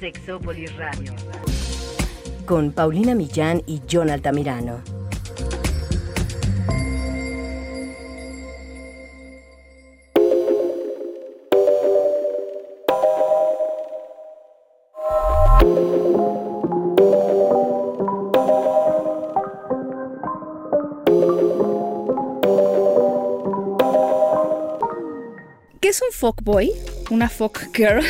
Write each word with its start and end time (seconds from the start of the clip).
Sexópolis 0.00 0.74
Radio. 0.76 1.12
Con 2.46 2.72
Paulina 2.72 3.14
Millán 3.14 3.62
y 3.66 3.82
John 3.88 4.08
Altamirano. 4.08 4.82
¿Qué 25.78 25.88
es 25.88 26.00
un 26.00 26.10
fuckboy? 26.12 26.72
Una 27.10 27.28
fuck 27.28 27.66
girl, 27.74 28.02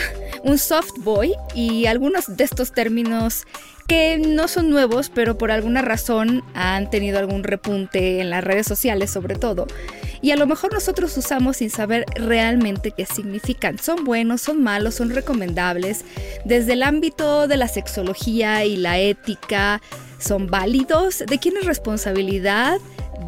un 0.43 0.59
soft 0.59 0.93
boy 0.99 1.35
y 1.55 1.87
algunos 1.87 2.37
de 2.37 2.45
estos 2.45 2.73
términos 2.73 3.47
que 3.87 4.19
no 4.19 4.47
son 4.47 4.71
nuevos, 4.71 5.11
pero 5.13 5.37
por 5.37 5.51
alguna 5.51 5.83
razón 5.83 6.45
han 6.55 6.91
tenido 6.91 7.19
algún 7.19 7.43
repunte 7.43 8.21
en 8.21 8.31
las 8.31 8.45
redes 8.45 8.67
sociales 8.67 9.11
sobre 9.11 9.35
todo. 9.35 9.67
Y 10.23 10.31
a 10.31 10.37
lo 10.37 10.47
mejor 10.47 10.73
nosotros 10.73 11.17
usamos 11.17 11.57
sin 11.57 11.71
saber 11.71 12.05
realmente 12.15 12.93
qué 12.93 13.07
significan. 13.07 13.79
Son 13.79 14.05
buenos, 14.05 14.43
son 14.43 14.63
malos, 14.63 14.95
son 14.95 15.11
recomendables. 15.11 16.05
Desde 16.45 16.75
el 16.75 16.83
ámbito 16.83 17.49
de 17.49 17.57
la 17.57 17.69
sexología 17.69 18.65
y 18.65 18.77
la 18.77 18.99
ética, 18.99 19.81
son 20.19 20.47
válidos. 20.47 21.25
¿De 21.27 21.39
quién 21.39 21.57
es 21.57 21.65
responsabilidad? 21.65 22.79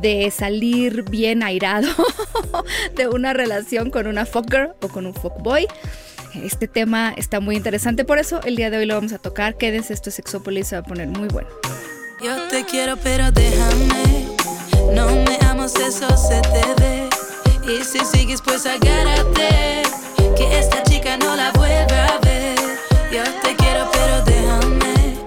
de 0.01 0.31
salir 0.33 1.05
bien 1.05 1.43
airado 1.43 1.89
de 2.97 3.09
una 3.09 3.33
relación 3.33 3.91
con 3.91 4.07
una 4.07 4.27
fucker 4.27 4.75
o 4.81 4.89
con 4.89 5.07
un 5.07 5.15
fuckboy. 5.15 5.69
Este 6.35 6.67
tema 6.67 7.13
está 7.17 7.41
muy 7.41 7.57
interesante, 7.57 8.05
por 8.05 8.19
eso 8.19 8.41
el 8.43 8.57
día 8.57 8.71
de 8.71 8.79
hoy 8.79 8.87
lo 8.87 8.95
vamos 8.95 9.13
a 9.13 9.19
tocar. 9.19 9.57
Quédense, 9.57 9.93
esto 9.93 10.09
es 10.09 10.17
Sexópolis, 10.17 10.69
se 10.69 10.77
va 10.77 10.81
a 10.81 10.85
poner 10.85 11.09
muy 11.09 11.29
bueno. 11.29 11.49
Yo 12.25 12.49
te 12.49 12.65
quiero, 12.65 12.97
pero 12.97 13.31
déjame. 13.33 14.29
No 14.95 15.07
me 15.11 15.39
amas, 15.47 15.75
eso 15.77 16.09
se 16.17 16.41
te 16.41 16.83
ve. 16.83 17.09
Y 17.69 17.85
si 17.85 17.99
sigues, 18.05 18.41
pues 18.41 18.65
agárrate. 18.65 19.83
Que 20.37 20.59
esta 20.59 20.83
chica 20.85 21.17
no 21.19 21.37
la 21.37 21.53
vuelva 21.53 22.07
a 22.07 22.19
ver. 22.21 22.59
Yo 23.13 23.25
te 23.43 23.55
quiero, 23.57 23.91
pero 23.93 24.25
déjame. 24.25 25.19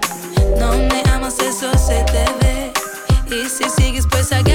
No 0.60 0.72
me 0.72 1.04
amas, 1.12 1.38
eso 1.40 1.72
se 1.78 2.04
te 2.06 2.26
ve. 2.42 2.74
Y 3.30 3.48
si 3.48 3.70
sigues, 3.70 4.06
pues 4.10 4.32
agárrate. 4.32 4.55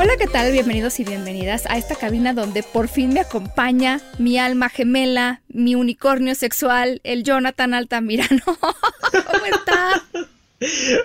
Hola, 0.00 0.16
¿qué 0.16 0.28
tal? 0.28 0.52
Bienvenidos 0.52 1.00
y 1.00 1.04
bienvenidas 1.04 1.66
a 1.66 1.76
esta 1.76 1.96
cabina 1.96 2.32
donde 2.32 2.62
por 2.62 2.86
fin 2.86 3.12
me 3.12 3.18
acompaña 3.18 4.00
mi 4.18 4.38
alma 4.38 4.68
gemela, 4.68 5.42
mi 5.48 5.74
unicornio 5.74 6.36
sexual, 6.36 7.00
el 7.02 7.24
Jonathan 7.24 7.74
Altamirano. 7.74 8.44
¿Cómo 8.46 9.46
está? 9.46 10.04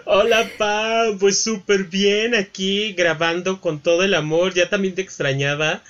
Hola, 0.06 0.48
Pa, 0.60 1.06
pues 1.20 1.44
súper 1.44 1.86
bien 1.86 2.36
aquí 2.36 2.94
grabando 2.94 3.62
con 3.62 3.80
todo 3.80 4.04
el 4.04 4.14
amor. 4.14 4.54
Ya 4.54 4.70
también 4.70 4.94
te 4.94 5.02
extrañaba, 5.02 5.82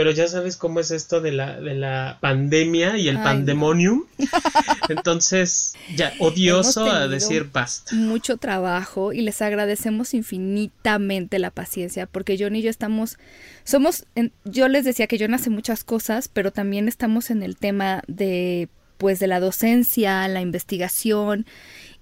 pero 0.00 0.12
ya 0.12 0.26
sabes 0.28 0.56
cómo 0.56 0.80
es 0.80 0.90
esto 0.92 1.20
de 1.20 1.30
la, 1.30 1.60
de 1.60 1.74
la 1.74 2.16
pandemia 2.22 2.96
y 2.96 3.08
el 3.08 3.18
Ay, 3.18 3.22
pandemonium. 3.22 4.04
Entonces, 4.88 5.74
ya 5.94 6.14
odioso 6.20 6.90
a 6.90 7.06
decir 7.06 7.50
basta. 7.52 7.94
Mucho 7.94 8.38
trabajo 8.38 9.12
y 9.12 9.20
les 9.20 9.42
agradecemos 9.42 10.14
infinitamente 10.14 11.38
la 11.38 11.50
paciencia 11.50 12.06
porque 12.06 12.38
John 12.40 12.56
y 12.56 12.62
yo 12.62 12.70
estamos, 12.70 13.18
somos, 13.64 14.06
en- 14.14 14.32
yo 14.46 14.68
les 14.68 14.86
decía 14.86 15.06
que 15.06 15.18
John 15.18 15.34
hace 15.34 15.50
muchas 15.50 15.84
cosas, 15.84 16.28
pero 16.28 16.50
también 16.50 16.88
estamos 16.88 17.28
en 17.30 17.42
el 17.42 17.58
tema 17.58 18.02
de, 18.06 18.70
pues, 18.96 19.18
de 19.18 19.26
la 19.26 19.38
docencia, 19.38 20.26
la 20.28 20.40
investigación 20.40 21.44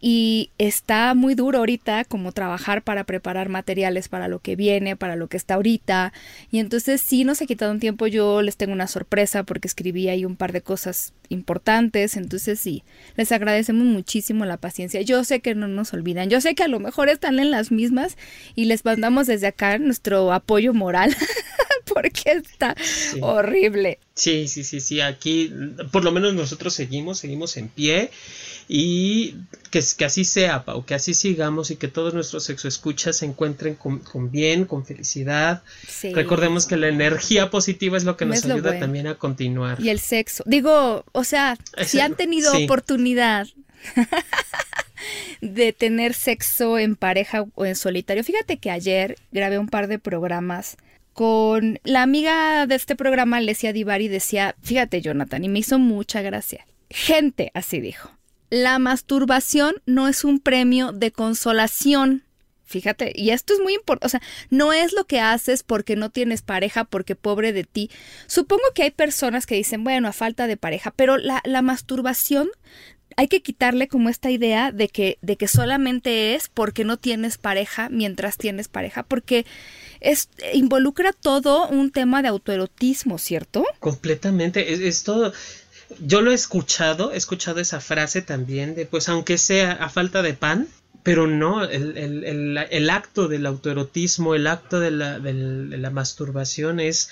y 0.01 0.51
está 0.59 1.15
muy 1.15 1.35
duro 1.35 1.59
ahorita 1.59 2.05
como 2.05 2.33
trabajar 2.33 2.83
para 2.83 3.05
preparar 3.05 3.49
materiales 3.49 4.09
para 4.09 4.29
lo 4.29 4.41
que 4.41 4.57
viene, 4.57 4.97
para 4.97 5.17
lo 5.17 5.29
que 5.29 5.37
está 5.37 5.55
ahorita. 5.55 6.13
Y 6.51 6.61
entonces 6.61 7.01
sí 7.01 7.25
nos 7.25 7.43
ha 7.43 7.47
quitado 7.47 7.73
un 7.73 7.81
tiempo. 7.81 8.07
Yo 8.07 8.43
les 8.43 8.57
tengo 8.57 8.73
una 8.73 8.87
sorpresa 8.87 9.43
porque 9.43 9.69
escribí 9.69 10.09
ahí 10.09 10.25
un 10.25 10.37
par 10.37 10.53
de 10.53 10.63
cosas 10.63 11.13
importantes. 11.29 12.17
Entonces 12.17 12.61
sí, 12.61 12.85
les 13.17 13.33
agradecemos 13.33 13.85
muchísimo 13.85 14.45
la 14.45 14.57
paciencia. 14.57 15.01
Yo 15.03 15.25
sé 15.25 15.41
que 15.41 15.55
no 15.55 15.69
nos 15.69 15.93
olvidan. 15.93 16.31
Yo 16.31 16.41
sé 16.41 16.55
que 16.55 16.63
a 16.63 16.69
lo 16.69 16.81
mejor 16.81 17.09
están 17.09 17.39
en 17.39 17.51
las 17.51 17.71
mismas 17.71 18.17
y 18.55 18.67
les 18.67 18.85
mandamos 18.85 19.27
desde 19.27 19.47
acá 19.47 19.79
nuestro 19.79 20.33
apoyo 20.33 20.75
moral 20.75 21.17
porque 21.93 22.33
está 22.33 22.77
horrible. 23.21 23.99
Sí, 24.15 24.49
sí, 24.49 24.65
sí, 24.65 24.81
sí, 24.81 25.01
aquí 25.01 25.53
por 25.93 26.05
lo 26.05 26.11
menos 26.11 26.35
nosotros 26.35 26.75
seguimos, 26.75 27.19
seguimos 27.19 27.57
en 27.57 27.69
pie 27.69 28.11
y 28.67 29.37
que, 29.71 29.81
que 29.97 30.05
así 30.05 30.25
sea, 30.25 30.65
Pau, 30.65 30.85
que 30.85 30.95
así 30.95 31.15
sigamos 31.15 31.71
y 31.71 31.77
que 31.77 31.89
todos 31.89 32.15
nuestros 32.15 32.45
sexoescuchas 32.45 33.17
se 33.17 33.27
encuentren 33.27 33.77
con, 33.77 34.01
con 34.01 34.31
bien, 34.31 34.65
con 34.65 34.85
felicidad. 34.85 35.63
Sí. 35.89 36.13
Recordemos 36.13 36.67
que 36.67 36.77
la 36.77 36.89
energía 36.89 37.49
positiva 37.49 37.97
es 37.97 38.05
lo 38.05 38.17
que 38.17 38.27
nos 38.27 38.45
ayuda 38.45 38.61
bueno. 38.61 38.81
también 38.81 39.07
a 39.07 39.15
continuar. 39.15 39.81
Y 39.81 39.89
el 39.89 40.01
sexo. 40.01 40.43
Digo, 40.47 41.05
o 41.19 41.25
sea, 41.25 41.57
si 41.85 42.01
han 42.01 42.15
tenido 42.15 42.55
sí. 42.55 42.65
oportunidad 42.65 43.47
de 45.41 45.73
tener 45.73 46.15
sexo 46.15 46.79
en 46.79 46.97
pareja 46.97 47.45
o 47.55 47.67
en 47.67 47.77
solitario. 47.77 48.25
Fíjate 48.25 48.59
que 48.59 48.71
ayer 48.71 49.17
grabé 49.33 49.59
un 49.59 49.69
par 49.69 49.89
de 49.89 49.99
programas 49.99 50.77
con 51.13 51.81
la 51.83 52.03
amiga 52.03 52.67
de 52.67 52.77
este 52.77 52.95
programa, 52.95 53.41
Lesia 53.41 53.73
Divari, 53.73 54.07
decía, 54.07 54.55
fíjate 54.63 55.01
Jonathan, 55.01 55.43
y 55.43 55.49
me 55.49 55.59
hizo 55.59 55.81
mucha 55.81 56.23
gracia. 56.23 56.65
Gente, 56.91 57.51
así 57.55 57.81
dijo, 57.81 58.13
la 58.51 58.79
masturbación 58.79 59.75
no 59.85 60.07
es 60.07 60.23
un 60.23 60.39
premio 60.39 60.93
de 60.93 61.11
consolación. 61.11 62.23
Fíjate, 62.69 63.13
y 63.15 63.31
esto 63.31 63.55
es 63.55 63.61
muy 63.61 63.75
importante, 63.75 64.07
o 64.07 64.11
sea, 64.11 64.23
no 64.51 64.75
es 64.75 64.93
lo 64.93 65.07
que 65.07 65.21
haces 65.21 65.63
porque 65.63 65.97
no 65.97 66.11
tienes 66.11 66.43
pareja, 66.43 66.85
porque 66.85 67.17
pobre 67.17 67.55
de 67.55 67.65
ti. 67.65 67.91
Supongo 68.27 68.63
que 68.75 68.83
hay 68.83 68.91
personas 68.91 69.47
que 69.47 69.55
dicen, 69.55 69.85
bueno, 69.85 70.07
a 70.07 70.13
falta 70.13 70.47
de 70.47 70.59
pareja, 70.59 70.93
pero 70.95 71.17
la, 71.17 71.41
la 71.45 71.63
masturbación 71.63 72.51
hay 73.17 73.29
que 73.29 73.43
quitarle 73.43 73.89
como 73.89 74.11
esta 74.11 74.31
idea 74.31 74.71
de 74.71 74.89
que, 74.89 75.19
de 75.23 75.37
que 75.37 75.49
solamente 75.49 76.35
es 76.35 76.49
porque 76.49 76.85
no 76.85 76.99
tienes 76.99 77.39
pareja 77.39 77.89
mientras 77.89 78.37
tienes 78.37 78.69
pareja, 78.69 79.03
porque 79.03 79.47
es, 80.01 80.29
involucra 80.53 81.13
todo 81.13 81.69
un 81.69 81.91
tema 81.91 82.23
de 82.23 82.29
autoerotismo, 82.29 83.19
¿cierto? 83.19 83.65
Completamente, 83.81 84.73
es, 84.73 84.81
es 84.81 85.03
todo. 85.03 85.33
Yo 86.01 86.21
lo 86.21 86.33
he 86.33 86.35
escuchado, 86.35 87.13
he 87.13 87.17
escuchado 87.17 87.61
esa 87.61 87.81
frase 87.81 88.23
también 88.23 88.75
de, 88.75 88.85
pues 88.87 89.09
aunque 89.09 89.39
sea 89.39 89.73
a 89.73 89.89
falta 89.89 90.23
de 90.23 90.35
pan, 90.35 90.69
pero 91.03 91.27
no, 91.27 91.65
el, 91.65 91.97
el, 91.97 92.25
el, 92.25 92.59
el 92.71 92.91
acto 92.91 93.29
del 93.29 93.47
autoerotismo, 93.47 94.35
el 94.35 94.47
acto 94.47 94.81
de 94.81 94.91
la, 94.91 95.19
de 95.19 95.33
la 95.79 95.91
masturbación 95.91 96.81
es 96.81 97.11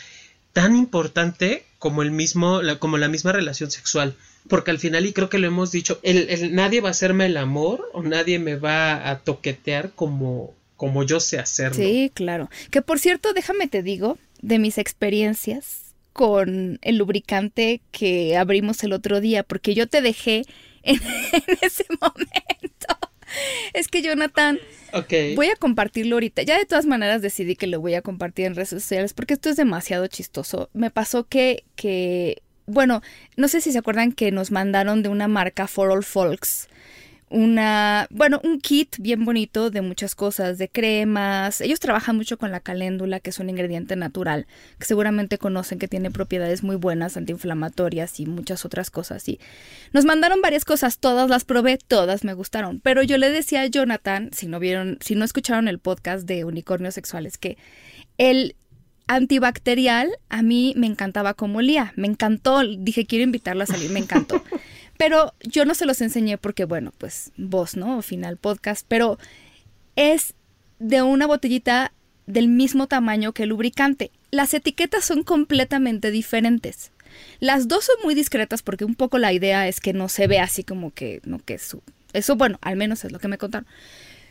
tan 0.53 0.77
importante 0.77 1.65
como 1.79 2.03
el 2.03 2.11
mismo, 2.11 2.63
la- 2.63 2.79
como 2.79 2.99
la 2.99 3.09
misma 3.09 3.33
relación 3.33 3.71
sexual. 3.71 4.15
Porque 4.49 4.71
al 4.71 4.79
final, 4.79 5.05
y 5.07 5.13
creo 5.13 5.29
que 5.29 5.39
lo 5.39 5.47
hemos 5.49 5.73
dicho, 5.73 5.99
el, 6.03 6.55
nadie 6.55 6.81
va 6.81 6.89
a 6.89 6.93
hacerme 6.93 7.27
el 7.27 7.37
amor 7.37 7.89
o 7.93 8.03
nadie 8.03 8.39
me 8.39 8.55
va 8.57 9.11
a 9.11 9.19
toquetear 9.19 9.91
como, 9.91 10.55
como 10.77 11.03
yo 11.03 11.19
sé 11.21 11.39
hacerlo. 11.39 11.75
Sí, 11.83 12.11
claro. 12.15 12.49
Que 12.71 12.81
por 12.81 12.99
cierto, 13.01 13.33
déjame 13.33 13.67
te 13.67 13.83
digo 13.83 14.19
de 14.43 14.59
mis 14.61 14.79
experiencias 14.79 15.95
con 16.13 16.79
el 16.83 16.97
lubricante 16.97 17.81
que 17.91 18.37
abrimos 18.37 18.83
el 18.85 18.93
otro 18.93 19.21
día, 19.21 19.43
porque 19.43 19.75
yo 19.75 19.87
te 19.89 20.01
dejé 20.01 20.45
en 20.85 21.01
ese 21.61 21.85
momento. 22.01 22.87
Es 23.73 23.89
que 23.89 24.03
Jonathan, 24.03 24.59
voy 25.35 25.49
a 25.49 25.57
compartirlo 25.57 26.17
ahorita. 26.17 26.43
Ya 26.43 26.59
de 26.59 26.67
todas 26.67 26.87
maneras 26.87 27.23
decidí 27.23 27.57
que 27.57 27.67
lo 27.67 27.81
voy 27.81 27.95
a 27.95 28.03
compartir 28.03 28.47
en 28.47 28.55
redes 28.55 28.71
sociales 28.71 29.13
porque 29.13 29.35
esto 29.35 29.49
es 29.49 29.57
demasiado 29.57 30.07
chistoso. 30.07 30.71
Me 30.73 30.91
pasó 30.91 31.25
que, 31.25 31.65
que, 31.75 32.43
bueno, 32.67 33.03
no 33.37 33.49
sé 33.49 33.61
si 33.61 33.73
se 33.73 33.79
acuerdan 33.79 34.13
que 34.13 34.31
nos 34.33 34.51
mandaron 34.51 35.03
de 35.03 35.09
una 35.09 35.29
marca 35.29 35.67
For 35.67 35.91
All 35.91 36.05
Folks 36.05 36.69
una, 37.29 38.07
bueno, 38.11 38.41
un 38.45 38.61
kit 38.61 38.97
bien 38.99 39.25
bonito 39.25 39.71
de 39.71 39.81
muchas 39.81 40.15
cosas, 40.15 40.59
de 40.59 40.69
cremas. 40.69 41.61
Ellos 41.61 41.81
trabajan 41.81 42.17
mucho 42.17 42.39
con 42.39 42.53
la 42.53 42.61
caléndula, 42.61 43.19
que 43.19 43.31
es 43.31 43.39
un 43.41 43.51
ingrediente 43.51 43.97
natural, 43.97 44.47
que 44.79 44.85
seguramente 44.85 45.39
conocen 45.39 45.79
que 45.79 45.89
tiene 45.89 46.11
propiedades 46.11 46.63
muy 46.63 46.77
buenas, 46.77 47.17
antiinflamatorias 47.17 48.21
y 48.21 48.27
muchas 48.27 48.65
otras 48.65 48.91
cosas. 48.91 49.29
Y 49.29 49.41
nos 49.93 50.05
mandaron 50.05 50.41
varias 50.41 50.65
cosas, 50.65 50.99
todas 50.99 51.29
las 51.29 51.45
probé, 51.45 51.79
todas 51.79 52.23
me 52.23 52.35
gustaron. 52.35 52.81
Pero 52.81 53.03
yo 53.03 53.19
le 53.19 53.31
decía 53.31 53.63
a 53.63 53.67
Jonathan, 53.67 54.31
si 54.33 54.47
no 54.47 54.61
vieron, 54.61 54.99
si 55.01 55.17
no 55.17 55.25
escucharon 55.25 55.67
el 55.67 55.81
podcast 55.81 56.27
de 56.27 56.45
Unicornios 56.45 56.95
Sexuales, 56.95 57.39
que 57.39 57.59
el 58.19 58.55
antibacterial 59.09 60.11
a 60.29 60.43
mí 60.43 60.75
me 60.77 60.87
encantaba 60.87 61.35
como 61.35 61.59
olía, 61.59 61.93
me 61.97 62.09
encantó, 62.09 62.63
dije 62.63 63.07
quiero 63.07 63.25
invitarlo 63.25 63.63
a 63.63 63.67
salir, 63.67 63.91
me 63.91 64.01
encantó. 64.01 64.43
Pero 64.99 65.35
yo 65.41 65.65
no 65.65 65.75
se 65.75 65.87
los 65.87 66.01
enseñé 66.01 66.39
porque, 66.39 66.65
bueno, 66.65 66.93
pues 66.97 67.33
vos, 67.37 67.77
¿no? 67.77 68.01
Final 68.03 68.37
podcast, 68.37 68.85
pero 68.89 69.19
es 69.95 70.35
de 70.79 71.03
una 71.03 71.27
botellita 71.27 71.93
del 72.27 72.49
mismo 72.49 72.87
tamaño 72.87 73.33
que 73.33 73.45
el 73.45 73.51
lubricante. 73.51 74.11
las 74.31 74.53
etiquetas 74.53 75.05
son 75.05 75.23
completamente 75.23 76.11
diferentes. 76.11 76.91
Las 77.41 77.69
dos 77.69 77.85
son 77.85 77.97
muy 78.05 78.15
discretas 78.15 78.63
porque 78.63 78.85
un 78.85 78.95
poco 78.95 79.19
la 79.19 79.33
idea 79.33 79.69
es 79.69 79.81
que 79.81 79.93
no 79.93 80.09
se 80.09 80.27
vea 80.27 80.45
así 80.45 80.65
como 80.65 80.93
que, 80.93 81.21
no 81.25 81.39
que 81.39 81.59
su, 81.59 81.83
eso 82.13 82.37
bueno, 82.37 82.59
al 82.61 82.77
menos 82.77 83.05
es 83.05 83.13
lo 83.13 83.19
que 83.19 83.29
me 83.29 83.39
contaron. 83.39 83.67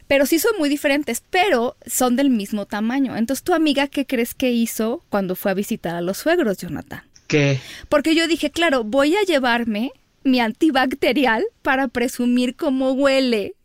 Pero 0.07 0.27
sí 0.27 0.37
son 0.37 0.51
muy 0.59 0.69
diferentes, 0.69 1.23
pero 1.29 1.77
son 1.87 2.15
del 2.15 2.29
mismo 2.29 2.67
tamaño. 2.67 3.17
Entonces, 3.17 3.43
tu 3.43 3.53
amiga, 3.53 3.87
¿qué 3.87 4.05
crees 4.05 4.35
que 4.35 4.51
hizo 4.51 5.03
cuando 5.09 5.35
fue 5.35 5.51
a 5.51 5.55
visitar 5.55 5.95
a 5.95 6.01
los 6.01 6.17
suegros, 6.17 6.57
Jonathan? 6.57 7.01
¿Qué? 7.27 7.59
Porque 7.89 8.13
yo 8.13 8.27
dije, 8.27 8.51
claro, 8.51 8.83
voy 8.83 9.15
a 9.15 9.23
llevarme 9.23 9.91
mi 10.25 10.41
antibacterial 10.41 11.45
para 11.61 11.87
presumir 11.87 12.55
cómo 12.55 12.91
huele. 12.91 13.55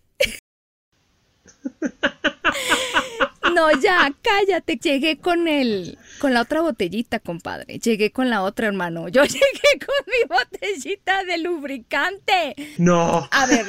No, 3.54 3.70
ya, 3.80 4.12
cállate. 4.22 4.76
Llegué 4.76 5.18
con 5.18 5.48
el, 5.48 5.98
con 6.20 6.34
la 6.34 6.42
otra 6.42 6.60
botellita, 6.60 7.18
compadre. 7.18 7.78
Llegué 7.78 8.12
con 8.12 8.30
la 8.30 8.42
otra, 8.42 8.68
hermano. 8.68 9.08
Yo 9.08 9.24
llegué 9.24 9.84
con 9.84 9.96
mi 10.06 10.28
botellita 10.28 11.24
de 11.24 11.38
lubricante. 11.38 12.54
No. 12.78 13.28
A 13.30 13.46
ver, 13.46 13.66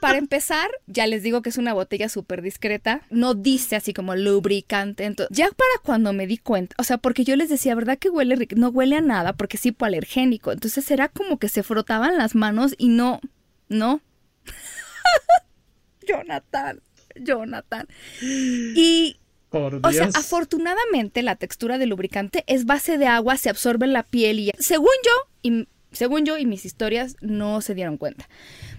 para 0.00 0.18
empezar, 0.18 0.70
ya 0.86 1.06
les 1.06 1.22
digo 1.22 1.42
que 1.42 1.50
es 1.50 1.58
una 1.58 1.72
botella 1.72 2.08
súper 2.08 2.42
discreta. 2.42 3.02
No 3.10 3.34
dice 3.34 3.76
así 3.76 3.92
como 3.92 4.16
lubricante. 4.16 5.04
Entonces, 5.04 5.36
ya 5.36 5.48
para 5.50 5.70
cuando 5.84 6.12
me 6.12 6.26
di 6.26 6.38
cuenta, 6.38 6.74
o 6.78 6.84
sea, 6.84 6.98
porque 6.98 7.24
yo 7.24 7.36
les 7.36 7.48
decía, 7.48 7.74
¿verdad 7.74 7.98
que 7.98 8.10
huele 8.10 8.36
rico? 8.36 8.56
No 8.56 8.68
huele 8.68 8.96
a 8.96 9.00
nada 9.00 9.34
porque 9.34 9.56
es 9.56 9.66
hipoalergénico. 9.66 10.52
Entonces 10.52 10.90
era 10.90 11.08
como 11.08 11.38
que 11.38 11.48
se 11.48 11.62
frotaban 11.62 12.16
las 12.18 12.34
manos 12.34 12.74
y 12.78 12.88
no, 12.88 13.20
no. 13.68 14.00
Jonathan. 16.06 16.80
Jonathan. 17.16 17.88
Y 18.22 19.18
Por 19.50 19.80
o 19.82 19.92
sea, 19.92 20.04
Dios. 20.06 20.16
afortunadamente 20.16 21.22
la 21.22 21.36
textura 21.36 21.78
del 21.78 21.90
lubricante 21.90 22.44
es 22.46 22.64
base 22.66 22.98
de 22.98 23.06
agua, 23.06 23.36
se 23.36 23.50
absorbe 23.50 23.86
en 23.86 23.92
la 23.92 24.02
piel 24.02 24.38
y 24.38 24.52
según 24.58 24.90
yo 25.04 25.12
y 25.42 25.68
según 25.92 26.24
yo 26.24 26.38
y 26.38 26.46
mis 26.46 26.64
historias 26.64 27.16
no 27.20 27.60
se 27.60 27.74
dieron 27.74 27.96
cuenta. 27.96 28.28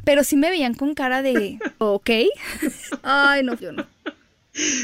Pero 0.03 0.23
sí 0.23 0.35
me 0.35 0.49
veían 0.49 0.73
con 0.73 0.93
cara 0.95 1.21
de, 1.21 1.59
¿ok? 1.77 2.09
Ay, 3.03 3.43
no, 3.43 3.55
yo 3.59 3.71
no. 3.71 3.85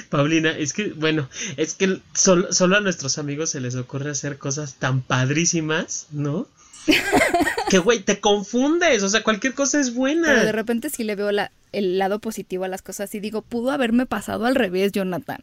Paulina, 0.09 0.51
es 0.51 0.71
que, 0.73 0.89
bueno, 0.89 1.27
es 1.57 1.73
que 1.73 1.99
sol- 2.13 2.47
solo 2.51 2.77
a 2.77 2.81
nuestros 2.81 3.17
amigos 3.17 3.49
se 3.49 3.59
les 3.59 3.75
ocurre 3.75 4.11
hacer 4.11 4.37
cosas 4.37 4.75
tan 4.75 5.01
padrísimas, 5.01 6.07
¿no? 6.11 6.47
que, 7.69 7.79
güey, 7.79 7.99
te 7.99 8.19
confundes, 8.21 9.03
o 9.03 9.09
sea, 9.09 9.23
cualquier 9.23 9.53
cosa 9.53 9.79
es 9.81 9.87
Pero 9.89 10.03
de 10.05 10.15
buena. 10.15 10.51
repente 10.53 10.89
sí 10.89 11.03
le 11.03 11.15
veo 11.15 11.31
la- 11.33 11.51
el 11.73 11.97
lado 11.97 12.19
positivo 12.19 12.63
a 12.63 12.69
las 12.69 12.81
cosas 12.81 13.13
y 13.13 13.19
digo, 13.19 13.41
pudo 13.41 13.71
haberme 13.71 14.05
pasado 14.05 14.45
al 14.45 14.55
revés, 14.55 14.93
Jonathan. 14.93 15.39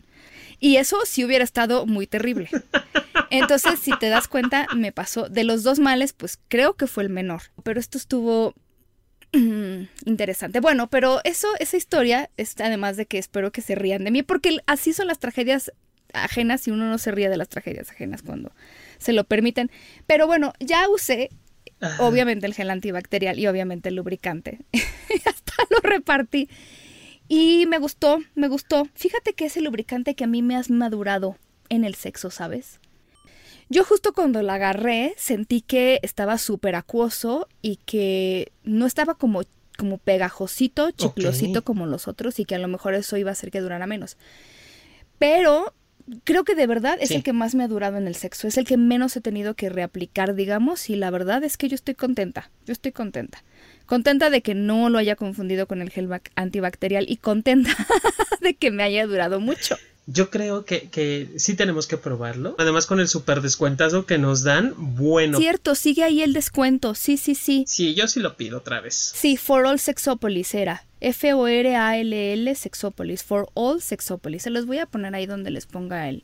Y 0.59 0.77
eso 0.77 0.97
sí 1.05 1.23
hubiera 1.25 1.45
estado 1.45 1.85
muy 1.85 2.07
terrible. 2.07 2.49
Entonces, 3.31 3.79
si 3.81 3.91
te 3.99 4.09
das 4.09 4.29
cuenta, 4.29 4.67
me 4.75 4.93
pasó. 4.93 5.29
De 5.29 5.45
los 5.45 5.63
dos 5.65 5.81
males, 5.81 6.15
pues 6.15 6.39
creo 6.49 6.75
que 6.75 6.87
fue 6.87 7.03
el 7.03 7.11
menor. 7.11 7.43
Pero 7.63 7.79
esto 7.81 7.99
estuvo 7.99 8.55
interesante. 10.05 10.61
Bueno, 10.61 10.89
pero 10.89 11.21
eso, 11.25 11.49
esa 11.59 11.77
historia, 11.77 12.31
es, 12.37 12.55
además 12.61 12.97
de 12.97 13.07
que 13.07 13.19
espero 13.19 13.53
que 13.53 13.61
se 13.61 13.75
rían 13.75 14.05
de 14.05 14.11
mí, 14.11 14.23
porque 14.23 14.59
así 14.67 14.93
son 14.93 15.07
las 15.07 15.19
tragedias 15.19 15.73
ajenas 16.13 16.67
y 16.69 16.71
uno 16.71 16.89
no 16.89 16.99
se 16.99 17.11
ríe 17.11 17.29
de 17.29 17.37
las 17.37 17.49
tragedias 17.49 17.91
ajenas 17.91 18.23
cuando 18.23 18.53
se 18.99 19.13
lo 19.13 19.25
permiten. 19.25 19.71
Pero 20.07 20.27
bueno, 20.27 20.53
ya 20.61 20.89
usé 20.89 21.31
Ajá. 21.81 22.03
obviamente 22.05 22.47
el 22.47 22.55
gel 22.55 22.71
antibacterial 22.71 23.39
y 23.39 23.47
obviamente 23.47 23.89
el 23.89 23.97
lubricante. 23.97 24.61
Hasta 25.27 25.55
lo 25.71 25.79
repartí. 25.83 26.49
Y 27.29 27.67
me 27.67 27.79
gustó, 27.79 28.19
me 28.35 28.49
gustó. 28.49 28.87
Fíjate 28.95 29.33
que 29.33 29.47
es 29.47 29.57
el 29.57 29.65
lubricante 29.65 30.15
que 30.15 30.25
a 30.25 30.29
mí 30.29 30.43
me 30.43 30.57
has 30.57 30.71
madurado 30.71 31.37
en 31.69 31.85
el 31.85 31.95
sexo, 31.95 32.31
¿sabes? 32.31 32.81
Yo 33.69 33.85
justo 33.85 34.13
cuando 34.13 34.43
la 34.43 34.55
agarré 34.55 35.15
sentí 35.17 35.61
que 35.63 35.99
estaba 36.03 36.39
súper 36.39 36.75
acuoso 36.75 37.49
y 37.63 37.77
que 37.87 38.53
no 38.63 38.87
estaba 38.87 39.15
como, 39.15 39.43
como 39.79 39.99
pegajosito, 39.99 40.91
chiclosito 40.91 41.63
como 41.65 41.87
los 41.87 42.07
otros 42.09 42.39
y 42.39 42.45
que 42.45 42.55
a 42.55 42.59
lo 42.59 42.69
mejor 42.69 42.95
eso 42.95 43.17
iba 43.17 43.31
a 43.31 43.33
hacer 43.33 43.51
que 43.51 43.61
durara 43.61 43.87
menos. 43.87 44.17
Pero 45.19 45.73
creo 46.25 46.45
que 46.45 46.55
de 46.55 46.67
verdad 46.67 46.99
es 47.01 47.09
Sí. 47.09 47.15
el 47.17 47.23
que 47.23 47.33
más 47.33 47.55
me 47.55 47.65
ha 47.65 47.69
durado 47.69 47.97
en 47.97 48.07
el 48.07 48.15
sexo, 48.15 48.47
es 48.47 48.59
el 48.59 48.67
que 48.67 48.77
menos 48.77 49.17
he 49.17 49.21
tenido 49.23 49.55
que 49.55 49.71
reaplicar, 49.71 50.35
digamos, 50.35 50.91
y 50.91 50.97
la 50.97 51.11
verdad 51.11 51.43
es 51.45 51.57
que 51.57 51.69
yo 51.69 51.75
estoy 51.75 51.95
contenta, 51.95 52.51
yo 52.67 52.73
estoy 52.73 52.93
contenta. 52.93 53.43
Contenta 53.87 54.29
de 54.31 54.43
que 54.43 54.55
no 54.55 54.91
lo 54.91 54.99
haya 54.99 55.17
confundido 55.17 55.67
con 55.67 55.81
el 55.83 55.91
gel 55.91 56.09
bac- 56.09 56.31
antibacterial 56.37 57.07
y 57.09 57.17
contenta 57.17 57.71
de 58.43 58.55
que 58.55 58.71
me 58.71 58.83
haya 58.83 59.07
durado 59.07 59.41
mucho. 59.41 59.77
Yo 60.07 60.29
creo 60.31 60.65
que, 60.65 60.89
que 60.91 61.31
sí 61.37 61.55
tenemos 61.55 61.87
que 61.87 61.97
probarlo. 61.97 62.55
Además, 62.59 62.87
con 62.87 63.01
el 63.01 63.09
super 63.09 63.41
descuentazo 63.41 64.05
que 64.05 64.19
nos 64.19 64.43
dan, 64.43 64.75
bueno. 64.77 65.39
Cierto, 65.39 65.75
sigue 65.75 66.05
ahí 66.05 66.23
el 66.23 66.35
descuento, 66.35 66.95
sí, 66.95 67.17
sí, 67.17 67.35
sí. 67.35 67.65
Sí, 67.67 67.95
yo 67.95 68.07
sí 68.07 68.21
lo 68.21 68.37
pido 68.37 68.59
otra 68.59 68.81
vez. 68.81 68.95
Sí, 69.15 69.37
For 69.37 69.65
All 69.65 69.79
Sexopolis 69.79 70.55
era. 70.55 70.85
F-O-R-A-L-L 71.01 72.55
Sexopolis. 72.55 73.23
For 73.23 73.49
All 73.55 73.81
Sexopolis. 73.81 74.43
Se 74.43 74.51
los 74.51 74.67
voy 74.67 74.79
a 74.79 74.87
poner 74.87 75.15
ahí 75.15 75.27
donde 75.27 75.51
les 75.51 75.67
ponga 75.67 76.09
el, 76.09 76.23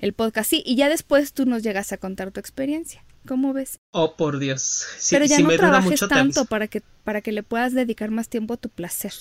el 0.00 0.12
podcast. 0.12 0.50
Sí, 0.50 0.62
y 0.64 0.76
ya 0.76 0.88
después 0.88 1.32
tú 1.32 1.46
nos 1.46 1.62
llegas 1.62 1.92
a 1.92 1.96
contar 1.96 2.30
tu 2.30 2.40
experiencia. 2.40 3.04
¿Cómo 3.26 3.52
ves? 3.52 3.80
Oh, 3.90 4.14
por 4.16 4.38
Dios. 4.38 4.84
Sí, 4.98 5.16
Pero 5.16 5.24
ya 5.26 5.36
si 5.36 5.42
no 5.42 5.48
me 5.48 5.56
trabajes 5.56 5.90
mucho, 5.90 6.08
tanto 6.08 6.44
para 6.44 6.68
que, 6.68 6.82
para 7.02 7.20
que 7.20 7.32
le 7.32 7.42
puedas 7.42 7.74
dedicar 7.74 8.10
más 8.10 8.28
tiempo 8.28 8.54
a 8.54 8.56
tu 8.56 8.68
placer. 8.68 9.12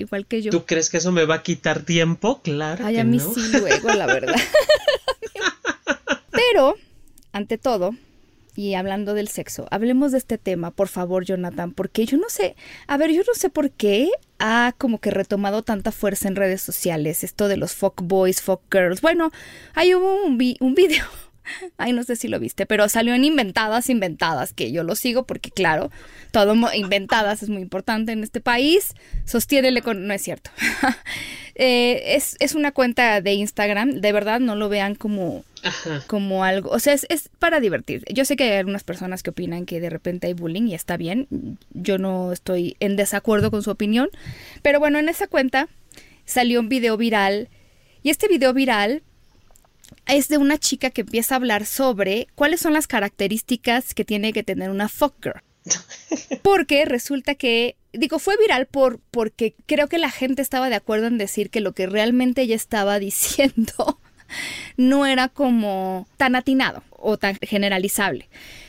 Igual 0.00 0.26
que 0.26 0.42
yo. 0.42 0.50
¿Tú 0.50 0.64
crees 0.66 0.90
que 0.90 0.96
eso 0.98 1.12
me 1.12 1.24
va 1.24 1.36
a 1.36 1.42
quitar 1.42 1.82
tiempo? 1.82 2.40
Claro 2.42 2.84
Ay, 2.86 2.94
que 2.96 3.00
a 3.00 3.04
mí 3.04 3.18
no. 3.18 3.32
sí 3.34 3.40
luego, 3.58 3.88
la 3.92 4.06
verdad. 4.06 4.34
Pero, 6.30 6.74
ante 7.32 7.58
todo, 7.58 7.92
y 8.56 8.74
hablando 8.74 9.14
del 9.14 9.28
sexo, 9.28 9.66
hablemos 9.70 10.12
de 10.12 10.18
este 10.18 10.38
tema, 10.38 10.70
por 10.70 10.88
favor, 10.88 11.24
Jonathan, 11.24 11.72
porque 11.72 12.06
yo 12.06 12.16
no 12.18 12.28
sé, 12.28 12.56
a 12.86 12.96
ver, 12.96 13.10
yo 13.12 13.22
no 13.26 13.34
sé 13.34 13.50
por 13.50 13.70
qué 13.70 14.08
ha 14.38 14.74
como 14.78 15.00
que 15.00 15.10
retomado 15.10 15.62
tanta 15.62 15.92
fuerza 15.92 16.28
en 16.28 16.36
redes 16.36 16.62
sociales, 16.62 17.24
esto 17.24 17.48
de 17.48 17.56
los 17.56 17.72
fuck 17.74 18.00
boys, 18.02 18.40
fuck 18.42 18.62
girls. 18.72 19.00
Bueno, 19.00 19.30
hay 19.74 19.94
hubo 19.94 20.24
un, 20.24 20.38
vi- 20.38 20.56
un 20.60 20.74
video, 20.74 21.04
ay, 21.76 21.92
no 21.92 22.02
sé 22.04 22.16
si 22.16 22.28
lo 22.28 22.38
viste, 22.38 22.66
pero 22.66 22.88
salió 22.88 23.14
en 23.14 23.24
Inventadas, 23.24 23.90
Inventadas, 23.90 24.52
que 24.52 24.72
yo 24.72 24.82
lo 24.82 24.94
sigo 24.96 25.24
porque, 25.24 25.50
claro, 25.50 25.90
todo 26.30 26.54
Inventadas 26.74 27.42
es 27.42 27.48
muy 27.48 27.62
importante 27.62 28.12
en 28.12 28.22
este 28.22 28.40
país, 28.40 28.94
sostiénele 29.24 29.82
con... 29.82 30.06
No 30.06 30.14
es 30.14 30.22
cierto. 30.22 30.50
Eh, 31.62 32.16
es, 32.16 32.36
es 32.38 32.54
una 32.54 32.72
cuenta 32.72 33.20
de 33.20 33.34
Instagram, 33.34 34.00
de 34.00 34.12
verdad 34.12 34.40
no 34.40 34.56
lo 34.56 34.70
vean 34.70 34.94
como, 34.94 35.44
Ajá. 35.62 36.02
como 36.06 36.42
algo, 36.42 36.70
o 36.70 36.78
sea, 36.78 36.94
es, 36.94 37.04
es 37.10 37.28
para 37.38 37.60
divertir. 37.60 38.02
Yo 38.10 38.24
sé 38.24 38.34
que 38.34 38.44
hay 38.44 38.58
algunas 38.58 38.82
personas 38.82 39.22
que 39.22 39.28
opinan 39.28 39.66
que 39.66 39.78
de 39.78 39.90
repente 39.90 40.26
hay 40.26 40.32
bullying 40.32 40.68
y 40.68 40.74
está 40.74 40.96
bien, 40.96 41.28
yo 41.74 41.98
no 41.98 42.32
estoy 42.32 42.76
en 42.80 42.96
desacuerdo 42.96 43.50
con 43.50 43.62
su 43.62 43.70
opinión, 43.70 44.08
pero 44.62 44.78
bueno, 44.78 44.98
en 45.00 45.10
esa 45.10 45.26
cuenta 45.26 45.68
salió 46.24 46.60
un 46.60 46.70
video 46.70 46.96
viral 46.96 47.50
y 48.02 48.08
este 48.08 48.26
video 48.26 48.54
viral 48.54 49.02
es 50.12 50.28
de 50.28 50.38
una 50.38 50.58
chica 50.58 50.90
que 50.90 51.02
empieza 51.02 51.34
a 51.34 51.36
hablar 51.36 51.66
sobre 51.66 52.28
cuáles 52.34 52.60
son 52.60 52.72
las 52.72 52.86
características 52.86 53.94
que 53.94 54.04
tiene 54.04 54.32
que 54.32 54.42
tener 54.42 54.70
una 54.70 54.88
fuck 54.88 55.14
girl. 55.22 55.42
Porque 56.42 56.84
resulta 56.84 57.34
que, 57.34 57.76
digo, 57.92 58.18
fue 58.18 58.36
viral 58.38 58.66
por, 58.66 59.00
porque 59.10 59.54
creo 59.66 59.88
que 59.88 59.98
la 59.98 60.10
gente 60.10 60.42
estaba 60.42 60.70
de 60.70 60.76
acuerdo 60.76 61.06
en 61.06 61.18
decir 61.18 61.50
que 61.50 61.60
lo 61.60 61.72
que 61.72 61.86
realmente 61.86 62.42
ella 62.42 62.56
estaba 62.56 62.98
diciendo 62.98 64.00
no 64.76 65.06
era 65.06 65.28
como 65.28 66.08
tan 66.16 66.34
atinado 66.34 66.82
o 66.90 67.18
tan 67.18 67.36
generalizable. 67.42 68.28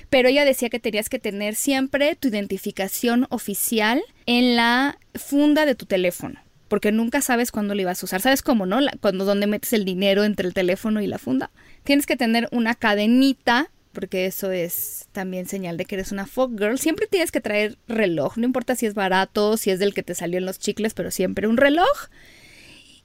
Pero 0.09 0.27
ella 0.27 0.43
decía 0.43 0.69
que 0.69 0.79
tenías 0.79 1.07
que 1.07 1.19
tener 1.19 1.55
siempre 1.55 2.15
tu 2.15 2.27
identificación 2.27 3.27
oficial 3.29 4.01
en 4.25 4.57
la 4.57 4.97
funda 5.15 5.65
de 5.65 5.75
tu 5.75 5.85
teléfono. 5.85 6.41
Porque 6.71 6.93
nunca 6.93 7.19
sabes 7.21 7.51
cuándo 7.51 7.75
lo 7.75 7.81
ibas 7.81 8.01
a 8.01 8.05
usar. 8.05 8.21
¿Sabes 8.21 8.41
cómo, 8.41 8.65
no? 8.65 8.79
La- 8.79 8.93
cuando 9.01 9.25
donde 9.25 9.45
metes 9.45 9.73
el 9.73 9.83
dinero 9.83 10.23
entre 10.23 10.47
el 10.47 10.53
teléfono 10.53 11.01
y 11.01 11.07
la 11.07 11.17
funda. 11.17 11.51
Tienes 11.83 12.05
que 12.05 12.15
tener 12.15 12.47
una 12.53 12.75
cadenita, 12.75 13.69
porque 13.91 14.25
eso 14.25 14.51
es 14.51 15.09
también 15.11 15.47
señal 15.47 15.75
de 15.75 15.83
que 15.83 15.95
eres 15.95 16.13
una 16.13 16.25
fuck 16.27 16.57
girl. 16.57 16.79
Siempre 16.79 17.07
tienes 17.07 17.29
que 17.29 17.41
traer 17.41 17.77
reloj. 17.89 18.37
No 18.37 18.45
importa 18.45 18.77
si 18.77 18.85
es 18.85 18.93
barato, 18.93 19.57
si 19.57 19.69
es 19.69 19.79
del 19.79 19.93
que 19.93 20.01
te 20.01 20.15
salió 20.15 20.37
en 20.37 20.45
los 20.45 20.59
chicles, 20.59 20.93
pero 20.93 21.11
siempre 21.11 21.45
un 21.45 21.57
reloj. 21.57 22.07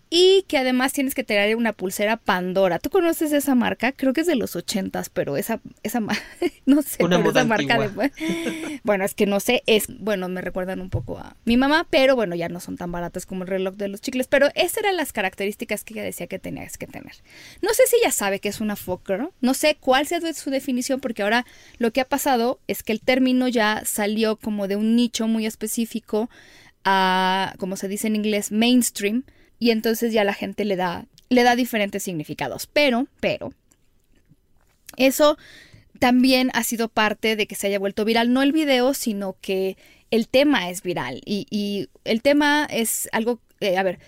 Y 0.09 0.45
que 0.47 0.57
además 0.59 0.93
tienes 0.93 1.17
que 1.17 1.25
traer 1.25 1.57
una 1.57 1.73
pulsera 1.73 2.17
Pandora. 2.17 2.79
¿Tú 2.79 2.91
conoces 2.91 3.33
esa 3.33 3.57
marca? 3.57 3.91
Creo 3.91 4.13
que 4.13 4.21
es 4.21 4.29
de 4.29 4.37
los 4.37 4.55
ochentas, 4.55 5.09
pero 5.09 5.37
esa, 5.37 5.61
esa 5.83 6.01
no 6.67 6.83
sé, 6.83 7.03
Una 7.05 7.19
pero 7.19 7.31
esa 7.31 7.45
marca 7.45 7.77
de- 7.79 8.81
bueno, 8.85 9.05
es 9.05 9.15
que 9.15 9.27
no 9.27 9.41
sé, 9.41 9.65
es, 9.67 9.87
bueno, 9.99 10.29
me 10.29 10.41
recuerdan 10.43 10.81
un 10.81 10.91
poco 10.91 11.19
a 11.19 11.35
mi 11.45 11.57
mamá, 11.57 11.89
pero 11.91 12.15
bueno, 12.15 12.37
ya 12.37 12.49
no 12.49 12.61
son 12.61 12.77
tan 12.77 12.93
baratas 12.93 13.27
como 13.27 13.43
el 13.43 13.49
reloj 13.49 13.75
de 13.75 13.89
los 13.89 14.01
chicles, 14.01 14.29
pero 14.29 14.49
esas 14.55 14.77
eran 14.79 14.97
las 14.97 15.13
características 15.13 15.83
que 15.83 15.95
ella 15.95 16.05
decía 16.05 16.29
que 16.29 16.39
tenías 16.39 16.79
que 16.79 16.87
tener. 16.87 17.13
No 17.61 17.75
sé 17.75 17.83
si 17.89 17.97
ella 17.97 18.13
sabe 18.13 18.39
que 18.39 18.49
es 18.49 18.61
una 18.61 18.77
fuck 18.77 19.07
girl, 19.09 19.31
no 19.41 19.55
sé 19.55 19.77
cuál 19.81 20.07
sea 20.07 20.21
su 20.35 20.51
definición, 20.51 21.01
porque 21.01 21.23
ahora 21.25 21.47
lo 21.79 21.91
que 21.93 22.01
ha 22.01 22.09
pasado 22.09 22.61
es 22.69 22.85
que 22.85 22.93
el 22.93 23.01
término 23.01 23.49
ya 23.49 23.83
salió 23.85 24.37
como 24.37 24.69
de 24.69 24.77
un 24.77 24.95
nicho 24.95 25.27
muy 25.27 25.47
específico 25.47 26.31
a, 26.85 27.55
como 27.59 27.77
se 27.77 27.89
dice 27.89 28.07
en 28.07 28.15
inglés, 28.17 28.53
mainstream, 28.53 29.25
y 29.59 29.71
entonces 29.71 30.13
ya 30.13 30.25
la 30.25 30.35
gente 30.35 30.65
le 30.65 30.77
da, 30.77 31.07
le 31.29 31.43
da 31.43 31.57
diferentes 31.57 32.03
significados. 32.03 32.67
Pero, 32.67 33.07
pero, 33.21 33.53
Eso 34.97 35.37
también 35.99 36.51
ha 36.55 36.63
sido 36.63 36.89
parte 36.89 37.37
de 37.37 37.47
que 37.47 37.55
se 37.55 37.67
haya 37.67 37.79
vuelto 37.79 38.05
viral, 38.05 38.33
no 38.33 38.43
el 38.43 38.53
video, 38.53 38.95
sino 38.95 39.37
que 39.41 39.77
el 40.11 40.29
tema 40.29 40.71
es 40.71 40.83
viral. 40.83 41.21
Y, 41.25 41.89
el 42.05 42.23
tema 42.23 42.67
es 42.71 43.09
algo, 43.13 43.41
eh, 43.61 43.77
a 43.79 43.83
ver, 43.83 43.99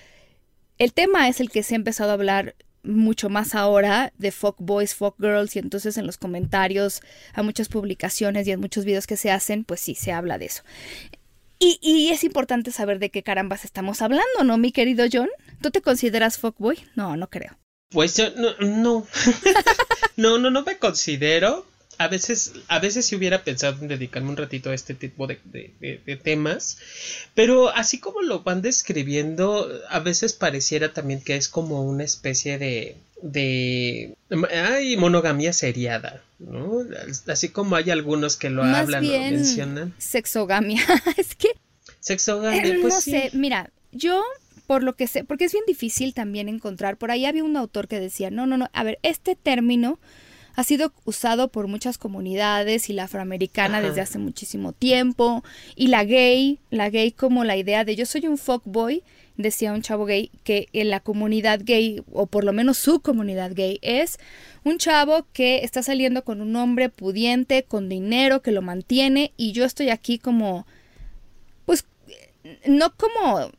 el 0.78 0.92
tema 0.92 1.28
es 1.28 1.40
el 1.40 1.50
que 1.50 1.62
se 1.62 1.74
ha 1.74 1.76
empezado 1.76 2.10
a 2.10 2.14
hablar 2.14 2.54
mucho 2.84 3.28
más 3.28 3.54
ahora 3.54 4.12
de 4.18 4.30
fuck 4.30 4.56
boys, 4.60 4.94
fuck 4.94 5.16
girls 5.18 5.56
y 5.56 5.58
entonces 5.58 5.98
en 5.98 6.06
los 6.06 6.16
comentarios 6.16 7.02
a 7.34 7.42
muchas 7.42 7.68
publicaciones 7.68 8.46
y 8.46 8.52
en 8.52 8.60
muchos 8.60 8.84
videos 8.84 9.06
que 9.06 9.16
se 9.16 9.30
hacen, 9.30 9.64
pues 9.64 9.80
sí, 9.80 9.94
se 9.94 10.12
habla 10.12 10.38
de 10.38 10.46
eso. 10.46 10.62
Y, 11.58 11.78
y 11.82 12.10
es 12.10 12.24
importante 12.24 12.70
saber 12.70 12.98
de 12.98 13.10
qué 13.10 13.22
carambas 13.22 13.64
estamos 13.64 14.00
hablando, 14.02 14.44
¿no, 14.44 14.58
mi 14.58 14.72
querido 14.72 15.06
John? 15.12 15.28
¿Tú 15.60 15.70
te 15.70 15.82
consideras 15.82 16.38
fuckboy? 16.38 16.78
No, 16.94 17.16
no 17.16 17.28
creo. 17.28 17.56
Pues 17.90 18.16
yo 18.16 18.30
no, 18.36 18.54
no, 18.58 19.06
no, 20.16 20.38
no, 20.38 20.50
no 20.50 20.62
me 20.62 20.78
considero, 20.78 21.66
a 21.98 22.06
veces, 22.08 22.52
a 22.68 22.78
veces 22.78 23.06
sí 23.06 23.16
hubiera 23.16 23.42
pensado 23.42 23.82
en 23.82 23.88
dedicarme 23.88 24.30
un 24.30 24.36
ratito 24.36 24.70
a 24.70 24.74
este 24.74 24.94
tipo 24.94 25.26
de, 25.26 25.40
temas, 26.22 26.78
pero 27.34 27.70
así 27.70 27.98
como 27.98 28.22
lo 28.22 28.40
van 28.40 28.62
describiendo, 28.62 29.68
a 29.88 29.98
veces 29.98 30.32
pareciera 30.32 30.92
también 30.92 31.20
que 31.20 31.36
es 31.36 31.48
como 31.48 31.82
una 31.82 32.04
especie 32.04 32.58
de, 32.58 32.96
de 33.20 34.14
hay 34.52 34.96
monogamia 34.96 35.52
seriada, 35.52 36.22
¿no? 36.38 36.80
Así 37.26 37.48
como 37.50 37.76
hay 37.76 37.90
algunos 37.90 38.36
que 38.36 38.50
lo 38.50 38.62
hablan 38.62 39.04
o 39.04 39.08
mencionan. 39.08 39.94
Sexogamia, 39.98 40.82
es 41.16 41.34
que 41.34 41.48
sexogamia, 42.00 42.76
pues 42.80 42.94
no 42.94 43.00
sé, 43.00 43.30
mira, 43.32 43.70
yo 43.92 44.22
por 44.66 44.82
lo 44.82 44.96
que 44.96 45.06
sé, 45.06 45.24
porque 45.24 45.46
es 45.46 45.52
bien 45.52 45.64
difícil 45.66 46.12
también 46.12 46.48
encontrar, 46.48 46.98
por 46.98 47.10
ahí 47.10 47.24
había 47.24 47.42
un 47.42 47.56
autor 47.56 47.88
que 47.88 48.00
decía, 48.00 48.30
no, 48.30 48.46
no, 48.46 48.58
no, 48.58 48.68
a 48.72 48.84
ver, 48.84 48.98
este 49.02 49.34
término 49.34 49.98
ha 50.58 50.64
sido 50.64 50.92
usado 51.04 51.48
por 51.48 51.68
muchas 51.68 51.98
comunidades 51.98 52.90
y 52.90 52.92
la 52.92 53.04
afroamericana 53.04 53.80
desde 53.80 54.00
hace 54.00 54.18
muchísimo 54.18 54.72
tiempo. 54.72 55.44
Y 55.76 55.86
la 55.86 56.02
gay, 56.02 56.58
la 56.70 56.90
gay 56.90 57.12
como 57.12 57.44
la 57.44 57.56
idea 57.56 57.84
de 57.84 57.94
yo 57.94 58.04
soy 58.06 58.26
un 58.26 58.38
fuckboy, 58.38 59.04
decía 59.38 59.72
un 59.72 59.80
chavo 59.80 60.04
gay, 60.04 60.30
que 60.44 60.68
en 60.74 60.90
la 60.90 61.00
comunidad 61.00 61.60
gay, 61.62 62.02
o 62.12 62.26
por 62.26 62.44
lo 62.44 62.52
menos 62.52 62.76
su 62.76 63.00
comunidad 63.00 63.52
gay, 63.54 63.78
es 63.80 64.18
un 64.64 64.76
chavo 64.78 65.26
que 65.32 65.64
está 65.64 65.82
saliendo 65.82 66.24
con 66.24 66.42
un 66.42 66.54
hombre 66.56 66.90
pudiente, 66.90 67.62
con 67.62 67.88
dinero, 67.88 68.42
que 68.42 68.50
lo 68.52 68.60
mantiene, 68.60 69.32
y 69.36 69.52
yo 69.52 69.64
estoy 69.64 69.88
aquí 69.88 70.18
como, 70.18 70.66
pues, 71.64 71.86
no 72.66 72.92
como 72.96 73.50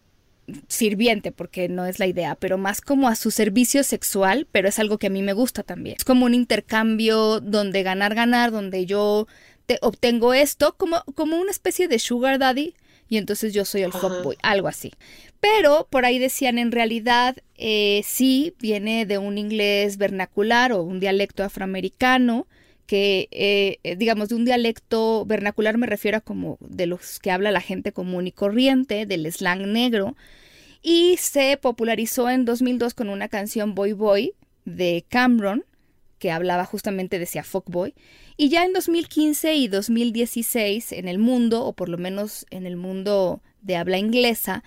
sirviente, 0.68 1.32
porque 1.32 1.70
no 1.70 1.86
es 1.86 1.98
la 1.98 2.08
idea, 2.08 2.36
pero 2.36 2.58
más 2.58 2.82
como 2.82 3.08
a 3.08 3.16
su 3.16 3.32
servicio 3.32 3.84
sexual, 3.84 4.48
pero 4.52 4.68
es 4.68 4.80
algo 4.80 4.98
que 4.98 5.08
a 5.08 5.12
mí 5.12 5.22
me 5.22 5.34
gusta 5.34 5.64
también. 5.64 5.96
Es 5.98 6.04
como 6.04 6.26
un 6.26 6.34
intercambio 6.34 7.40
donde 7.40 7.84
ganar, 7.84 8.16
ganar, 8.16 8.52
donde 8.52 8.86
yo 8.86 9.28
te 9.66 9.78
obtengo 9.82 10.34
esto, 10.34 10.76
como, 10.76 11.04
como 11.16 11.38
una 11.38 11.52
especie 11.52 11.88
de 11.88 12.00
sugar 12.00 12.38
daddy, 12.38 12.74
y 13.08 13.18
entonces 13.18 13.54
yo 13.54 13.66
soy 13.66 13.82
el 13.82 13.92
fuckboy, 13.92 14.38
algo 14.44 14.68
así. 14.68 14.92
Pero 15.40 15.88
por 15.90 16.06
ahí 16.06 16.20
decían, 16.20 16.58
en 16.58 16.72
realidad, 16.72 17.38
eh, 17.56 18.02
sí, 18.06 18.54
viene 18.60 19.06
de 19.06 19.18
un 19.18 19.38
inglés 19.38 19.98
vernacular 19.98 20.74
o 20.74 20.84
un 20.84 21.00
dialecto 21.00 21.44
afroamericano, 21.44 22.48
que, 22.86 23.30
eh, 23.32 23.96
digamos, 23.98 24.30
de 24.30 24.36
un 24.36 24.46
dialecto 24.46 25.24
vernacular 25.26 25.78
me 25.78 25.86
refiero 25.86 26.18
a 26.18 26.22
como 26.22 26.58
de 26.60 26.88
los 26.88 27.20
que 27.20 27.30
habla 27.30 27.52
la 27.52 27.62
gente 27.62 27.92
común 27.92 28.26
y 28.28 28.32
corriente, 28.32 29.06
del 29.06 29.32
slang 29.32 29.72
negro, 29.72 30.18
y 30.82 31.18
se 31.18 31.58
popularizó 31.58 32.30
en 32.30 32.46
2002 32.46 32.94
con 32.94 33.10
una 33.10 33.30
canción 33.30 33.76
Boy 33.76 33.94
Boy 33.94 34.34
de 34.66 35.06
Cameron, 35.08 35.66
que 36.18 36.32
hablaba 36.32 36.66
justamente 36.66 37.18
de 37.18 37.24
ese 37.24 37.42
fuckboy, 37.44 37.94
y 38.38 38.50
ya 38.50 38.66
en 38.66 38.74
2015 38.74 39.56
y 39.56 39.68
2016 39.68 40.92
en 40.92 41.08
el 41.08 41.18
mundo, 41.18 41.64
o 41.66 41.74
por 41.74 41.90
lo 41.90 41.98
menos 41.98 42.46
en 42.50 42.66
el 42.66 42.76
mundo 42.76 43.42
de 43.62 43.78
habla 43.78 43.98
inglesa, 43.98 44.64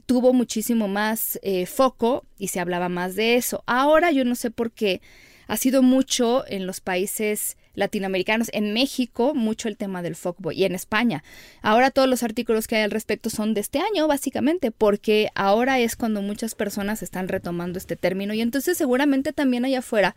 tuvo 0.00 0.32
muchísimo 0.32 0.88
más 0.88 1.38
eh, 1.42 1.66
foco 1.66 2.24
y 2.38 2.48
se 2.48 2.60
hablaba 2.60 2.88
más 2.88 3.14
de 3.14 3.36
eso. 3.36 3.62
Ahora 3.66 4.10
yo 4.10 4.24
no 4.24 4.34
sé 4.34 4.50
por 4.50 4.70
qué 4.70 5.00
ha 5.46 5.56
sido 5.56 5.82
mucho 5.82 6.44
en 6.48 6.66
los 6.66 6.80
países 6.80 7.56
latinoamericanos, 7.76 8.48
en 8.52 8.72
México 8.72 9.34
mucho 9.34 9.68
el 9.68 9.76
tema 9.76 10.02
del 10.02 10.16
fuckboy 10.16 10.58
y 10.58 10.64
en 10.64 10.74
España. 10.74 11.22
Ahora 11.62 11.90
todos 11.90 12.08
los 12.08 12.22
artículos 12.22 12.66
que 12.66 12.76
hay 12.76 12.82
al 12.82 12.90
respecto 12.90 13.30
son 13.30 13.54
de 13.54 13.60
este 13.60 13.78
año, 13.78 14.08
básicamente, 14.08 14.70
porque 14.72 15.28
ahora 15.34 15.78
es 15.78 15.94
cuando 15.94 16.22
muchas 16.22 16.54
personas 16.54 17.02
están 17.02 17.28
retomando 17.28 17.78
este 17.78 17.94
término 17.96 18.34
y 18.34 18.40
entonces 18.40 18.76
seguramente 18.76 19.32
también 19.32 19.64
allá 19.64 19.80
afuera 19.80 20.16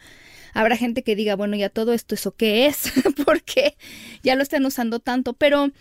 habrá 0.53 0.77
gente 0.77 1.03
que 1.03 1.15
diga, 1.15 1.35
bueno, 1.35 1.55
ya 1.55 1.69
todo 1.69 1.93
esto, 1.93 2.15
¿eso 2.15 2.31
qué 2.31 2.65
es? 2.65 2.91
porque 3.25 3.75
ya 4.23 4.35
lo 4.35 4.41
están 4.41 4.65
usando 4.65 4.99
tanto, 4.99 5.33
pero 5.33 5.71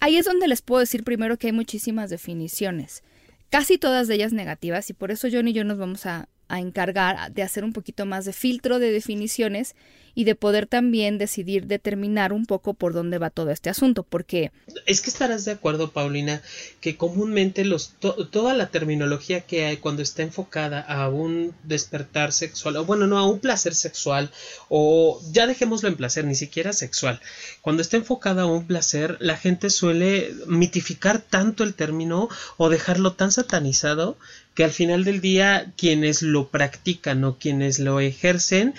ahí 0.00 0.16
es 0.16 0.26
donde 0.26 0.48
les 0.48 0.60
puedo 0.60 0.80
decir 0.80 1.04
primero 1.04 1.38
que 1.38 1.46
hay 1.46 1.52
muchísimas 1.52 2.10
definiciones, 2.10 3.02
casi 3.50 3.78
todas 3.78 4.08
de 4.08 4.14
ellas 4.14 4.32
negativas 4.32 4.90
y 4.90 4.92
por 4.92 5.10
eso 5.10 5.28
John 5.30 5.48
y 5.48 5.52
yo 5.52 5.64
nos 5.64 5.78
vamos 5.78 6.06
a, 6.06 6.28
a 6.48 6.60
encargar 6.60 7.32
de 7.32 7.42
hacer 7.42 7.64
un 7.64 7.72
poquito 7.72 8.06
más 8.06 8.24
de 8.24 8.32
filtro 8.32 8.78
de 8.78 8.90
definiciones 8.90 9.74
y 10.18 10.24
de 10.24 10.34
poder 10.34 10.66
también 10.66 11.16
decidir 11.16 11.68
determinar 11.68 12.32
un 12.32 12.44
poco 12.44 12.74
por 12.74 12.92
dónde 12.92 13.18
va 13.18 13.30
todo 13.30 13.52
este 13.52 13.70
asunto, 13.70 14.02
porque... 14.02 14.50
Es 14.84 15.00
que 15.00 15.10
estarás 15.10 15.44
de 15.44 15.52
acuerdo, 15.52 15.92
Paulina, 15.92 16.42
que 16.80 16.96
comúnmente 16.96 17.64
los 17.64 17.92
toda 18.00 18.52
la 18.52 18.66
terminología 18.66 19.42
que 19.42 19.66
hay 19.66 19.76
cuando 19.76 20.02
está 20.02 20.24
enfocada 20.24 20.80
a 20.80 21.08
un 21.08 21.54
despertar 21.62 22.32
sexual, 22.32 22.78
o 22.78 22.84
bueno, 22.84 23.06
no, 23.06 23.16
a 23.16 23.28
un 23.28 23.38
placer 23.38 23.76
sexual, 23.76 24.32
o 24.68 25.22
ya 25.30 25.46
dejémoslo 25.46 25.88
en 25.88 25.94
placer, 25.94 26.24
ni 26.24 26.34
siquiera 26.34 26.72
sexual, 26.72 27.20
cuando 27.62 27.82
está 27.82 27.96
enfocada 27.96 28.42
a 28.42 28.46
un 28.46 28.66
placer, 28.66 29.18
la 29.20 29.36
gente 29.36 29.70
suele 29.70 30.34
mitificar 30.48 31.20
tanto 31.20 31.62
el 31.62 31.74
término 31.74 32.28
o 32.56 32.70
dejarlo 32.70 33.12
tan 33.12 33.30
satanizado 33.30 34.18
que 34.54 34.64
al 34.64 34.72
final 34.72 35.04
del 35.04 35.20
día 35.20 35.72
quienes 35.76 36.22
lo 36.22 36.48
practican 36.48 37.22
o 37.22 37.38
quienes 37.38 37.78
lo 37.78 38.00
ejercen 38.00 38.74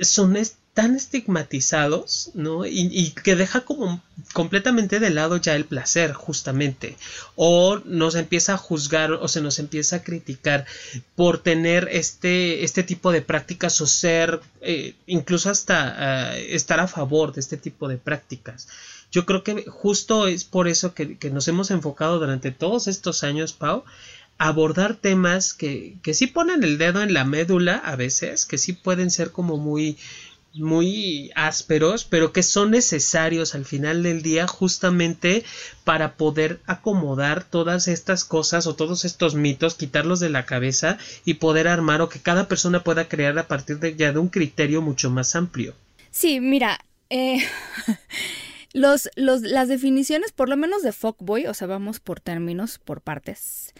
son 0.00 0.36
tan 0.74 0.94
estigmatizados, 0.94 2.30
¿no? 2.34 2.64
Y, 2.64 3.10
que 3.10 3.34
deja 3.34 3.62
como 3.62 4.00
completamente 4.32 5.00
de 5.00 5.10
lado 5.10 5.36
ya 5.36 5.56
el 5.56 5.64
placer, 5.64 6.12
justamente. 6.12 6.96
O 7.34 7.80
nos 7.84 8.14
empieza 8.14 8.54
a 8.54 8.58
juzgar 8.58 9.12
o 9.12 9.26
se 9.26 9.40
nos 9.40 9.58
empieza 9.58 9.96
a 9.96 10.02
criticar 10.02 10.66
por 11.16 11.38
tener 11.38 11.88
este, 11.90 12.64
este 12.64 12.84
tipo 12.84 13.10
de 13.10 13.20
prácticas 13.20 13.80
o 13.80 13.86
ser, 13.86 14.40
eh, 14.60 14.94
incluso 15.06 15.50
hasta 15.50 16.36
eh, 16.36 16.54
estar 16.54 16.78
a 16.78 16.86
favor 16.86 17.32
de 17.32 17.40
este 17.40 17.56
tipo 17.56 17.88
de 17.88 17.98
prácticas. 17.98 18.68
Yo 19.10 19.26
creo 19.26 19.42
que 19.42 19.64
justo 19.68 20.28
es 20.28 20.44
por 20.44 20.68
eso 20.68 20.94
que, 20.94 21.18
que 21.18 21.30
nos 21.30 21.48
hemos 21.48 21.72
enfocado 21.72 22.20
durante 22.20 22.52
todos 22.52 22.86
estos 22.86 23.24
años, 23.24 23.52
Pau, 23.52 23.84
abordar 24.38 24.94
temas 24.94 25.52
que, 25.52 25.96
que 26.02 26.14
sí 26.14 26.26
ponen 26.26 26.64
el 26.64 26.78
dedo 26.78 27.02
en 27.02 27.12
la 27.12 27.26
médula 27.26 27.76
a 27.76 27.94
veces, 27.94 28.46
que 28.46 28.56
sí 28.56 28.72
pueden 28.72 29.10
ser 29.10 29.32
como 29.32 29.58
muy 29.58 29.98
muy 30.54 31.30
ásperos, 31.34 32.04
pero 32.04 32.32
que 32.32 32.42
son 32.42 32.72
necesarios 32.72 33.54
al 33.54 33.64
final 33.64 34.02
del 34.02 34.22
día 34.22 34.46
justamente 34.46 35.44
para 35.84 36.16
poder 36.16 36.60
acomodar 36.66 37.44
todas 37.44 37.88
estas 37.88 38.24
cosas 38.24 38.66
o 38.66 38.74
todos 38.74 39.04
estos 39.04 39.34
mitos, 39.34 39.74
quitarlos 39.74 40.20
de 40.20 40.30
la 40.30 40.46
cabeza 40.46 40.98
y 41.24 41.34
poder 41.34 41.68
armar 41.68 42.00
o 42.00 42.08
que 42.08 42.20
cada 42.20 42.48
persona 42.48 42.82
pueda 42.82 43.08
crear 43.08 43.38
a 43.38 43.46
partir 43.46 43.78
de 43.78 43.94
ya 43.94 44.12
de 44.12 44.18
un 44.18 44.28
criterio 44.28 44.82
mucho 44.82 45.10
más 45.10 45.36
amplio. 45.36 45.74
Sí, 46.10 46.40
mira, 46.40 46.84
eh, 47.10 47.38
los, 48.72 49.08
los, 49.14 49.42
las 49.42 49.68
definiciones, 49.68 50.32
por 50.32 50.48
lo 50.48 50.56
menos 50.56 50.82
de 50.82 50.92
fuckboy, 50.92 51.46
o 51.46 51.54
sea, 51.54 51.68
vamos 51.68 52.00
por 52.00 52.20
términos, 52.20 52.78
por 52.78 53.00
partes 53.00 53.72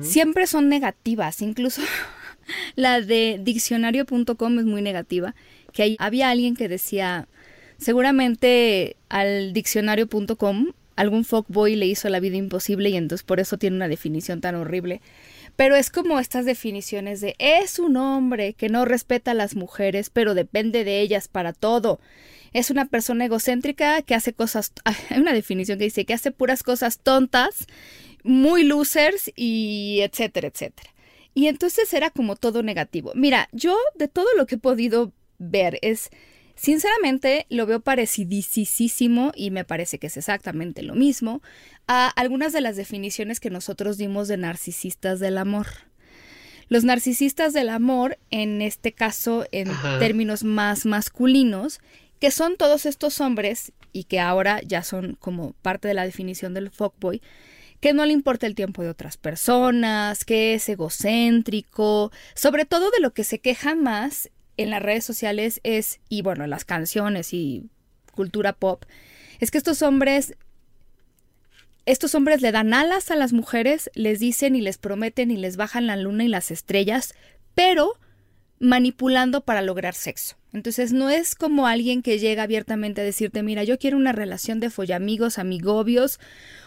siempre 0.00 0.46
son 0.46 0.68
negativas, 0.68 1.42
incluso 1.42 1.82
la 2.76 3.00
de 3.00 3.40
diccionario.com 3.42 4.58
es 4.58 4.64
muy 4.64 4.82
negativa, 4.82 5.34
que 5.76 5.94
había 5.98 6.30
alguien 6.30 6.56
que 6.56 6.68
decía, 6.68 7.28
seguramente 7.76 8.96
al 9.10 9.52
diccionario.com 9.52 10.72
algún 10.96 11.26
fuckboy 11.26 11.76
le 11.76 11.84
hizo 11.84 12.08
la 12.08 12.20
vida 12.20 12.36
imposible 12.36 12.88
y 12.88 12.96
entonces 12.96 13.22
por 13.22 13.38
eso 13.38 13.58
tiene 13.58 13.76
una 13.76 13.86
definición 13.86 14.40
tan 14.40 14.54
horrible. 14.54 15.02
Pero 15.54 15.76
es 15.76 15.90
como 15.90 16.18
estas 16.18 16.46
definiciones 16.46 17.20
de 17.20 17.36
es 17.38 17.78
un 17.78 17.98
hombre 17.98 18.54
que 18.54 18.70
no 18.70 18.86
respeta 18.86 19.32
a 19.32 19.34
las 19.34 19.54
mujeres, 19.54 20.08
pero 20.08 20.34
depende 20.34 20.84
de 20.84 21.02
ellas 21.02 21.28
para 21.28 21.52
todo. 21.52 22.00
Es 22.54 22.70
una 22.70 22.86
persona 22.86 23.26
egocéntrica 23.26 24.00
que 24.00 24.14
hace 24.14 24.32
cosas, 24.32 24.72
hay 25.10 25.20
una 25.20 25.34
definición 25.34 25.78
que 25.78 25.84
dice 25.84 26.06
que 26.06 26.14
hace 26.14 26.30
puras 26.30 26.62
cosas 26.62 26.98
tontas 27.00 27.66
muy 28.24 28.64
losers 28.64 29.30
y 29.36 30.00
etcétera, 30.00 30.48
etcétera. 30.48 30.90
Y 31.34 31.48
entonces 31.48 31.92
era 31.92 32.08
como 32.08 32.34
todo 32.36 32.62
negativo. 32.62 33.12
Mira, 33.14 33.50
yo 33.52 33.76
de 33.94 34.08
todo 34.08 34.28
lo 34.38 34.46
que 34.46 34.54
he 34.54 34.58
podido 34.58 35.12
ver 35.38 35.78
es, 35.82 36.10
sinceramente, 36.54 37.46
lo 37.48 37.66
veo 37.66 37.80
parecidísimo 37.80 39.32
y 39.34 39.50
me 39.50 39.64
parece 39.64 39.98
que 39.98 40.08
es 40.08 40.16
exactamente 40.16 40.82
lo 40.82 40.94
mismo 40.94 41.42
a 41.86 42.08
algunas 42.08 42.52
de 42.52 42.60
las 42.60 42.76
definiciones 42.76 43.40
que 43.40 43.50
nosotros 43.50 43.98
dimos 43.98 44.28
de 44.28 44.36
narcisistas 44.36 45.20
del 45.20 45.38
amor. 45.38 45.66
Los 46.68 46.82
narcisistas 46.82 47.52
del 47.52 47.68
amor, 47.68 48.18
en 48.30 48.60
este 48.60 48.92
caso 48.92 49.46
en 49.52 49.70
Ajá. 49.70 49.98
términos 49.98 50.42
más 50.42 50.84
masculinos, 50.84 51.80
que 52.18 52.30
son 52.30 52.56
todos 52.56 52.86
estos 52.86 53.20
hombres 53.20 53.72
y 53.92 54.04
que 54.04 54.20
ahora 54.20 54.60
ya 54.62 54.82
son 54.82 55.16
como 55.20 55.52
parte 55.62 55.88
de 55.88 55.94
la 55.94 56.04
definición 56.04 56.54
del 56.54 56.70
fuckboy, 56.70 57.22
que 57.80 57.92
no 57.92 58.04
le 58.06 58.12
importa 58.12 58.46
el 58.46 58.54
tiempo 58.54 58.82
de 58.82 58.88
otras 58.88 59.16
personas, 59.16 60.24
que 60.24 60.54
es 60.54 60.68
egocéntrico, 60.68 62.10
sobre 62.34 62.64
todo 62.64 62.90
de 62.90 63.00
lo 63.00 63.12
que 63.12 63.22
se 63.22 63.38
quejan 63.38 63.82
más 63.82 64.30
en 64.56 64.70
las 64.70 64.82
redes 64.82 65.04
sociales 65.04 65.60
es, 65.62 66.00
y 66.08 66.22
bueno, 66.22 66.44
en 66.44 66.50
las 66.50 66.64
canciones 66.64 67.32
y 67.32 67.68
cultura 68.12 68.52
pop, 68.52 68.84
es 69.38 69.50
que 69.50 69.58
estos 69.58 69.82
hombres, 69.82 70.34
estos 71.84 72.14
hombres 72.14 72.40
le 72.42 72.52
dan 72.52 72.74
alas 72.74 73.10
a 73.10 73.16
las 73.16 73.32
mujeres, 73.32 73.90
les 73.94 74.18
dicen 74.20 74.56
y 74.56 74.60
les 74.60 74.78
prometen 74.78 75.30
y 75.30 75.36
les 75.36 75.56
bajan 75.56 75.86
la 75.86 75.96
luna 75.96 76.24
y 76.24 76.28
las 76.28 76.50
estrellas, 76.50 77.14
pero 77.54 77.98
manipulando 78.58 79.42
para 79.42 79.62
lograr 79.62 79.94
sexo. 79.94 80.36
Entonces 80.52 80.92
no 80.92 81.10
es 81.10 81.34
como 81.34 81.66
alguien 81.66 82.02
que 82.02 82.18
llega 82.18 82.42
abiertamente 82.42 83.02
a 83.02 83.04
decirte, 83.04 83.42
mira, 83.42 83.64
yo 83.64 83.78
quiero 83.78 83.98
una 83.98 84.12
relación 84.12 84.58
de 84.58 84.70
follamigos, 84.70 85.38
amigobios 85.38 86.18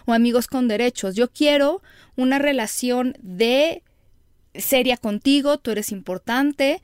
o 0.05 0.13
amigos 0.13 0.45
con 0.47 0.67
derechos. 0.67 1.15
Yo 1.15 1.31
quiero 1.31 1.81
una 2.15 2.37
relación 2.37 3.17
de 3.19 3.81
seria 4.53 4.97
contigo, 4.97 5.57
tú 5.57 5.71
eres 5.71 5.91
importante. 5.91 6.81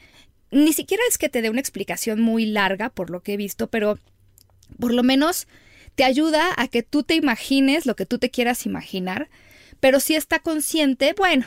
Ni 0.52 0.74
siquiera 0.74 1.04
es 1.10 1.18
que 1.18 1.30
te 1.30 1.42
dé 1.42 1.50
una 1.50 1.60
explicación 1.60 2.22
muy 2.22 2.46
larga 2.46 2.90
por 2.90 3.10
lo 3.10 3.22
que 3.22 3.34
he 3.34 3.38
visto, 3.38 3.68
pero 3.68 4.00
por 4.80 4.94
lo 4.94 5.04
menos 5.04 5.48
te 5.96 6.04
ayuda 6.04 6.50
a 6.58 6.68
que 6.68 6.84
tú 6.84 7.04
te 7.04 7.16
imagines 7.16 7.86
lo 7.86 7.96
que 7.96 8.06
tú 8.06 8.20
te 8.20 8.30
quieras 8.30 8.66
imaginar, 8.66 9.30
pero 9.80 10.00
si 10.00 10.16
está 10.16 10.40
consciente, 10.40 11.14
bueno, 11.18 11.46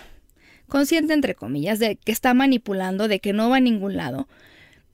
consciente 0.69 1.15
entre 1.15 1.35
comillas, 1.35 1.79
de 1.79 1.97
que 1.97 2.13
está 2.13 2.35
manipulando, 2.35 3.09
de 3.09 3.21
que 3.21 3.33
no 3.33 3.51
va 3.51 3.57
a 3.57 3.61
ningún 3.61 3.97
lado, 3.97 4.29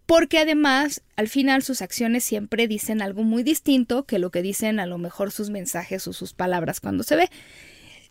porque 0.07 0.39
además 0.39 1.03
al 1.17 1.29
final 1.29 1.63
sus 1.63 1.83
acciones 1.83 2.25
siempre 2.25 2.69
dicen 2.69 3.01
algo 3.01 3.23
muy 3.23 3.43
distinto 3.43 4.05
que 4.05 4.19
lo 4.19 4.31
que 4.31 4.43
dicen 4.43 4.81
a 4.81 4.87
lo 4.87 4.99
mejor 4.99 5.31
sus 5.31 5.51
mensajes 5.51 6.07
o 6.07 6.13
sus 6.13 6.35
palabras 6.35 6.81
cuando 6.81 7.05
se 7.05 7.17
ve. 7.17 7.31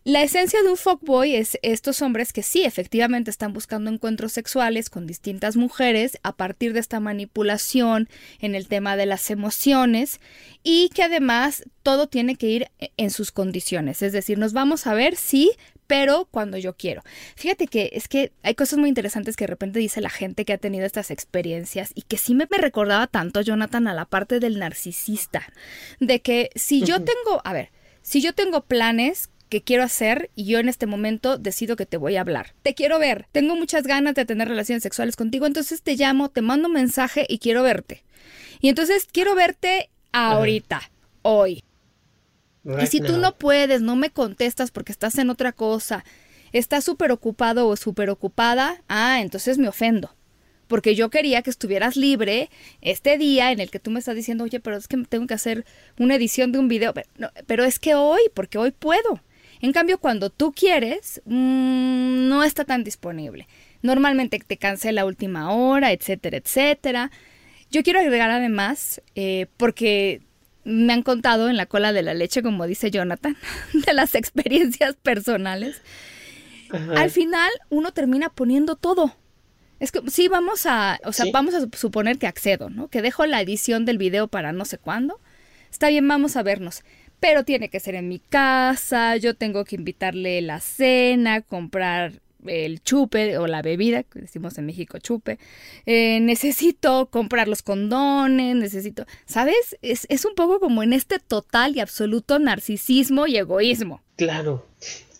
La 0.06 0.22
esencia 0.22 0.62
de 0.62 0.70
un 0.70 0.76
fuckboy 0.76 1.34
es 1.34 1.58
estos 1.62 2.02
hombres 2.02 2.34
que 2.34 2.44
sí, 2.44 2.66
efectivamente 2.66 3.32
están 3.32 3.54
buscando 3.54 3.90
encuentros 3.90 4.34
sexuales 4.34 4.90
con 4.90 5.08
distintas 5.08 5.56
mujeres 5.56 6.18
a 6.24 6.36
partir 6.36 6.74
de 6.74 6.82
esta 6.82 7.00
manipulación 7.00 8.10
en 8.40 8.54
el 8.54 8.68
tema 8.68 8.98
de 8.98 9.06
las 9.06 9.32
emociones 9.32 10.20
y 10.62 10.90
que 10.90 11.04
además 11.04 11.64
todo 11.84 12.08
tiene 12.08 12.36
que 12.36 12.48
ir 12.48 12.68
en 12.98 13.12
sus 13.12 13.32
condiciones. 13.32 14.02
Es 14.02 14.12
decir, 14.12 14.38
nos 14.38 14.52
vamos 14.52 14.88
a 14.88 14.94
ver, 14.94 15.16
sí, 15.16 15.52
pero 15.88 16.28
cuando 16.30 16.58
yo 16.58 16.76
quiero. 16.76 17.02
Fíjate 17.38 17.68
que 17.68 17.92
es 17.94 18.10
que 18.10 18.34
hay 18.44 18.56
cosas 18.56 18.80
muy 18.80 18.90
interesantes 18.90 19.38
que 19.38 19.46
de 19.46 19.52
repente 19.52 19.80
dice 19.80 20.02
la 20.02 20.10
gente 20.10 20.44
que 20.44 20.52
ha 20.52 20.58
tenido 20.58 20.86
estas 20.86 21.12
experiencias 21.12 21.94
y 21.96 22.02
que 22.02 22.18
sí 22.18 22.36
me, 22.36 22.46
me 22.52 22.58
recordaba 22.58 23.08
tanto, 23.08 23.40
Jonathan, 23.40 23.88
a 23.88 23.94
la 23.94 24.04
parte 24.04 24.42
del 24.42 24.60
narcisista. 24.60 25.44
De 26.02 26.22
que 26.22 26.50
si 26.56 26.82
yo 26.82 27.02
tengo, 27.02 27.42
a 27.46 27.54
ver, 27.54 27.70
si 28.02 28.22
yo 28.22 28.34
tengo 28.34 28.66
planes 28.66 29.30
que 29.54 29.62
quiero 29.62 29.84
hacer 29.84 30.32
y 30.34 30.46
yo 30.46 30.58
en 30.58 30.68
este 30.68 30.88
momento 30.88 31.38
decido 31.38 31.76
que 31.76 31.86
te 31.86 31.98
voy 31.98 32.16
a 32.16 32.22
hablar. 32.22 32.56
Te 32.64 32.74
quiero 32.74 32.98
ver, 32.98 33.28
tengo 33.32 33.56
muchas 33.56 33.84
ganas 33.84 34.16
de 34.16 34.26
tener 34.26 34.48
relaciones 34.48 34.82
sexuales 34.82 35.16
contigo, 35.16 35.46
entonces 35.46 35.84
te 35.84 35.96
llamo, 35.96 36.30
te 36.30 36.42
mando 36.42 36.70
un 36.70 36.74
mensaje 36.74 37.28
y 37.30 37.38
quiero 37.38 37.62
verte. 37.62 38.04
Y 38.62 38.70
entonces 38.70 39.06
quiero 39.12 39.36
verte 39.36 39.92
ahorita, 40.12 40.90
hoy. 41.22 41.64
Y 42.82 42.88
si 42.88 43.00
tú 43.00 43.20
no 43.20 43.36
puedes, 43.36 43.84
no 43.84 43.96
me 43.96 44.10
contestas 44.10 44.72
porque 44.72 44.92
estás 44.92 45.20
en 45.20 45.30
otra 45.30 45.52
cosa, 45.52 46.04
estás 46.52 46.84
súper 46.84 47.12
ocupado 47.12 47.68
o 47.68 47.76
súper 47.76 48.10
ocupada, 48.10 48.82
ah, 48.88 49.22
entonces 49.22 49.60
me 49.60 49.68
ofendo. 49.68 50.16
Porque 50.66 50.96
yo 50.96 51.12
quería 51.12 51.44
que 51.44 51.52
estuvieras 51.52 51.96
libre 51.96 52.50
este 52.82 53.20
día 53.20 53.52
en 53.52 53.60
el 53.60 53.70
que 53.70 53.78
tú 53.78 53.92
me 53.92 54.00
estás 54.00 54.16
diciendo, 54.16 54.46
oye, 54.46 54.60
pero 54.60 54.78
es 54.78 54.88
que 54.88 54.98
tengo 55.08 55.28
que 55.28 55.36
hacer 55.36 55.64
una 56.00 56.16
edición 56.16 56.52
de 56.52 56.58
un 56.58 56.70
video. 56.70 56.96
Pero 57.46 57.66
es 57.66 57.78
que 57.78 57.94
hoy, 57.94 58.22
porque 58.34 58.58
hoy 58.58 58.72
puedo. 58.72 59.22
En 59.64 59.72
cambio, 59.72 59.98
cuando 59.98 60.30
tú 60.30 60.52
quieres, 60.52 61.22
mmm, 61.26 62.28
no 62.28 62.44
está 62.44 62.66
tan 62.66 62.84
disponible. 62.84 63.48
Normalmente 63.82 64.38
te 64.46 64.58
cancela 64.58 65.06
última 65.06 65.52
hora, 65.54 65.94
etcétera, 65.94 66.36
etcétera. 66.38 67.12
Yo 67.72 67.82
quiero 67.82 68.00
agregar 68.02 68.30
además, 68.30 69.02
eh, 69.16 69.48
porque 69.56 70.22
me 70.66 70.92
han 70.92 71.02
contado 71.02 71.50
en 71.50 71.56
la 71.56 71.66
cola 71.66 71.94
de 71.94 72.04
la 72.04 72.14
leche, 72.14 72.44
como 72.44 72.68
dice 72.68 72.92
Jonathan, 72.92 73.38
de 73.74 73.94
las 73.94 74.16
experiencias 74.16 74.96
personales. 75.02 75.82
Ajá. 76.70 77.02
Al 77.02 77.10
final 77.10 77.50
uno 77.70 77.94
termina 77.94 78.28
poniendo 78.30 78.76
todo. 78.76 79.16
Es 79.80 79.94
que 79.94 80.02
sí, 80.10 80.28
vamos 80.28 80.66
a, 80.66 81.00
o 81.06 81.14
sea, 81.14 81.26
Sí. 81.26 81.32
vamos 81.32 81.54
a 81.54 81.62
suponer 81.78 82.18
que 82.18 82.28
accedo, 82.28 82.70
¿no? 82.70 82.90
Que 82.90 83.02
dejo 83.02 83.26
la 83.26 83.40
edición 83.42 83.86
del 83.86 83.98
video 83.98 84.28
para 84.28 84.52
no 84.52 84.66
sé 84.66 84.78
cuándo. 84.78 85.22
Está 85.72 85.88
bien, 85.90 86.06
vamos 86.08 86.36
a 86.36 86.44
vernos. 86.44 86.84
Pero 87.20 87.44
tiene 87.44 87.70
que 87.70 87.80
ser 87.80 87.96
en 87.96 88.10
mi 88.10 88.20
casa, 88.20 89.16
yo 89.18 89.36
tengo 89.36 89.64
que 89.66 89.76
invitarle 89.76 90.42
la 90.42 90.60
cena, 90.60 91.42
comprar 91.42 92.14
el 92.46 92.82
chupe 92.84 93.38
o 93.38 93.48
la 93.48 93.62
bebida, 93.62 94.04
que 94.04 94.20
decimos 94.20 94.58
en 94.58 94.66
México 94.66 94.98
chupe. 95.00 95.40
Eh, 95.86 96.20
necesito 96.20 97.06
comprar 97.10 97.48
los 97.48 97.62
condones, 97.62 98.58
necesito, 98.58 99.06
¿sabes? 99.26 99.78
Es, 99.82 100.06
es 100.10 100.26
un 100.26 100.36
poco 100.36 100.60
como 100.60 100.84
en 100.84 100.92
este 100.92 101.20
total 101.20 101.78
y 101.78 101.80
absoluto 101.80 102.40
narcisismo 102.40 103.28
y 103.28 103.38
egoísmo. 103.38 104.02
Claro. 104.18 104.68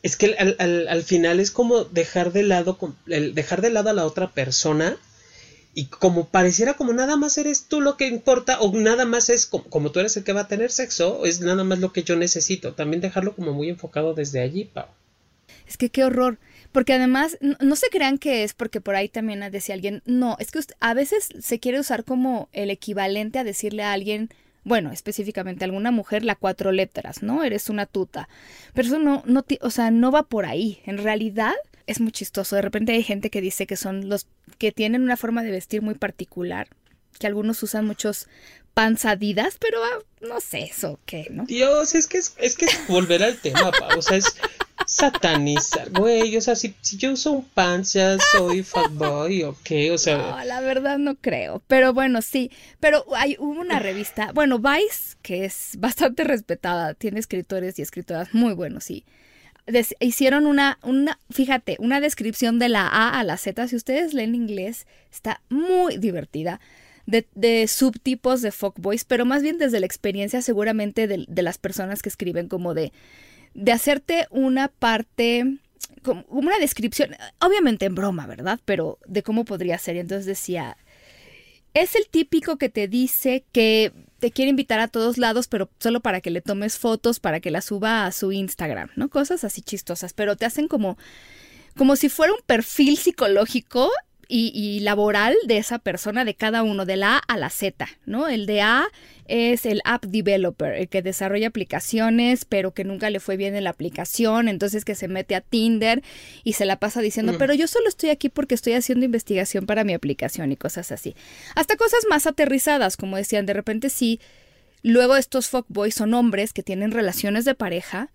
Es 0.02 0.18
que 0.18 0.36
al, 0.38 0.58
al- 0.60 0.90
al 0.90 1.04
final 1.04 1.40
es 1.40 1.50
como 1.52 1.86
dejar 1.86 2.34
de 2.34 2.44
lado 2.44 2.78
el 3.08 3.34
dejar 3.34 3.62
de 3.62 3.70
lado 3.70 3.90
a 3.90 3.94
la 3.94 4.06
otra 4.06 4.32
persona 4.32 4.98
y 5.74 5.86
como 5.86 6.28
pareciera 6.28 6.76
como 6.76 6.94
nada 6.94 7.16
más 7.18 7.38
eres 7.38 7.66
tú 7.66 7.82
lo 7.82 7.98
que 7.98 8.08
importa 8.08 8.60
o 8.62 8.72
nada 8.78 9.06
más 9.06 9.30
es 9.30 9.48
como, 9.48 9.64
como 9.66 9.92
tú 9.92 10.00
eres 10.00 10.16
el 10.18 10.24
que 10.24 10.34
va 10.34 10.42
a 10.42 10.48
tener 10.48 10.72
sexo, 10.72 11.26
es 11.26 11.42
nada 11.42 11.64
más 11.64 11.80
lo 11.80 11.92
que 11.92 12.04
yo 12.04 12.16
necesito. 12.16 12.74
También 12.74 13.02
dejarlo 13.02 13.36
como 13.36 13.54
muy 13.54 13.70
enfocado 13.70 14.14
desde 14.14 14.42
allí, 14.42 14.66
Pau. 14.66 14.86
Es 15.68 15.78
que 15.78 15.90
qué 15.90 16.04
horror. 16.04 16.38
Porque 16.72 16.94
además, 16.94 17.38
no, 17.40 17.56
no 17.60 17.76
se 17.76 17.90
crean 17.90 18.18
que 18.18 18.44
es 18.44 18.54
porque 18.54 18.82
por 18.82 18.96
ahí 18.96 19.08
también 19.08 19.40
decía 19.52 19.76
alguien, 19.76 20.02
no, 20.06 20.38
es 20.40 20.52
que 20.52 20.60
usted- 20.60 20.76
a 20.80 20.94
veces 20.94 21.30
se 21.40 21.60
quiere 21.60 21.80
usar 21.80 22.04
como 22.04 22.50
el 22.52 22.70
equivalente 22.72 23.40
a 23.40 23.44
decirle 23.44 23.84
a 23.84 23.94
alguien, 23.94 24.30
bueno, 24.64 24.92
específicamente 24.92 25.64
a 25.64 25.68
alguna 25.68 25.92
mujer, 25.92 26.24
la 26.24 26.36
cuatro 26.36 26.72
letras, 26.72 27.22
¿no? 27.22 27.44
Eres 27.44 27.70
una 27.70 27.86
tuta. 27.86 28.28
Pero 28.74 28.88
eso 28.88 29.00
no, 29.00 29.24
no, 29.26 29.46
o 29.62 29.70
sea, 29.70 29.92
no 29.92 30.12
va 30.12 30.24
por 30.24 30.46
ahí. 30.46 30.80
En 30.86 30.98
realidad 30.98 31.54
es 31.88 32.00
muy 32.00 32.12
chistoso. 32.12 32.56
De 32.56 32.62
repente 32.62 32.94
hay 32.94 33.04
gente 33.04 33.30
que 33.30 33.42
dice 33.42 33.68
que 33.68 33.78
son 33.78 34.10
los 34.10 34.28
que 34.58 34.72
tienen 34.72 35.04
una 35.04 35.18
forma 35.18 35.44
de 35.44 35.52
vestir 35.52 35.82
muy 35.82 35.96
particular, 35.96 36.68
que 37.20 37.28
algunos 37.28 37.62
usan 37.64 37.86
muchos 37.86 38.28
panzadidas, 38.74 39.58
pero 39.60 39.84
ah, 39.84 40.00
no 40.22 40.40
sé 40.40 40.64
eso 40.64 41.00
qué, 41.06 41.28
¿no? 41.30 41.46
Dios, 41.46 41.94
es 41.96 42.08
que 42.08 42.18
es, 42.18 42.34
es 42.38 42.56
que 42.56 42.66
es 42.66 42.88
volver 42.88 43.24
al 43.24 43.38
tema, 43.38 43.72
Pau. 43.72 44.00
O 44.00 44.02
sea, 44.02 44.18
es 44.18 44.36
satanizar, 44.86 45.92
güey. 45.92 46.36
O 46.38 46.42
sea, 46.42 46.56
si, 46.56 46.74
si 46.82 46.98
yo 46.98 47.14
uso 47.14 47.32
un 47.32 47.46
pants, 47.46 47.94
ya 47.94 48.18
soy 48.32 48.64
fuckboy, 48.64 49.44
o 49.44 49.56
qué, 49.64 49.92
o 49.92 49.98
sea. 49.98 50.18
No, 50.18 50.44
la 50.44 50.62
verdad 50.62 50.98
no 50.98 51.16
creo. 51.16 51.62
Pero 51.68 51.94
bueno, 51.94 52.22
sí. 52.22 52.52
Pero 52.80 53.06
hay 53.16 53.36
hubo 53.40 53.60
una 53.60 53.80
revista, 53.80 54.32
bueno, 54.34 54.60
Vice, 54.60 55.18
que 55.22 55.46
es 55.46 55.72
bastante 55.78 56.24
respetada, 56.24 56.94
tiene 56.94 57.20
escritores 57.20 57.78
y 57.80 57.82
escritoras 57.82 58.34
muy 58.34 58.54
buenos, 58.54 58.86
sí. 58.86 59.06
Hicieron 60.00 60.46
una, 60.46 60.78
una, 60.84 61.20
fíjate, 61.30 61.78
una 61.80 62.02
descripción 62.02 62.60
de 62.60 62.70
la 62.70 62.88
A 62.88 63.20
a 63.20 63.24
la 63.24 63.38
Z. 63.38 63.68
Si 63.68 63.76
ustedes 63.76 64.14
leen 64.14 64.36
inglés, 64.36 64.88
está 65.12 65.42
muy 65.50 65.98
divertida. 65.98 66.60
De, 67.06 67.28
de 67.36 67.68
subtipos 67.68 68.42
de 68.42 68.54
fuckboys, 68.54 69.04
pero 69.04 69.26
más 69.26 69.42
bien 69.42 69.58
desde 69.58 69.82
la 69.82 69.86
experiencia 69.86 70.42
seguramente 70.42 71.06
de, 71.06 71.26
de 71.28 71.42
las 71.42 71.58
personas 71.58 72.02
que 72.02 72.08
escriben 72.08 72.48
como 72.48 72.74
de, 72.74 72.94
de 73.54 73.72
hacerte 73.74 74.28
una 74.32 74.70
parte, 74.70 75.58
como 76.02 76.24
una 76.30 76.58
descripción, 76.60 77.16
obviamente 77.40 77.86
en 77.86 77.96
broma, 77.96 78.26
¿verdad? 78.26 78.60
Pero 78.64 79.00
de 79.06 79.22
cómo 79.22 79.44
podría 79.44 79.78
ser. 79.80 79.98
Y 79.98 80.00
entonces 80.00 80.26
decía, 80.26 80.78
es 81.74 81.96
el 81.96 82.08
típico 82.08 82.58
que 82.58 82.70
te 82.70 82.88
dice 82.88 83.44
que 83.52 83.92
te 84.24 84.32
quiere 84.32 84.52
invitar 84.52 84.80
a 84.80 84.88
todos 84.88 85.18
lados, 85.18 85.50
pero 85.50 85.70
solo 85.80 86.00
para 86.00 86.22
que 86.22 86.32
le 86.32 86.40
tomes 86.40 86.78
fotos, 86.78 87.20
para 87.20 87.42
que 87.42 87.52
las 87.52 87.66
suba 87.66 88.06
a 88.06 88.12
su 88.14 88.32
Instagram, 88.32 88.88
¿no? 88.96 89.10
Cosas 89.10 89.44
así 89.44 89.62
chistosas, 89.62 90.14
pero 90.14 90.38
te 90.38 90.46
hacen 90.46 90.70
como, 90.70 90.98
como 91.76 91.98
si 91.98 92.08
fuera 92.08 92.32
un 92.32 92.40
perfil 92.46 92.96
psicológico 92.96 93.92
y, 94.28 94.52
y 94.54 94.80
laboral 94.82 95.36
de 95.46 95.58
esa 95.58 95.80
persona, 95.80 96.26
de 96.26 96.34
cada 96.36 96.64
uno, 96.64 96.86
de 96.86 96.98
la 96.98 97.18
A 97.18 97.22
a 97.28 97.38
la 97.38 97.50
Z, 97.50 97.88
¿no? 98.06 98.28
El 98.28 98.46
de 98.46 98.62
A 98.62 98.86
es 99.26 99.66
el 99.66 99.82
app 99.86 100.04
developer, 100.06 100.74
el 100.74 100.90
que 100.90 101.02
desarrolla 101.02 101.48
aplicaciones, 101.48 102.46
pero 102.46 102.74
que 102.74 102.84
nunca 102.84 103.10
le 103.10 103.20
fue 103.20 103.38
bien 103.38 103.56
en 103.56 103.64
la 103.64 103.70
aplicación, 103.70 104.48
entonces 104.50 104.84
que 104.86 104.96
se 104.96 105.08
mete 105.08 105.36
a 105.36 105.42
Tinder 105.42 106.02
y 106.44 106.54
se 106.54 106.66
la 106.66 106.78
pasa 106.78 107.02
diciendo, 107.02 107.34
Mm. 107.34 107.38
pero 107.38 107.54
yo 107.54 107.68
solo 107.68 107.88
estoy 107.88 108.10
aquí 108.10 108.30
porque 108.30 108.56
estoy 108.56 108.74
haciendo 108.74 109.06
investigación 109.06 109.66
para 109.66 109.84
mi 109.84 109.94
aplicación 109.94 110.52
y 110.52 110.58
cosas 110.58 110.92
así. 110.92 111.16
Hasta 111.56 111.76
cosas 111.78 112.02
más 112.10 112.28
aterrizadas, 112.28 112.98
como 112.98 113.18
decían, 113.18 113.46
de 113.46 113.54
repente 113.54 113.90
sí, 113.90 114.20
luego 114.82 115.16
estos 115.16 115.48
fuckboys 115.50 115.96
son 115.96 116.14
hombres 116.14 116.52
que 116.52 116.64
tienen 116.64 116.92
relaciones 116.92 117.46
de 117.46 117.56
pareja 117.56 118.10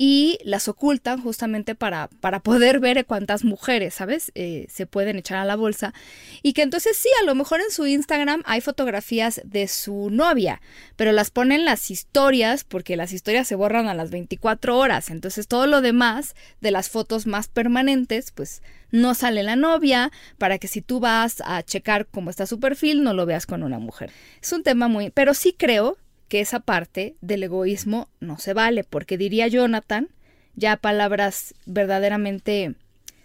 y 0.00 0.38
las 0.44 0.68
ocultan 0.68 1.20
justamente 1.20 1.74
para, 1.74 2.08
para 2.20 2.38
poder 2.38 2.78
ver 2.78 3.04
cuántas 3.04 3.44
mujeres, 3.44 3.94
¿sabes? 3.94 4.30
Eh, 4.36 4.66
se 4.70 4.86
pueden 4.86 5.18
echar 5.18 5.38
a 5.38 5.44
la 5.44 5.56
bolsa. 5.56 5.92
Y 6.40 6.52
que 6.52 6.62
entonces 6.62 6.96
sí, 6.96 7.08
a 7.20 7.24
lo 7.24 7.34
mejor 7.34 7.60
en 7.60 7.72
su 7.72 7.84
Instagram 7.84 8.42
hay 8.46 8.60
fotografías 8.60 9.40
de 9.44 9.66
su 9.66 10.08
novia, 10.10 10.62
pero 10.94 11.10
las 11.10 11.32
ponen 11.32 11.64
las 11.64 11.90
historias 11.90 12.62
porque 12.62 12.96
las 12.96 13.12
historias 13.12 13.48
se 13.48 13.56
borran 13.56 13.88
a 13.88 13.94
las 13.94 14.10
24 14.10 14.78
horas. 14.78 15.10
Entonces 15.10 15.48
todo 15.48 15.66
lo 15.66 15.80
demás 15.80 16.36
de 16.60 16.70
las 16.70 16.88
fotos 16.88 17.26
más 17.26 17.48
permanentes, 17.48 18.30
pues 18.30 18.62
no 18.92 19.14
sale 19.14 19.42
la 19.42 19.56
novia 19.56 20.12
para 20.38 20.58
que 20.58 20.68
si 20.68 20.80
tú 20.80 21.00
vas 21.00 21.42
a 21.44 21.64
checar 21.64 22.06
cómo 22.06 22.30
está 22.30 22.46
su 22.46 22.60
perfil, 22.60 23.02
no 23.02 23.14
lo 23.14 23.26
veas 23.26 23.46
con 23.46 23.64
una 23.64 23.80
mujer. 23.80 24.12
Es 24.40 24.52
un 24.52 24.62
tema 24.62 24.86
muy... 24.86 25.10
Pero 25.10 25.34
sí 25.34 25.56
creo 25.58 25.98
que 26.28 26.40
esa 26.40 26.60
parte 26.60 27.14
del 27.20 27.42
egoísmo 27.42 28.08
no 28.20 28.38
se 28.38 28.52
vale, 28.52 28.84
porque 28.84 29.18
diría 29.18 29.48
Jonathan, 29.48 30.08
ya 30.54 30.76
palabras 30.76 31.54
verdaderamente 31.66 32.74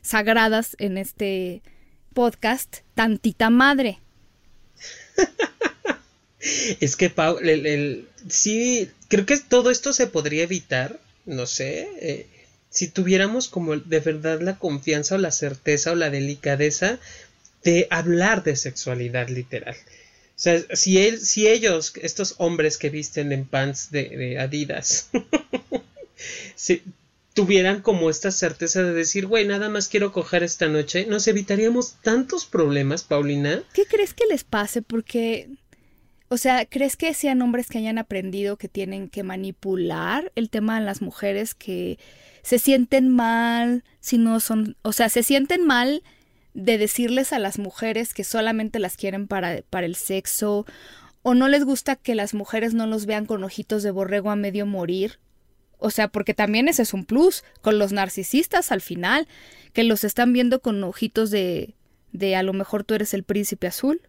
sagradas 0.02 0.76
en 0.80 0.98
este 0.98 1.62
podcast, 2.14 2.78
tantita 2.96 3.50
madre. 3.50 4.00
es 6.80 6.96
que, 6.96 7.10
Pau, 7.10 7.40
sí, 8.30 8.90
creo 9.08 9.26
que 9.26 9.38
todo 9.38 9.72
esto 9.72 9.94
se 9.94 10.08
podría 10.08 10.44
evitar, 10.44 11.00
no 11.26 11.46
sé, 11.46 11.90
eh, 12.02 12.28
si 12.70 12.88
tuviéramos 12.88 13.48
como 13.48 13.78
de 13.78 14.00
verdad 14.00 14.42
la 14.42 14.58
confianza 14.58 15.16
o 15.16 15.18
la 15.20 15.32
certeza 15.32 15.92
o 15.92 15.96
la 15.96 16.10
delicadeza 16.10 17.00
de 17.64 17.88
hablar 17.90 18.44
de 18.44 18.56
sexualidad 18.56 19.30
literal. 19.30 19.76
O 20.44 20.50
sea, 20.52 20.62
si, 20.74 20.98
él, 20.98 21.22
si 21.22 21.48
ellos, 21.48 21.94
estos 22.02 22.36
hombres 22.38 22.78
que 22.78 22.90
visten 22.90 23.32
en 23.32 23.46
pants 23.46 23.92
de, 23.92 24.38
Adidas, 24.38 25.10
si 26.56 26.84
tuvieran 27.34 27.82
como 27.82 28.10
esta 28.10 28.30
certeza 28.30 28.84
de 28.84 28.92
decir, 28.92 29.26
güey, 29.26 29.48
nada 29.48 29.70
más 29.70 29.88
quiero 29.88 30.12
coger 30.12 30.44
esta 30.44 30.68
noche, 30.68 31.06
nos 31.06 31.30
evitaríamos 31.30 31.94
tantos 32.02 32.44
problemas, 32.44 33.04
Paulina. 33.04 33.64
¿Qué 33.74 33.86
crees 33.86 34.14
que 34.14 34.26
les 34.30 34.44
pase? 34.44 34.82
Porque, 34.82 35.48
o 36.28 36.36
sea, 36.36 36.66
¿crees 36.66 36.98
que 36.98 37.14
sean 37.14 37.42
hombres 37.42 37.70
que 37.70 37.78
hayan 37.78 37.98
aprendido 37.98 38.58
que 38.58 38.68
tienen 38.68 39.08
que 39.08 39.24
manipular 39.24 40.30
el 40.36 40.50
tema 40.50 40.78
de 40.78 40.86
las 40.86 41.02
mujeres 41.02 41.56
que 41.56 41.98
se 42.42 42.60
sienten 42.60 43.08
mal 43.08 43.86
si 44.02 44.18
no 44.18 44.42
son, 44.42 44.76
o 44.82 44.92
sea, 44.92 45.08
se 45.08 45.24
sienten 45.24 45.66
mal 45.66 46.04
de 46.54 46.78
decirles 46.78 47.34
a 47.34 47.40
las 47.40 47.60
mujeres 47.60 48.14
que 48.14 48.24
solamente 48.24 48.80
las 48.80 48.98
quieren 48.98 49.28
para, 49.28 49.62
para 49.70 49.86
el 49.86 49.96
sexo, 49.96 50.66
o 51.22 51.34
no 51.34 51.48
les 51.48 51.64
gusta 51.64 51.96
que 51.96 52.16
las 52.16 52.34
mujeres 52.34 52.74
no 52.74 52.86
los 52.86 53.06
vean 53.06 53.26
con 53.26 53.44
ojitos 53.44 53.82
de 53.82 53.92
borrego 53.92 54.30
a 54.30 54.36
medio 54.36 54.66
morir. 54.66 55.20
O 55.80 55.90
sea, 55.90 56.08
porque 56.08 56.34
también 56.34 56.68
ese 56.68 56.82
es 56.82 56.94
un 56.94 57.06
plus 57.06 57.44
con 57.62 57.80
los 57.80 57.92
narcisistas 57.92 58.72
al 58.72 58.82
final, 58.82 59.28
que 59.74 59.84
los 59.84 60.04
están 60.04 60.32
viendo 60.34 60.62
con 60.62 60.84
ojitos 60.84 61.32
de, 61.32 61.74
de 62.12 62.36
a 62.36 62.44
lo 62.44 62.54
mejor 62.54 62.84
tú 62.84 62.94
eres 62.94 63.14
el 63.14 63.24
príncipe 63.24 63.68
azul. 63.68 64.02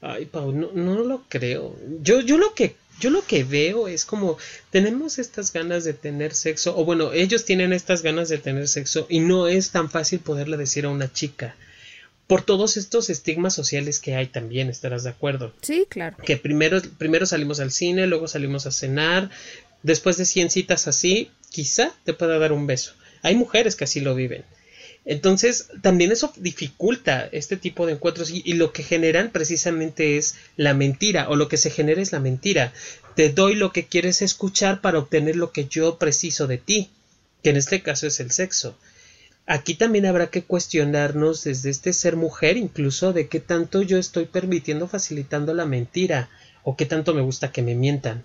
Ay, 0.00 0.26
Pau, 0.26 0.52
no, 0.52 0.72
no 0.72 1.04
lo 1.04 1.24
creo. 1.28 1.76
Yo, 2.02 2.20
yo 2.20 2.38
lo 2.38 2.54
que 2.54 2.74
yo 3.00 3.10
lo 3.10 3.26
que 3.26 3.42
veo 3.42 3.88
es 3.88 4.04
como 4.04 4.38
tenemos 4.70 5.18
estas 5.18 5.52
ganas 5.52 5.84
de 5.84 5.94
tener 5.94 6.34
sexo, 6.34 6.76
o 6.78 6.84
bueno, 6.84 7.12
ellos 7.12 7.44
tienen 7.44 7.72
estas 7.72 8.02
ganas 8.02 8.28
de 8.28 8.38
tener 8.38 8.68
sexo 8.68 9.06
y 9.08 9.20
no 9.20 9.48
es 9.48 9.70
tan 9.70 9.90
fácil 9.90 10.20
poderle 10.20 10.56
decir 10.56 10.84
a 10.84 10.90
una 10.90 11.12
chica. 11.12 11.56
Por 12.26 12.42
todos 12.42 12.76
estos 12.76 13.10
estigmas 13.10 13.54
sociales 13.54 13.98
que 13.98 14.14
hay 14.14 14.28
también, 14.28 14.68
estarás 14.68 15.02
de 15.02 15.10
acuerdo. 15.10 15.52
Sí, 15.62 15.86
claro. 15.88 16.16
Que 16.24 16.36
primero, 16.36 16.80
primero 16.96 17.26
salimos 17.26 17.58
al 17.58 17.72
cine, 17.72 18.06
luego 18.06 18.28
salimos 18.28 18.66
a 18.66 18.70
cenar, 18.70 19.30
después 19.82 20.16
de 20.16 20.26
100 20.26 20.50
citas 20.50 20.86
así, 20.86 21.30
quizá 21.50 21.92
te 22.04 22.14
pueda 22.14 22.38
dar 22.38 22.52
un 22.52 22.68
beso. 22.68 22.92
Hay 23.22 23.34
mujeres 23.34 23.74
que 23.74 23.84
así 23.84 24.00
lo 24.00 24.14
viven. 24.14 24.44
Entonces, 25.10 25.66
también 25.82 26.12
eso 26.12 26.32
dificulta 26.36 27.28
este 27.32 27.56
tipo 27.56 27.84
de 27.84 27.94
encuentros 27.94 28.30
y, 28.30 28.52
lo 28.52 28.72
que 28.72 28.84
generan 28.84 29.30
precisamente 29.30 30.16
es 30.16 30.36
la 30.54 30.72
mentira 30.72 31.28
o 31.28 31.34
lo 31.34 31.48
que 31.48 31.56
se 31.56 31.68
genera 31.68 32.00
es 32.00 32.12
la 32.12 32.20
mentira. 32.20 32.72
Te 33.16 33.28
doy 33.28 33.56
lo 33.56 33.72
que 33.72 33.86
quieres 33.86 34.22
escuchar 34.22 34.80
para 34.80 35.00
obtener 35.00 35.34
lo 35.34 35.50
que 35.50 35.66
yo 35.66 35.98
preciso 35.98 36.46
de 36.46 36.58
ti, 36.58 36.90
que 37.42 37.50
en 37.50 37.56
este 37.56 37.82
caso 37.82 38.06
es 38.06 38.20
el 38.20 38.30
sexo. 38.30 38.78
Aquí 39.46 39.74
también 39.74 40.06
habrá 40.06 40.28
que 40.28 40.44
cuestionarnos 40.44 41.42
desde 41.42 41.70
este 41.70 41.92
ser 41.92 42.14
mujer 42.14 42.56
incluso 42.56 43.12
de 43.12 43.26
qué 43.26 43.40
tanto 43.40 43.82
yo 43.82 43.98
estoy 43.98 44.26
permitiendo 44.26 44.86
facilitando 44.86 45.54
la 45.54 45.66
mentira 45.66 46.30
o 46.62 46.76
qué 46.76 46.86
tanto 46.86 47.14
me 47.14 47.22
gusta 47.22 47.50
que 47.50 47.62
me 47.62 47.74
mientan. 47.74 48.22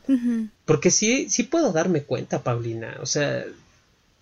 Porque 0.66 0.92
sí, 0.92 1.32
sí 1.32 1.42
puedo 1.42 1.72
darme 1.72 2.04
cuenta, 2.04 2.44
Paulina. 2.44 2.98
O 3.02 3.08
sea, 3.08 3.44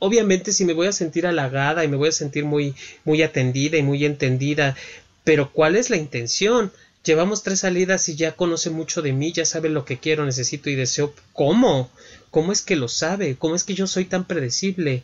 obviamente 0.04 0.52
si 0.52 0.66
me 0.66 0.74
voy 0.74 0.88
a 0.88 0.92
sentir 0.92 1.26
halagada 1.26 1.86
y 1.86 1.88
me 1.88 1.96
voy 1.96 2.10
a 2.10 2.12
sentir 2.12 2.44
muy, 2.44 2.76
muy 3.06 3.22
atendida 3.22 3.78
y 3.78 3.84
muy 3.84 4.04
entendida, 4.04 4.76
pero 5.24 5.54
¿cuál 5.54 5.78
es 5.78 5.89
la 5.89 5.96
intención? 5.96 6.74
Llevamos 7.06 7.42
tres 7.42 7.62
salidas 7.62 8.10
y 8.10 8.16
ya 8.16 8.34
conoce 8.34 8.70
mucho 8.70 9.02
de 9.02 9.13
mí, 9.13 9.32
ya 9.32 9.46
sabe 9.46 9.70
lo 9.70 9.86
que 9.86 10.00
quiero, 10.00 10.26
necesito 10.26 10.70
y 10.70 10.76
deseo. 10.76 11.13
¿Cómo? 11.32 11.89
¿Cómo 12.32 12.52
es 12.52 12.62
que 12.62 12.76
lo 12.76 12.89
sabe? 12.89 13.38
¿Cómo 13.38 13.56
es 13.56 13.63
que 13.63 13.76
yo 13.76 13.88
soy 13.88 14.04
tan 14.04 14.26
predecible? 14.26 15.04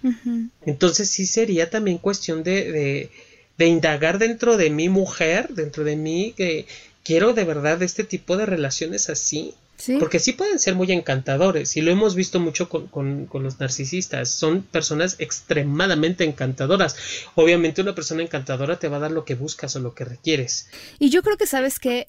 Entonces 0.66 1.10
sí 1.10 1.26
sería 1.26 1.70
también 1.70 1.98
cuestión 1.98 2.44
de, 2.44 2.70
de, 2.70 3.10
de, 3.58 3.68
indagar 3.68 4.20
dentro 4.20 4.58
de 4.58 4.70
mi 4.70 4.90
mujer, 4.90 5.54
dentro 5.54 5.86
de 5.86 5.96
mí, 5.96 6.34
que 6.36 6.66
quiero 7.06 7.32
de 7.32 7.46
verdad 7.46 7.82
este 7.84 8.04
tipo 8.04 8.36
de 8.36 8.46
relaciones 8.46 9.10
así. 9.10 9.54
Porque 10.00 10.20
sí 10.20 10.34
pueden 10.34 10.60
ser 10.60 10.76
muy 10.76 10.92
encantadores 10.92 11.78
y 11.78 11.82
lo 11.82 11.92
hemos 11.92 12.15
visto 12.15 12.39
mucho 12.39 12.68
con, 12.70 13.30
los 13.32 13.60
narcisistas. 13.60 14.30
Son 14.30 14.62
personas 14.62 15.15
extremadamente 15.20 16.26
encantadoras. 16.26 16.96
Obviamente 17.36 17.82
una 17.82 17.96
persona 17.96 18.22
encantadora 18.22 18.78
te 18.78 18.89
va 18.89 18.98
a 18.98 19.02
dar 19.02 19.12
lo 19.12 19.24
que 19.24 19.36
buscas 19.36 19.76
o 19.76 19.80
lo 19.80 19.94
que 19.94 20.06
requieres. 20.06 20.70
Y 21.00 21.10
yo 21.10 21.22
creo 21.24 21.38
que 21.38 21.48
sabes 21.48 21.80
que, 21.80 22.08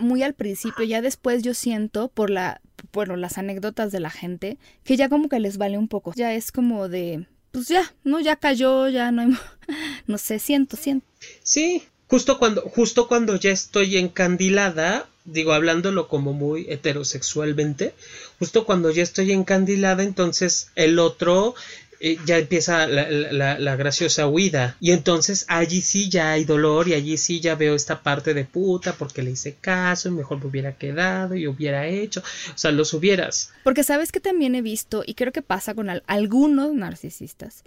muy 0.00 0.22
al 0.22 0.34
principio, 0.34 0.84
ya 0.84 1.02
después 1.02 1.42
yo 1.42 1.54
siento 1.54 2.08
por 2.08 2.30
la, 2.30 2.60
bueno, 2.92 3.16
las 3.16 3.36
anécdotas 3.36 3.90
de 3.90 4.00
la 4.00 4.10
gente, 4.10 4.58
que 4.84 4.96
ya 4.96 5.08
como 5.08 5.28
que 5.28 5.40
les 5.40 5.58
vale 5.58 5.76
un 5.76 5.88
poco. 5.88 6.12
Ya 6.14 6.34
es 6.34 6.52
como 6.52 6.88
de, 6.88 7.26
pues 7.50 7.68
ya, 7.68 7.94
no, 8.04 8.20
ya 8.20 8.36
cayó, 8.36 8.88
ya 8.88 9.10
no 9.10 9.22
hay, 9.22 9.28
no 10.06 10.18
sé, 10.18 10.38
siento, 10.38 10.76
siento. 10.76 11.06
Sí, 11.42 11.82
justo 12.06 12.38
cuando, 12.38 12.62
justo 12.62 13.08
cuando 13.08 13.36
ya 13.36 13.50
estoy 13.50 13.96
encandilada, 13.96 15.08
digo, 15.32 15.52
hablándolo 15.52 16.08
como 16.08 16.32
muy 16.32 16.66
heterosexualmente, 16.68 17.94
justo 18.38 18.64
cuando 18.64 18.90
ya 18.90 19.02
estoy 19.02 19.32
encandilada, 19.32 20.02
entonces 20.02 20.70
el 20.74 20.98
otro 20.98 21.54
eh, 22.00 22.16
ya 22.24 22.38
empieza 22.38 22.86
la, 22.86 23.76
graciosa 23.76 24.28
huida. 24.28 24.76
Y 24.80 24.92
entonces 24.92 25.44
allí 25.48 25.80
sí 25.80 26.08
ya 26.08 26.32
hay 26.32 26.44
dolor 26.44 26.88
y 26.88 26.94
allí 26.94 27.16
sí 27.16 27.40
ya 27.40 27.56
veo 27.56 27.74
esta 27.74 28.02
parte 28.02 28.34
de 28.34 28.44
puta 28.44 28.92
porque 28.92 29.22
le 29.22 29.32
hice 29.32 29.56
caso 29.60 30.08
y 30.08 30.12
mejor 30.12 30.38
me 30.38 30.46
hubiera 30.46 30.76
quedado 30.76 31.34
y 31.34 31.46
hubiera 31.46 31.86
hecho. 31.86 32.20
O 32.20 32.58
sea, 32.58 32.70
los 32.70 32.94
hubieras. 32.94 33.50
Porque 33.64 33.82
sabes 33.82 34.12
que 34.12 34.20
también 34.20 34.54
he 34.54 34.62
visto, 34.62 35.02
y 35.04 35.14
creo 35.14 35.32
que 35.32 35.42
pasa 35.42 35.74
con 35.74 35.90
algunos 36.06 36.72
narcisistas, 36.72 37.64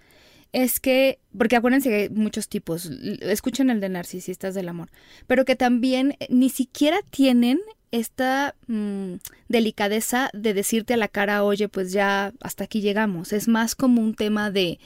es 0.53 0.79
que, 0.79 1.19
porque 1.37 1.55
acuérdense 1.55 1.89
que 1.89 1.95
hay 1.95 2.09
muchos 2.09 2.49
tipos, 2.49 2.89
escuchen 3.21 3.69
el 3.69 3.79
de 3.79 3.89
narcisistas 3.89 4.53
del 4.53 4.69
amor, 4.69 4.89
pero 5.27 5.45
que 5.45 5.55
también 5.55 6.17
eh, 6.19 6.27
ni 6.29 6.49
siquiera 6.49 6.99
tienen 7.09 7.59
esta 7.91 8.55
mm, 8.67 9.15
delicadeza 9.49 10.29
de 10.33 10.53
decirte 10.53 10.93
a 10.93 10.97
la 10.97 11.07
cara, 11.07 11.43
oye, 11.43 11.67
pues 11.67 11.91
ya 11.91 12.33
hasta 12.41 12.63
aquí 12.63 12.81
llegamos. 12.81 13.33
Es 13.33 13.47
más 13.47 13.75
como 13.75 14.01
un 14.01 14.13
tema 14.15 14.49
de, 14.51 14.79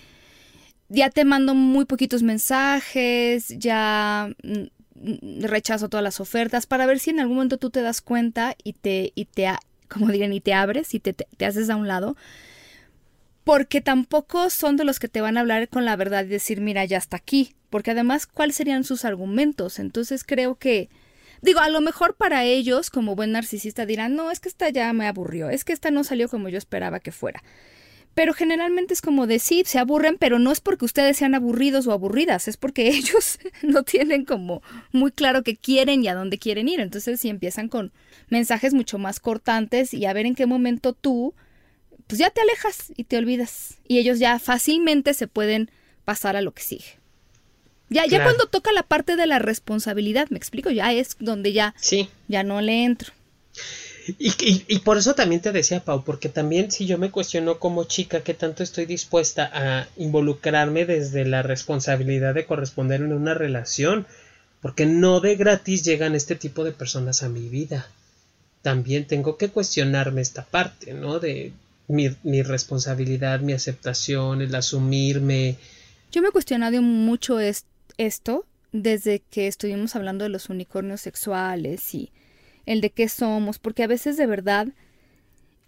ya 0.89 1.09
te 1.09 1.25
mando 1.25 1.53
muy 1.55 1.85
poquitos 1.85 2.23
mensajes, 2.23 3.49
ya 3.49 4.29
mm, 4.43 5.41
rechazo 5.41 5.89
todas 5.89 6.03
las 6.03 6.19
ofertas, 6.19 6.65
para 6.67 6.85
ver 6.85 6.99
si 6.99 7.09
en 7.11 7.19
algún 7.19 7.35
momento 7.37 7.57
tú 7.57 7.69
te 7.69 7.81
das 7.81 8.01
cuenta 8.01 8.55
y 8.63 8.73
te, 8.73 9.11
y 9.15 9.25
te 9.25 9.49
como 9.87 10.07
dirían, 10.07 10.33
y 10.33 10.41
te 10.41 10.53
abres 10.53 10.93
y 10.93 10.99
te, 10.99 11.13
te 11.13 11.45
haces 11.45 11.69
a 11.69 11.75
un 11.75 11.87
lado 11.87 12.15
porque 13.45 13.79
tampoco 13.79 14.49
son 14.49 14.75
de 14.75 14.83
los 14.83 14.99
que 14.99 15.07
te 15.07 15.21
van 15.21 15.37
a 15.37 15.41
hablar 15.41 15.69
con 15.69 15.85
la 15.85 15.95
verdad 15.95 16.25
y 16.25 16.29
decir, 16.29 16.59
mira, 16.61 16.83
ya 16.83 16.97
está 16.97 17.15
aquí, 17.15 17.53
porque 17.69 17.91
además, 17.91 18.25
¿cuáles 18.25 18.55
serían 18.55 18.83
sus 18.83 19.05
argumentos? 19.05 19.77
Entonces 19.77 20.23
creo 20.23 20.55
que, 20.55 20.89
digo, 21.43 21.59
a 21.59 21.69
lo 21.69 21.79
mejor 21.79 22.15
para 22.15 22.43
ellos, 22.43 22.89
como 22.89 23.15
buen 23.15 23.31
narcisista, 23.31 23.85
dirán, 23.85 24.15
no, 24.15 24.31
es 24.31 24.39
que 24.39 24.49
esta 24.49 24.69
ya 24.69 24.91
me 24.93 25.07
aburrió, 25.07 25.51
es 25.51 25.63
que 25.63 25.73
esta 25.73 25.91
no 25.91 26.03
salió 26.03 26.27
como 26.27 26.49
yo 26.49 26.57
esperaba 26.57 26.99
que 26.99 27.11
fuera. 27.11 27.43
Pero 28.15 28.33
generalmente 28.33 28.95
es 28.95 29.01
como 29.01 29.27
decir, 29.27 29.67
se 29.67 29.77
aburren, 29.77 30.17
pero 30.17 30.39
no 30.39 30.51
es 30.51 30.59
porque 30.59 30.85
ustedes 30.85 31.17
sean 31.17 31.35
aburridos 31.35 31.85
o 31.85 31.91
aburridas, 31.91 32.47
es 32.47 32.57
porque 32.57 32.87
ellos 32.97 33.37
no 33.61 33.83
tienen 33.83 34.25
como 34.25 34.63
muy 34.91 35.11
claro 35.11 35.43
qué 35.43 35.55
quieren 35.55 36.03
y 36.03 36.07
a 36.07 36.15
dónde 36.15 36.39
quieren 36.39 36.67
ir. 36.67 36.79
Entonces, 36.79 37.19
si 37.21 37.29
empiezan 37.29 37.69
con 37.69 37.91
mensajes 38.27 38.73
mucho 38.73 38.97
más 38.97 39.19
cortantes 39.19 39.93
y 39.93 40.05
a 40.05 40.13
ver 40.13 40.25
en 40.25 40.33
qué 40.33 40.47
momento 40.47 40.93
tú 40.93 41.35
pues 42.07 42.19
ya 42.19 42.29
te 42.29 42.41
alejas 42.41 42.91
y 42.95 43.05
te 43.05 43.17
olvidas. 43.17 43.75
Y 43.87 43.97
ellos 43.99 44.19
ya 44.19 44.39
fácilmente 44.39 45.13
se 45.13 45.27
pueden 45.27 45.71
pasar 46.05 46.35
a 46.35 46.41
lo 46.41 46.53
que 46.53 46.61
sigue. 46.61 46.99
Ya, 47.89 48.05
ya 48.07 48.23
cuando 48.23 48.47
toca 48.47 48.71
la 48.71 48.83
parte 48.83 49.15
de 49.15 49.27
la 49.27 49.39
responsabilidad, 49.39 50.27
me 50.29 50.37
explico, 50.37 50.71
ya 50.71 50.91
es 50.91 51.17
donde 51.19 51.53
ya, 51.53 51.75
sí. 51.77 52.09
ya 52.27 52.43
no 52.43 52.59
le 52.61 52.83
entro. 52.83 53.13
Y, 54.19 54.79
por 54.79 54.97
eso 54.97 55.15
también 55.15 55.41
te 55.41 55.51
decía, 55.51 55.83
Pau, 55.83 56.03
porque 56.03 56.29
también 56.29 56.71
si 56.71 56.85
yo 56.85 56.99
me 56.99 57.09
cuestiono 57.09 57.57
como 57.57 57.85
chica 57.85 58.21
qué 58.21 58.35
tanto 58.35 58.61
estoy 58.61 58.85
dispuesta 58.85 59.49
a 59.51 59.87
involucrarme 59.97 60.85
desde 60.85 61.25
la 61.25 61.41
responsabilidad 61.41 62.35
de 62.35 62.45
corresponder 62.45 63.01
en 63.01 63.13
una 63.13 63.33
relación, 63.33 64.05
porque 64.61 64.85
no 64.85 65.21
de 65.21 65.35
gratis 65.35 65.83
llegan 65.83 66.13
este 66.13 66.35
tipo 66.35 66.63
de 66.63 66.71
personas 66.71 67.23
a 67.23 67.29
mi 67.29 67.49
vida. 67.49 67.87
También 68.61 69.05
tengo 69.05 69.37
que 69.37 69.49
cuestionarme 69.49 70.21
esta 70.21 70.43
parte, 70.43 70.93
¿no? 70.93 71.19
De 71.19 71.51
mi, 71.87 72.09
mi 72.23 72.41
responsabilidad, 72.41 73.39
mi 73.39 73.53
aceptación, 73.53 74.41
el 74.41 74.53
asumirme. 74.55 75.57
Yo 76.11 76.21
me 76.21 76.29
he 76.29 76.31
cuestionado 76.31 76.81
mucho 76.81 77.39
esto 77.39 78.45
desde 78.71 79.21
que 79.21 79.47
estuvimos 79.47 79.95
hablando 79.95 80.23
de 80.23 80.29
los 80.29 80.49
unicornios 80.49 81.01
sexuales 81.01 81.93
y 81.93 82.11
el 82.65 82.81
de 82.81 82.89
qué 82.89 83.07
somos, 83.09 83.59
porque 83.59 83.83
a 83.83 83.87
veces 83.87 84.17
de 84.17 84.25
verdad, 84.25 84.67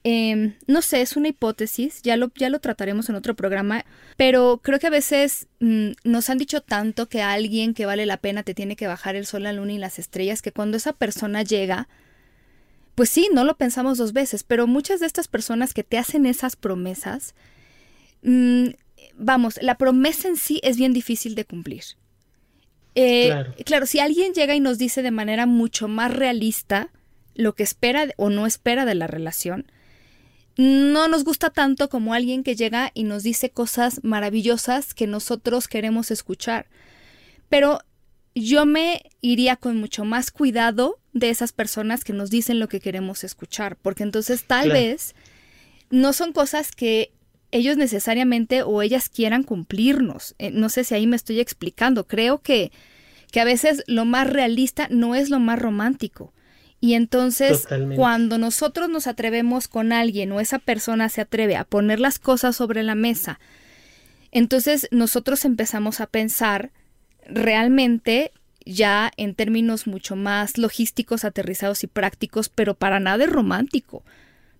em, 0.04 0.56
no 0.68 0.82
sé, 0.82 1.02
es 1.02 1.16
una 1.16 1.30
hipótesis, 1.30 2.02
ya 2.02 2.18
lo, 2.18 2.32
ya 2.36 2.50
lo 2.50 2.60
trataremos 2.60 3.10
en 3.10 3.16
otro 3.16 3.36
programa, 3.36 3.86
pero 4.18 4.60
creo 4.64 4.80
que 4.80 4.88
a 4.88 4.92
veces 4.92 5.48
mm, 5.60 5.92
nos 6.04 6.30
han 6.30 6.38
dicho 6.38 6.62
tanto 6.62 7.08
que 7.08 7.22
alguien 7.22 7.74
que 7.74 7.86
vale 7.86 8.06
la 8.06 8.18
pena 8.18 8.44
te 8.44 8.54
tiene 8.54 8.76
que 8.76 8.88
bajar 8.88 9.16
el 9.16 9.26
sol, 9.26 9.44
la 9.44 9.54
luna 9.54 9.74
y 9.74 9.78
las 9.78 10.00
estrellas, 10.00 10.42
que 10.42 10.52
cuando 10.52 10.78
esa 10.78 10.94
persona 10.94 11.44
llega, 11.44 11.88
pues 12.98 13.12
sí, 13.12 13.30
no 13.32 13.44
lo 13.44 13.58
pensamos 13.58 14.00
dos 14.00 14.12
veces, 14.12 14.42
pero 14.42 14.66
muchas 14.66 15.00
de 15.00 15.06
estas 15.06 15.28
personas 15.28 15.76
que 15.76 15.84
te 15.84 16.00
hacen 16.00 16.26
esas 16.26 16.56
promesas, 16.56 17.36
mm, 18.24 18.70
vamos, 19.16 19.60
la 19.62 19.78
promesa 19.78 20.30
en 20.30 20.36
sí 20.36 20.60
es 20.64 20.78
bien 20.78 20.94
difícil 20.94 21.36
de 21.36 21.46
cumplir. 21.46 21.84
Eh, 22.96 23.46
claro. 23.66 23.86
si 23.86 24.00
alguien 24.00 24.34
llega 24.34 24.56
y 24.56 24.60
nos 24.60 24.80
dice 24.80 25.04
de 25.04 25.12
manera 25.12 25.46
mucho 25.46 25.88
más 25.88 26.12
realista 26.12 26.90
lo 27.36 27.54
que 27.54 27.62
espera 27.62 28.08
o 28.18 28.32
no 28.32 28.48
espera 28.48 28.84
de 28.84 28.96
la 28.96 29.06
relación, 29.06 29.72
no 30.58 31.08
nos 31.08 31.24
gusta 31.24 31.52
tanto 31.52 31.90
como 31.90 32.16
alguien 32.16 32.42
que 32.42 32.56
llega 32.56 32.90
y 32.96 33.04
nos 33.04 33.22
dice 33.22 33.52
cosas 33.52 34.04
maravillosas 34.04 34.96
que 34.96 35.06
nosotros 35.06 35.68
queremos 35.68 36.10
escuchar. 36.10 36.66
Pero 37.48 37.78
yo 38.34 38.66
me 38.66 39.04
iría 39.22 39.56
con 39.56 39.78
mucho 39.80 40.04
más 40.04 40.32
cuidado 40.32 40.98
de 41.20 41.30
esas 41.30 41.52
personas 41.52 42.04
que 42.04 42.14
nos 42.14 42.30
dicen 42.30 42.60
lo 42.60 42.68
que 42.68 42.80
queremos 42.80 43.24
escuchar, 43.24 43.78
porque 43.78 44.04
entonces 44.04 44.44
tal 44.46 44.72
vez 44.72 45.16
no 45.90 46.14
son 46.14 46.34
cosas 46.34 46.72
que 46.72 47.12
ellos 47.52 47.78
necesariamente 47.78 48.64
o 48.64 48.82
ellas 48.82 49.10
quieran 49.10 49.44
cumplirnos. 49.44 50.36
Eh, 50.38 50.52
no 50.52 50.70
sé 50.70 50.84
si 50.84 50.96
ahí 50.96 51.08
me 51.08 51.16
estoy 51.16 51.40
explicando. 51.40 52.08
Creo 52.08 52.40
que, 52.40 52.72
que 53.32 53.40
a 53.40 53.46
veces 53.46 53.84
lo 53.88 54.06
más 54.06 54.30
realista 54.30 54.88
no 54.90 55.16
es 55.16 55.30
lo 55.30 55.40
más 55.40 55.60
romántico. 55.60 56.34
Y 56.80 56.94
entonces 56.94 57.68
cuando 57.96 58.38
nosotros 58.38 58.88
nos 58.88 59.08
atrevemos 59.08 59.68
con 59.68 59.92
alguien 59.92 60.32
o 60.32 60.40
esa 60.40 60.60
persona 60.60 61.10
se 61.10 61.22
atreve 61.22 61.56
a 61.56 61.64
poner 61.64 62.00
las 62.00 62.20
cosas 62.20 62.56
sobre 62.56 62.84
la 62.84 62.94
mesa, 62.94 63.40
entonces 64.32 64.88
nosotros 64.92 65.44
empezamos 65.46 66.02
a 66.02 66.06
pensar 66.06 66.72
realmente 67.26 68.32
ya 68.68 69.12
en 69.18 69.36
términos 69.36 69.88
mucho 69.88 70.16
más 70.16 70.58
logísticos, 70.58 71.24
aterrizados 71.24 71.84
y 71.84 71.88
prácticos, 71.88 72.50
pero 72.50 72.74
para 72.74 73.00
nada 73.00 73.24
es 73.24 73.30
romántico 73.30 74.04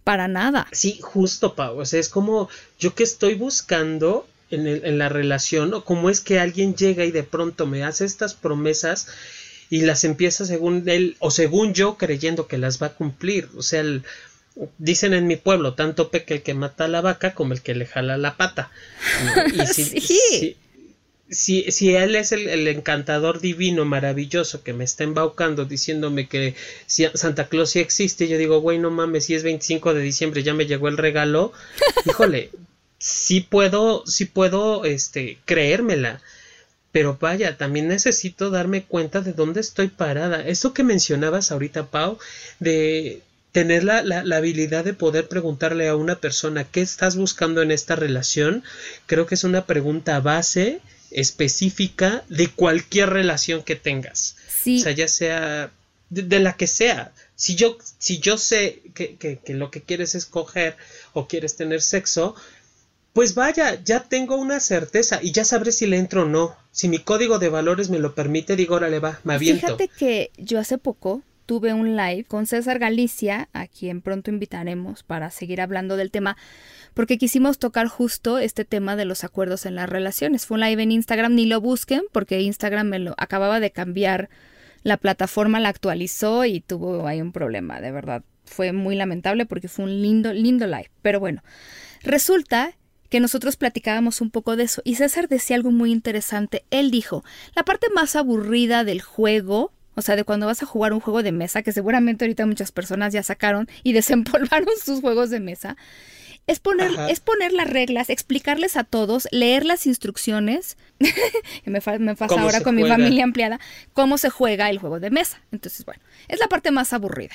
para 0.04 0.30
nada. 0.30 0.68
Sí, 0.72 1.00
justo, 1.02 1.54
Pau. 1.54 1.82
O 1.82 1.86
sea, 1.86 2.00
es 2.00 2.08
como 2.08 2.48
yo 2.80 2.96
que 2.96 3.04
estoy 3.04 3.36
buscando 3.36 4.26
en, 4.50 4.66
en 4.66 4.98
la 4.98 5.10
relación, 5.10 5.74
o 5.74 5.84
cómo 5.84 6.10
es 6.10 6.22
que 6.22 6.40
alguien 6.40 6.76
llega 6.76 7.04
y 7.04 7.12
de 7.12 7.24
pronto 7.24 7.66
me 7.66 7.84
hace 7.84 8.06
estas 8.06 8.34
promesas 8.34 9.10
y 9.70 9.82
las 9.82 10.04
empieza 10.04 10.46
según 10.46 10.88
él 10.88 11.18
o 11.20 11.30
según 11.30 11.74
yo 11.74 11.98
creyendo 11.98 12.48
que 12.48 12.58
las 12.58 12.82
va 12.82 12.88
a 12.88 12.94
cumplir. 12.94 13.50
O 13.58 13.62
sea, 13.62 13.84
dicen 14.78 15.14
en 15.14 15.28
mi 15.28 15.36
pueblo, 15.36 15.74
tanto 15.74 16.10
peque 16.10 16.36
el 16.36 16.42
que 16.42 16.54
mata 16.54 16.86
a 16.86 16.88
la 16.88 17.02
vaca 17.02 17.34
como 17.34 17.54
el 17.54 17.62
que 17.62 17.76
le 17.76 17.86
jala 17.86 18.18
la 18.18 18.38
pata. 18.38 18.72
Y 19.54 19.66
sí 19.68 20.00
si, 20.00 20.58
si 21.30 21.96
él 21.96 22.16
es 22.16 22.32
el, 22.32 22.68
encantador 22.68 23.42
divino, 23.42 23.86
maravilloso, 23.86 24.64
que 24.64 24.74
me 24.74 24.84
está 24.84 25.04
embaucando 25.04 25.66
diciéndome 25.66 26.28
que 26.28 26.56
si 26.86 27.06
Santa 27.14 27.48
Claus 27.48 27.72
sí 27.72 27.80
existe, 27.80 28.28
yo 28.28 28.38
digo, 28.38 28.62
güey, 28.62 28.80
no 28.80 28.92
mames, 28.92 29.26
si 29.26 29.36
es 29.36 29.44
25 29.44 29.94
de 29.94 30.02
diciembre, 30.02 30.44
ya 30.44 30.54
me 30.54 30.66
llegó 30.66 30.88
el 30.88 30.98
regalo, 30.98 31.52
híjole, 32.06 32.52
sí 32.98 33.42
puedo, 33.42 34.06
sí 34.06 34.26
puedo, 34.26 34.86
este, 34.86 35.40
creérmela. 35.46 36.22
Pero 36.94 37.18
vaya, 37.20 37.58
también 37.58 37.90
necesito 37.90 38.50
darme 38.50 38.84
cuenta 38.84 39.22
de 39.22 39.34
dónde 39.34 39.60
estoy 39.60 39.90
parada. 39.90 40.48
Eso 40.48 40.74
que 40.74 40.84
mencionabas 40.84 41.52
ahorita, 41.52 41.88
Pau, 41.88 42.18
de 42.60 43.22
tener 43.52 43.84
la, 43.84 44.02
la, 44.02 44.24
la, 44.24 44.38
habilidad 44.38 44.86
de 44.86 44.94
poder 44.94 45.28
preguntarle 45.28 45.90
a 45.90 45.96
una 45.96 46.16
persona 46.16 46.64
qué 46.64 46.82
estás 46.82 47.16
buscando 47.18 47.62
en 47.62 47.72
esta 47.72 47.96
relación, 47.96 48.64
creo 49.06 49.26
que 49.26 49.36
es 49.36 49.44
una 49.44 49.66
pregunta 49.66 50.20
base 50.22 50.80
específica 51.18 52.24
de 52.30 52.48
cualquier 52.48 53.10
relación 53.10 53.64
que 53.64 53.76
tengas. 53.76 54.36
O 54.68 54.80
sea, 54.80 54.92
ya 54.92 55.08
sea 55.08 55.72
de, 56.12 56.40
la 56.40 56.54
que 56.54 56.68
sea. 56.68 57.12
Si 57.36 57.56
yo, 57.56 57.78
si 57.98 58.20
yo 58.20 58.38
sé 58.38 58.82
que, 58.94 59.16
que, 59.16 59.40
que, 59.40 59.54
lo 59.56 59.72
que 59.72 59.82
quieres 59.82 60.14
es 60.14 60.26
coger 60.28 60.78
o 61.14 61.28
quieres 61.28 61.56
tener 61.56 61.82
sexo, 61.82 62.36
pues 63.14 63.34
vaya, 63.34 63.82
ya 63.84 64.04
tengo 64.04 64.36
una 64.36 64.60
certeza 64.60 65.20
y 65.24 65.32
ya 65.32 65.44
sabré 65.44 65.72
si 65.72 65.88
le 65.88 65.98
entro 65.98 66.22
o 66.22 66.26
no. 66.26 66.56
Si 66.72 66.88
mi 66.88 67.00
código 67.00 67.40
de 67.40 67.50
valores 67.50 67.90
me 67.90 67.98
lo 67.98 68.14
permite, 68.14 68.56
digo, 68.56 68.76
órale 68.76 69.00
va, 69.00 69.20
me 69.24 69.34
aviento. 69.34 69.66
Fíjate 69.66 69.88
que 69.88 70.30
yo 70.38 70.60
hace 70.60 70.78
poco 70.78 71.24
tuve 71.48 71.74
un 71.74 71.96
live 71.96 72.26
con 72.26 72.46
César 72.46 72.78
Galicia, 72.78 73.48
a 73.54 73.68
quien 73.68 74.02
pronto 74.02 74.30
invitaremos 74.30 75.02
para 75.04 75.32
seguir 75.32 75.62
hablando 75.62 75.96
del 75.98 76.12
tema, 76.12 76.38
porque 76.94 77.18
quisimos 77.18 77.58
tocar 77.58 77.88
justo 77.88 78.38
este 78.38 78.66
tema 78.66 78.98
de 78.98 79.06
los 79.06 79.24
acuerdos 79.24 79.66
en 79.66 79.74
las 79.74 79.90
relaciones. 79.90 80.46
Fue 80.46 80.56
un 80.56 80.62
live 80.62 80.84
en 80.84 80.92
Instagram, 80.92 81.34
ni 81.34 81.46
lo 81.46 81.62
busquen, 81.62 82.04
porque 82.12 82.42
Instagram 82.42 82.88
me 82.88 83.00
lo 83.00 83.16
acababa 83.18 83.60
de 83.62 83.72
cambiar 83.72 84.30
la 84.84 84.98
plataforma, 84.98 85.60
la 85.62 85.70
actualizó 85.70 86.44
y 86.46 86.60
tuvo 86.60 87.08
ahí 87.08 87.22
un 87.22 87.32
problema, 87.32 87.80
de 87.80 87.92
verdad. 87.92 88.24
Fue 88.44 88.74
muy 88.74 88.96
lamentable 88.96 89.46
porque 89.46 89.70
fue 89.70 89.86
un 89.86 90.02
lindo, 90.02 90.34
lindo 90.34 90.68
live. 90.68 90.92
Pero 91.02 91.22
bueno, 91.22 91.44
resulta 92.04 92.74
que 93.10 93.22
nosotros 93.22 93.56
platicábamos 93.56 94.20
un 94.20 94.32
poco 94.32 94.58
de 94.58 94.64
eso 94.64 94.82
y 94.84 94.96
César 94.96 95.30
decía 95.30 95.56
algo 95.56 95.72
muy 95.72 95.94
interesante. 95.94 96.66
Él 96.72 96.92
dijo, 96.92 97.24
la 97.56 97.64
parte 97.64 97.88
más 97.96 98.18
aburrida 98.18 98.84
del 98.84 99.02
juego 99.02 99.72
o 99.98 100.02
sea, 100.04 100.16
de 100.16 100.24
cuando 100.24 100.46
vas 100.46 100.62
a 100.62 100.68
jugar 100.68 100.94
un 100.94 101.00
juego 101.00 101.24
de 101.24 101.32
mesa, 101.32 101.64
que 101.64 101.72
seguramente 101.72 102.24
ahorita 102.24 102.46
muchas 102.46 102.72
personas 102.72 103.14
ya 103.14 103.24
sacaron 103.24 103.68
y 103.82 103.94
desempolvaron 103.94 104.70
sus 104.82 105.02
juegos 105.02 105.32
de 105.32 105.40
mesa, 105.40 105.76
es 106.46 106.60
poner, 106.60 106.92
es 107.10 107.20
poner 107.20 107.52
las 107.52 107.68
reglas, 107.68 108.12
explicarles 108.12 108.78
a 108.78 108.84
todos, 108.84 109.28
leer 109.32 109.66
las 109.66 109.88
instrucciones, 109.88 110.78
que 111.00 111.70
me, 111.72 111.82
me 112.00 112.16
pasa 112.16 112.40
ahora 112.40 112.62
con 112.62 112.76
mi 112.76 112.88
familia 112.88 113.24
ampliada, 113.24 113.60
cómo 113.94 114.20
se 114.20 114.30
juega 114.30 114.70
el 114.70 114.78
juego 114.78 115.00
de 115.00 115.10
mesa. 115.10 115.42
Entonces, 115.52 115.84
bueno, 115.84 116.02
es 116.28 116.40
la 116.40 116.48
parte 116.48 116.70
más 116.70 116.94
aburrida. 116.94 117.34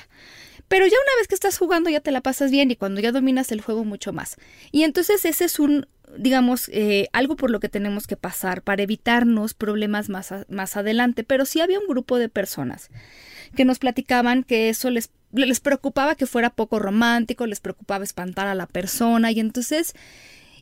Pero 0.69 0.87
ya 0.87 0.97
una 0.97 1.19
vez 1.19 1.29
que 1.29 1.35
estás 1.35 1.59
jugando 1.59 1.91
ya 1.91 2.01
te 2.01 2.13
la 2.13 2.21
pasas 2.21 2.51
bien 2.53 2.71
y 2.71 2.77
cuando 2.77 3.01
ya 3.01 3.11
dominas 3.11 3.51
el 3.51 3.61
juego 3.61 3.85
mucho 3.85 4.13
más. 4.13 4.37
Y 4.71 4.85
entonces 4.85 5.25
ese 5.25 5.45
es 5.45 5.59
un, 5.59 5.89
digamos, 6.19 6.69
eh, 6.73 7.09
algo 7.13 7.37
por 7.37 7.51
lo 7.51 7.61
que 7.61 7.69
tenemos 7.69 8.07
que 8.07 8.17
pasar 8.17 8.63
para 8.63 8.83
evitarnos 8.83 9.55
problemas 9.55 10.09
más, 10.09 10.33
más 10.49 10.77
adelante. 10.77 11.25
Pero 11.25 11.45
sí 11.45 11.61
había 11.61 11.79
un 11.79 11.87
grupo 11.87 12.19
de 12.19 12.29
personas 12.29 12.91
que 13.57 13.65
nos 13.65 13.79
platicaban 13.79 14.45
que 14.45 14.69
eso 14.69 14.91
les 14.91 15.11
les 15.33 15.61
preocupaba 15.61 16.15
que 16.15 16.27
fuera 16.27 16.51
poco 16.51 16.79
romántico, 16.79 17.47
les 17.47 17.61
preocupaba 17.61 18.05
espantar 18.05 18.47
a 18.47 18.55
la 18.55 18.67
persona 18.67 19.33
y 19.33 19.41
entonces, 19.41 19.95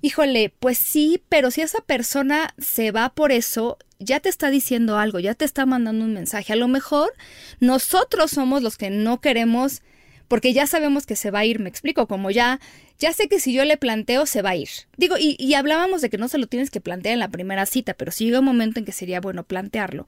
híjole, 0.00 0.54
pues 0.60 0.78
sí, 0.78 1.22
pero 1.28 1.50
si 1.50 1.62
esa 1.62 1.80
persona 1.80 2.54
se 2.58 2.92
va 2.92 3.10
por 3.10 3.32
eso, 3.32 3.78
ya 3.98 4.20
te 4.20 4.28
está 4.28 4.50
diciendo 4.50 4.98
algo, 4.98 5.18
ya 5.18 5.34
te 5.34 5.44
está 5.44 5.66
mandando 5.66 6.04
un 6.04 6.14
mensaje. 6.14 6.52
A 6.52 6.56
lo 6.56 6.68
mejor 6.68 7.12
nosotros 7.58 8.30
somos 8.30 8.62
los 8.62 8.76
que 8.76 8.90
no 8.90 9.20
queremos 9.20 9.82
porque 10.28 10.52
ya 10.52 10.68
sabemos 10.68 11.06
que 11.06 11.16
se 11.16 11.32
va 11.32 11.40
a 11.40 11.44
ir, 11.44 11.58
me 11.58 11.68
explico, 11.68 12.06
como 12.06 12.30
ya, 12.30 12.60
ya 13.00 13.12
sé 13.12 13.28
que 13.28 13.40
si 13.40 13.52
yo 13.52 13.64
le 13.64 13.76
planteo 13.76 14.26
se 14.26 14.42
va 14.42 14.50
a 14.50 14.56
ir. 14.56 14.68
Digo, 14.96 15.16
y, 15.18 15.54
hablábamos 15.54 16.02
de 16.02 16.10
que 16.10 16.18
no 16.18 16.28
se 16.28 16.38
lo 16.38 16.46
tienes 16.46 16.70
que 16.70 16.80
plantear 16.80 17.14
en 17.14 17.18
la 17.18 17.30
primera 17.30 17.66
cita, 17.66 17.94
pero 17.94 18.12
sí 18.12 18.26
llega 18.26 18.38
un 18.38 18.44
momento 18.44 18.78
en 18.78 18.84
que 18.84 18.92
sería 18.92 19.20
bueno 19.20 19.42
plantearlo. 19.42 20.06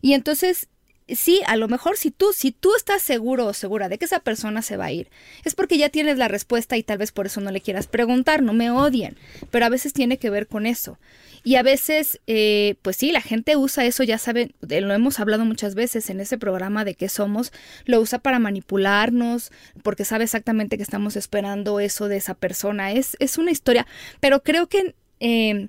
Y 0.00 0.14
entonces 0.14 0.68
sí, 1.08 1.42
a 1.46 1.56
lo 1.56 1.68
mejor 1.68 1.96
si 1.96 2.10
tú, 2.10 2.32
si 2.32 2.50
tú 2.52 2.74
estás 2.74 3.02
seguro 3.02 3.46
o 3.46 3.52
segura 3.52 3.88
de 3.88 3.98
que 3.98 4.06
esa 4.06 4.20
persona 4.20 4.62
se 4.62 4.76
va 4.76 4.86
a 4.86 4.92
ir, 4.92 5.10
es 5.44 5.54
porque 5.54 5.76
ya 5.76 5.90
tienes 5.90 6.16
la 6.16 6.28
respuesta 6.28 6.76
y 6.76 6.82
tal 6.82 6.98
vez 6.98 7.12
por 7.12 7.26
eso 7.26 7.40
no 7.40 7.50
le 7.50 7.60
quieras 7.60 7.86
preguntar, 7.86 8.42
no 8.42 8.52
me 8.52 8.70
odien, 8.70 9.16
pero 9.50 9.66
a 9.66 9.68
veces 9.68 9.92
tiene 9.92 10.18
que 10.18 10.30
ver 10.30 10.46
con 10.46 10.66
eso. 10.66 10.98
Y 11.44 11.56
a 11.56 11.62
veces, 11.62 12.20
eh, 12.26 12.76
pues 12.82 12.96
sí, 12.96 13.10
la 13.10 13.20
gente 13.20 13.56
usa 13.56 13.84
eso, 13.84 14.04
ya 14.04 14.18
saben, 14.18 14.54
lo 14.60 14.94
hemos 14.94 15.18
hablado 15.18 15.44
muchas 15.44 15.74
veces 15.74 16.08
en 16.10 16.20
ese 16.20 16.38
programa 16.38 16.84
de 16.84 16.94
que 16.94 17.08
somos, 17.08 17.52
lo 17.84 18.00
usa 18.00 18.20
para 18.20 18.38
manipularnos, 18.38 19.50
porque 19.82 20.04
sabe 20.04 20.24
exactamente 20.24 20.76
que 20.76 20.82
estamos 20.84 21.16
esperando 21.16 21.80
eso 21.80 22.08
de 22.08 22.16
esa 22.16 22.34
persona. 22.34 22.92
Es, 22.92 23.16
es 23.18 23.38
una 23.38 23.50
historia, 23.50 23.86
pero 24.20 24.42
creo 24.42 24.68
que... 24.68 24.94
Eh, 25.20 25.68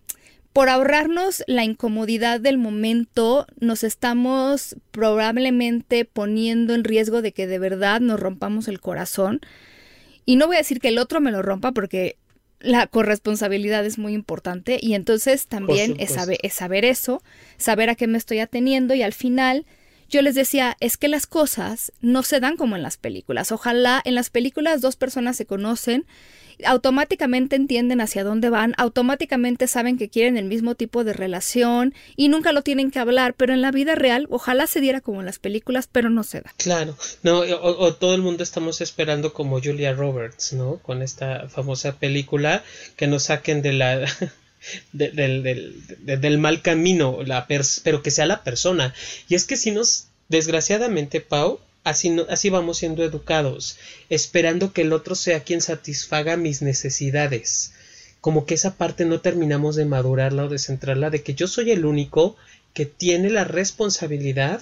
por 0.54 0.70
ahorrarnos 0.70 1.44
la 1.48 1.64
incomodidad 1.64 2.40
del 2.40 2.60
momento, 2.60 3.48
nos 3.60 3.84
estamos 3.84 4.76
probablemente 4.92 6.06
poniendo 6.06 6.76
en 6.76 6.84
riesgo 6.84 7.24
de 7.24 7.32
que 7.32 7.48
de 7.48 7.58
verdad 7.58 8.02
nos 8.02 8.20
rompamos 8.20 8.68
el 8.68 8.80
corazón. 8.80 9.42
Y 10.26 10.36
no 10.36 10.46
voy 10.46 10.58
a 10.58 10.60
decir 10.60 10.80
que 10.80 10.90
el 10.90 11.00
otro 11.00 11.22
me 11.22 11.32
lo 11.32 11.42
rompa 11.42 11.72
porque 11.72 12.18
la 12.64 12.88
corresponsabilidad 12.88 13.86
es 13.86 14.00
muy 14.00 14.14
importante 14.14 14.80
y 14.82 14.96
entonces 14.96 15.48
también 15.48 15.96
es 16.00 16.12
saber, 16.12 16.40
es 16.42 16.54
saber 16.54 16.86
eso, 16.86 17.22
saber 17.58 17.90
a 17.90 17.96
qué 17.96 18.08
me 18.08 18.18
estoy 18.18 18.40
ateniendo 18.40 18.96
y 18.96 19.04
al 19.04 19.14
final 19.14 19.66
yo 20.14 20.22
les 20.22 20.36
decía, 20.36 20.78
es 20.80 20.98
que 20.98 21.08
las 21.08 21.28
cosas 21.28 21.92
no 22.02 22.24
se 22.24 22.40
dan 22.40 22.56
como 22.56 22.76
en 22.76 22.84
las 22.84 22.98
películas. 22.98 23.52
Ojalá 23.52 24.02
en 24.06 24.16
las 24.16 24.30
películas 24.30 24.80
dos 24.80 24.96
personas 24.96 25.36
se 25.36 25.46
conocen 25.46 26.06
automáticamente 26.66 27.56
entienden 27.56 28.02
hacia 28.02 28.24
dónde 28.24 28.50
van, 28.50 28.74
automáticamente 28.78 29.68
saben 29.68 29.98
que 29.98 30.10
quieren 30.10 30.38
el 30.38 30.46
mismo 30.46 30.76
tipo 30.76 31.04
de 31.04 31.14
relación 31.14 31.94
y 32.16 32.30
nunca 32.30 32.52
lo 32.52 32.62
tienen 32.62 32.92
que 32.92 33.00
hablar, 33.00 33.34
pero 33.34 33.54
en 33.54 33.62
la 33.62 33.72
vida 33.72 33.96
real 33.96 34.28
ojalá 34.30 34.68
se 34.68 34.80
diera 34.80 35.02
como 35.02 35.22
en 35.22 35.26
las 35.26 35.40
películas, 35.40 35.90
pero 35.92 36.10
no 36.10 36.24
se 36.24 36.42
da. 36.42 36.54
Claro, 36.58 36.96
no, 37.24 37.40
o, 37.40 37.94
todo 37.96 38.16
el 38.16 38.22
mundo 38.22 38.44
estamos 38.44 38.82
esperando 38.82 39.34
como 39.34 39.60
Julia 39.62 39.94
Roberts, 39.94 40.54
¿no? 40.54 40.78
Con 40.78 41.02
esta 41.02 41.50
famosa 41.50 41.98
película 41.98 42.64
que 42.96 43.08
nos 43.08 43.24
saquen 43.24 43.62
de 43.62 43.74
la... 43.74 44.06
del, 44.92 45.44
del, 46.00 46.38
mal 46.38 46.62
camino, 46.62 47.20
la 47.26 47.48
pero 47.48 48.04
que 48.04 48.12
sea 48.12 48.26
la 48.26 48.44
persona. 48.44 48.94
Y 49.28 49.36
es 49.36 49.46
que 49.46 49.58
si 49.58 49.72
nos, 49.72 50.08
desgraciadamente, 50.30 51.22
Pau, 51.22 51.60
Así, 51.86 52.16
así 52.30 52.50
vamos 52.50 52.78
siendo 52.78 53.04
educados, 53.04 53.78
esperando 54.10 54.72
que 54.72 54.84
el 54.84 54.94
otro 54.94 55.16
sea 55.16 55.44
quien 55.44 55.60
satisfaga 55.60 56.38
mis 56.38 56.62
necesidades. 56.62 57.74
Como 58.22 58.46
que 58.46 58.54
esa 58.54 58.78
parte 58.78 59.04
no 59.04 59.20
terminamos 59.20 59.76
de 59.76 59.84
madurarla 59.84 60.46
o 60.46 60.50
de 60.50 60.60
centrarla, 60.60 61.10
de 61.10 61.24
que 61.24 61.34
yo 61.34 61.46
soy 61.46 61.72
el 61.72 61.84
único 61.84 62.38
que 62.74 62.86
tiene 62.86 63.30
la 63.30 63.44
responsabilidad 63.44 64.62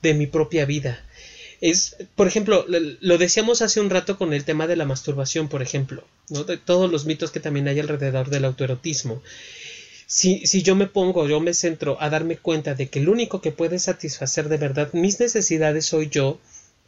de 0.00 0.14
mi 0.14 0.28
propia 0.28 0.64
vida. 0.64 1.04
Es, 1.60 1.96
por 2.16 2.26
ejemplo, 2.26 2.64
lo 2.68 3.18
decíamos 3.18 3.60
hace 3.60 3.80
un 3.80 3.90
rato 3.90 4.16
con 4.16 4.32
el 4.32 4.44
tema 4.44 4.66
de 4.66 4.76
la 4.76 4.86
masturbación, 4.86 5.48
por 5.48 5.60
ejemplo, 5.60 6.04
¿no? 6.30 6.44
de 6.44 6.56
todos 6.56 6.90
los 6.90 7.04
mitos 7.04 7.30
que 7.30 7.40
también 7.40 7.68
hay 7.68 7.78
alrededor 7.80 8.30
del 8.30 8.46
autoerotismo. 8.46 9.22
Si, 10.06 10.46
si, 10.46 10.62
yo 10.62 10.74
me 10.74 10.86
pongo, 10.86 11.28
yo 11.28 11.38
me 11.38 11.54
centro 11.54 11.98
a 12.00 12.10
darme 12.10 12.36
cuenta 12.36 12.74
de 12.74 12.88
que 12.88 12.98
el 12.98 13.08
único 13.08 13.40
que 13.40 13.52
puede 13.52 13.78
satisfacer 13.78 14.48
de 14.48 14.56
verdad 14.56 14.92
mis 14.92 15.20
necesidades 15.20 15.86
soy 15.86 16.08
yo, 16.08 16.40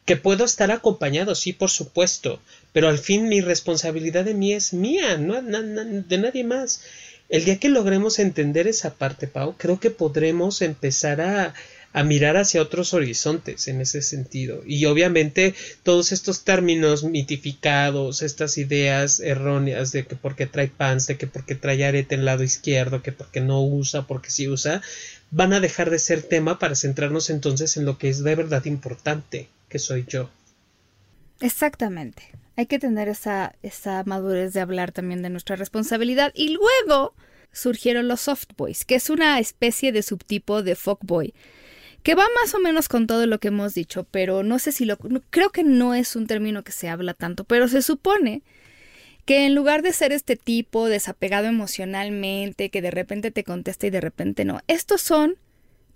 que 0.04 0.16
puedo 0.16 0.44
estar 0.44 0.70
acompañado, 0.70 1.34
sí, 1.34 1.52
por 1.52 1.70
supuesto, 1.70 2.40
pero 2.72 2.88
al 2.88 2.98
fin 2.98 3.28
mi 3.28 3.40
responsabilidad 3.40 4.24
de 4.24 4.34
mí 4.34 4.52
es 4.52 4.72
mía, 4.72 5.16
no 5.18 5.40
de 5.40 6.18
nadie 6.18 6.44
más. 6.44 6.82
El 7.28 7.44
día 7.44 7.58
que 7.58 7.68
logremos 7.68 8.18
entender 8.18 8.66
esa 8.66 8.94
parte, 8.94 9.28
Pau, 9.28 9.54
creo 9.56 9.78
que 9.78 9.90
podremos 9.90 10.60
empezar 10.60 11.20
a, 11.20 11.54
a 11.92 12.04
mirar 12.04 12.36
hacia 12.36 12.62
otros 12.62 12.94
horizontes 12.94 13.68
en 13.68 13.80
ese 13.80 14.02
sentido. 14.02 14.62
Y 14.66 14.84
obviamente 14.86 15.54
todos 15.82 16.12
estos 16.12 16.44
términos 16.44 17.04
mitificados, 17.04 18.22
estas 18.22 18.58
ideas 18.58 19.20
erróneas 19.20 19.92
de 19.92 20.06
que 20.06 20.16
porque 20.16 20.46
trae 20.46 20.68
pants, 20.68 21.06
de 21.06 21.16
que 21.16 21.26
porque 21.26 21.54
trae 21.54 21.84
arete 21.84 22.14
en 22.14 22.20
el 22.20 22.26
lado 22.26 22.42
izquierdo, 22.42 23.02
que 23.02 23.12
porque 23.12 23.40
no 23.40 23.62
usa, 23.62 24.06
porque 24.06 24.30
sí 24.30 24.48
usa, 24.48 24.82
van 25.30 25.52
a 25.52 25.60
dejar 25.60 25.90
de 25.90 25.98
ser 25.98 26.22
tema 26.22 26.58
para 26.58 26.74
centrarnos 26.74 27.30
entonces 27.30 27.76
en 27.76 27.84
lo 27.84 27.98
que 27.98 28.08
es 28.08 28.22
de 28.22 28.34
verdad 28.34 28.64
importante, 28.64 29.48
que 29.68 29.78
soy 29.78 30.04
yo. 30.08 30.30
Exactamente. 31.40 32.22
Hay 32.56 32.66
que 32.66 32.78
tener 32.78 33.08
esa, 33.08 33.54
esa 33.62 34.04
madurez 34.04 34.52
de 34.52 34.60
hablar 34.60 34.92
también 34.92 35.22
de 35.22 35.30
nuestra 35.30 35.56
responsabilidad. 35.56 36.32
Y 36.34 36.50
luego 36.50 37.14
surgieron 37.52 38.08
los 38.08 38.20
soft 38.20 38.50
boys, 38.56 38.84
que 38.84 38.94
es 38.94 39.10
una 39.10 39.38
especie 39.38 39.92
de 39.92 40.02
subtipo 40.02 40.62
de 40.62 40.76
fuckboy, 40.76 41.34
que 42.02 42.14
va 42.14 42.24
más 42.40 42.54
o 42.54 42.58
menos 42.58 42.88
con 42.88 43.06
todo 43.06 43.26
lo 43.26 43.38
que 43.38 43.48
hemos 43.48 43.74
dicho, 43.74 44.04
pero 44.10 44.42
no 44.42 44.58
sé 44.58 44.72
si 44.72 44.84
lo... 44.84 44.96
Creo 45.30 45.50
que 45.50 45.62
no 45.62 45.94
es 45.94 46.16
un 46.16 46.26
término 46.26 46.64
que 46.64 46.72
se 46.72 46.88
habla 46.88 47.14
tanto, 47.14 47.44
pero 47.44 47.68
se 47.68 47.82
supone 47.82 48.42
que 49.24 49.46
en 49.46 49.54
lugar 49.54 49.82
de 49.82 49.92
ser 49.92 50.12
este 50.12 50.36
tipo 50.36 50.88
desapegado 50.88 51.46
emocionalmente, 51.46 52.70
que 52.70 52.82
de 52.82 52.90
repente 52.90 53.30
te 53.30 53.44
contesta 53.44 53.86
y 53.86 53.90
de 53.90 54.00
repente 54.00 54.44
no, 54.44 54.60
estos 54.66 55.00
son 55.00 55.36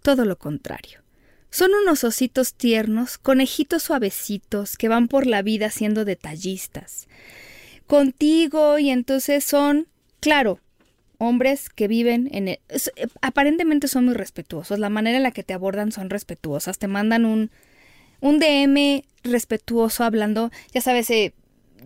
todo 0.03 0.25
lo 0.25 0.39
contrario. 0.39 1.03
Son 1.51 1.71
unos 1.83 2.05
ositos 2.05 2.55
tiernos, 2.55 3.19
conejitos 3.19 3.83
suavecitos 3.83 4.77
que 4.77 4.89
van 4.89 5.09
por 5.09 5.27
la 5.27 5.43
vida 5.43 5.71
siendo 5.71 6.05
detallistas. 6.05 7.09
Contigo 7.87 8.79
y 8.79 8.91
entonces 8.91 9.45
son, 9.45 9.89
claro, 10.21 10.61
hombres 11.19 11.69
que 11.69 11.89
viven 11.89 12.29
en 12.33 12.49
el, 12.49 12.59
aparentemente 13.23 13.89
son 13.89 14.07
muy 14.07 14.15
respetuosos, 14.15 14.79
la 14.79 14.91
manera 14.91 15.17
en 15.17 15.23
la 15.23 15.31
que 15.31 15.43
te 15.43 15.55
abordan 15.55 15.93
son 15.93 16.11
respetuosas, 16.11 16.79
te 16.79 16.89
mandan 16.89 17.25
un 17.25 17.51
un 18.21 18.39
DM 18.39 19.05
respetuoso 19.25 20.05
hablando, 20.05 20.51
ya 20.73 20.81
sabes, 20.81 21.11
eh, 21.11 21.35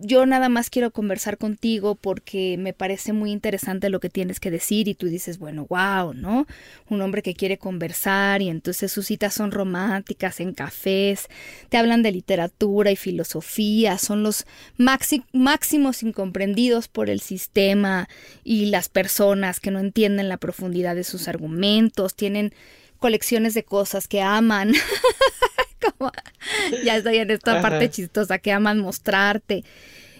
yo 0.01 0.25
nada 0.25 0.49
más 0.49 0.69
quiero 0.69 0.91
conversar 0.91 1.37
contigo 1.37 1.95
porque 1.95 2.57
me 2.57 2.73
parece 2.73 3.13
muy 3.13 3.31
interesante 3.31 3.89
lo 3.89 3.99
que 3.99 4.09
tienes 4.09 4.39
que 4.39 4.51
decir 4.51 4.87
y 4.87 4.95
tú 4.95 5.07
dices, 5.07 5.37
bueno, 5.37 5.67
wow, 5.69 6.13
¿no? 6.13 6.47
Un 6.89 7.01
hombre 7.01 7.21
que 7.21 7.35
quiere 7.35 7.57
conversar 7.57 8.41
y 8.41 8.49
entonces 8.49 8.91
sus 8.91 9.05
citas 9.05 9.33
son 9.33 9.51
románticas 9.51 10.39
en 10.39 10.53
cafés, 10.53 11.27
te 11.69 11.77
hablan 11.77 12.01
de 12.01 12.11
literatura 12.11 12.91
y 12.91 12.95
filosofía, 12.95 13.97
son 13.97 14.23
los 14.23 14.45
máximos 14.77 16.03
incomprendidos 16.03 16.87
por 16.87 17.09
el 17.09 17.21
sistema 17.21 18.09
y 18.43 18.65
las 18.65 18.89
personas 18.89 19.59
que 19.59 19.71
no 19.71 19.79
entienden 19.79 20.29
la 20.29 20.37
profundidad 20.37 20.95
de 20.95 21.03
sus 21.03 21.27
argumentos, 21.27 22.15
tienen 22.15 22.53
colecciones 22.99 23.53
de 23.53 23.63
cosas 23.63 24.07
que 24.07 24.21
aman. 24.21 24.73
ya 26.83 26.97
estoy 26.97 27.17
en 27.17 27.31
esta 27.31 27.61
parte 27.61 27.89
chistosa 27.89 28.39
que 28.39 28.51
aman 28.51 28.79
mostrarte. 28.79 29.63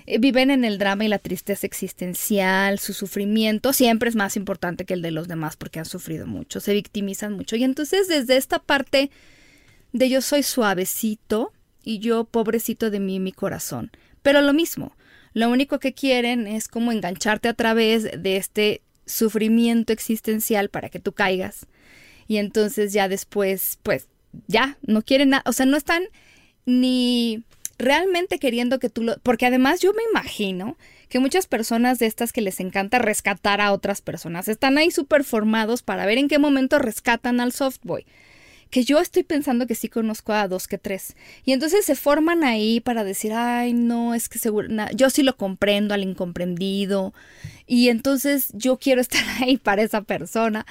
Eh, 0.06 0.18
viven 0.18 0.50
en 0.52 0.66
el 0.66 0.78
drama 0.78 1.06
y 1.06 1.08
la 1.08 1.20
tristeza 1.20 1.68
existencial, 1.68 2.80
su 2.80 2.94
sufrimiento 2.94 3.72
siempre 3.72 4.10
es 4.10 4.16
más 4.16 4.36
importante 4.36 4.86
que 4.86 4.96
el 4.96 5.02
de 5.02 5.12
los 5.12 5.28
demás 5.28 5.58
porque 5.58 5.80
han 5.80 5.86
sufrido 5.86 6.26
mucho, 6.26 6.60
se 6.60 6.74
victimizan 6.74 7.34
mucho. 7.34 7.56
Y 7.56 7.64
entonces 7.64 8.08
desde 8.08 8.38
esta 8.38 8.60
parte 8.60 9.12
de 9.94 10.10
yo 10.10 10.22
soy 10.22 10.44
suavecito 10.44 11.54
y 11.84 12.00
yo 12.00 12.26
pobrecito 12.26 12.90
de 12.90 13.00
mí 13.00 13.20
mi 13.20 13.32
corazón. 13.32 13.92
Pero 14.22 14.42
lo 14.42 14.54
mismo, 14.54 14.96
lo 15.34 15.50
único 15.50 15.80
que 15.80 15.94
quieren 15.94 16.48
es 16.48 16.68
como 16.68 16.92
engancharte 16.92 17.48
a 17.48 17.54
través 17.54 18.04
de 18.22 18.38
este 18.38 18.82
sufrimiento 19.06 19.94
existencial 19.94 20.70
para 20.70 20.90
que 20.90 21.00
tú 21.00 21.14
caigas. 21.14 21.68
Y 22.28 22.38
entonces 22.38 22.94
ya 22.94 23.08
después, 23.08 23.80
pues 23.84 24.08
ya, 24.48 24.78
no 24.82 25.02
quieren 25.02 25.30
nada, 25.30 25.44
o 25.46 25.54
sea, 25.54 25.66
no 25.66 25.78
están 25.78 26.04
ni 26.66 27.44
realmente 27.82 28.40
queriendo 28.40 28.80
que 28.80 28.90
tú 28.90 29.04
lo... 29.04 29.18
Porque 29.20 29.46
además 29.46 29.82
yo 29.82 29.94
me 29.94 30.04
imagino 30.10 30.78
que 31.10 31.20
muchas 31.20 31.48
personas 31.48 32.00
de 32.00 32.06
estas 32.06 32.32
que 32.32 32.42
les 32.42 32.60
encanta 32.60 33.00
rescatar 33.00 33.60
a 33.60 33.74
otras 33.74 34.02
personas 34.02 34.48
están 34.48 34.78
ahí 34.78 34.92
súper 34.92 35.24
formados 35.24 35.82
para 35.82 36.06
ver 36.06 36.18
en 36.18 36.28
qué 36.28 36.40
momento 36.40 36.80
rescatan 36.80 37.40
al 37.42 37.52
softboy. 37.52 38.06
Que 38.70 38.86
yo 38.86 39.00
estoy 39.00 39.24
pensando 39.24 39.68
que 39.68 39.76
sí 39.76 39.90
conozco 39.90 40.32
a 40.32 40.48
dos 40.48 40.70
que 40.70 40.78
tres. 40.78 41.18
Y 41.44 41.52
entonces 41.52 41.84
se 41.84 41.96
forman 41.96 42.46
ahí 42.46 42.80
para 42.80 43.04
decir, 43.04 43.34
ay, 43.34 43.74
no, 43.74 44.14
es 44.14 44.30
que 44.30 44.40
seguro, 44.40 44.70
yo 44.96 45.10
sí 45.10 45.24
lo 45.24 45.36
comprendo 45.36 45.94
al 45.94 46.04
incomprendido. 46.04 47.14
Y 47.68 47.90
entonces 47.90 48.50
yo 48.54 48.78
quiero 48.78 49.02
estar 49.02 49.24
ahí 49.42 49.58
para 49.58 49.82
esa 49.82 50.04
persona 50.04 50.66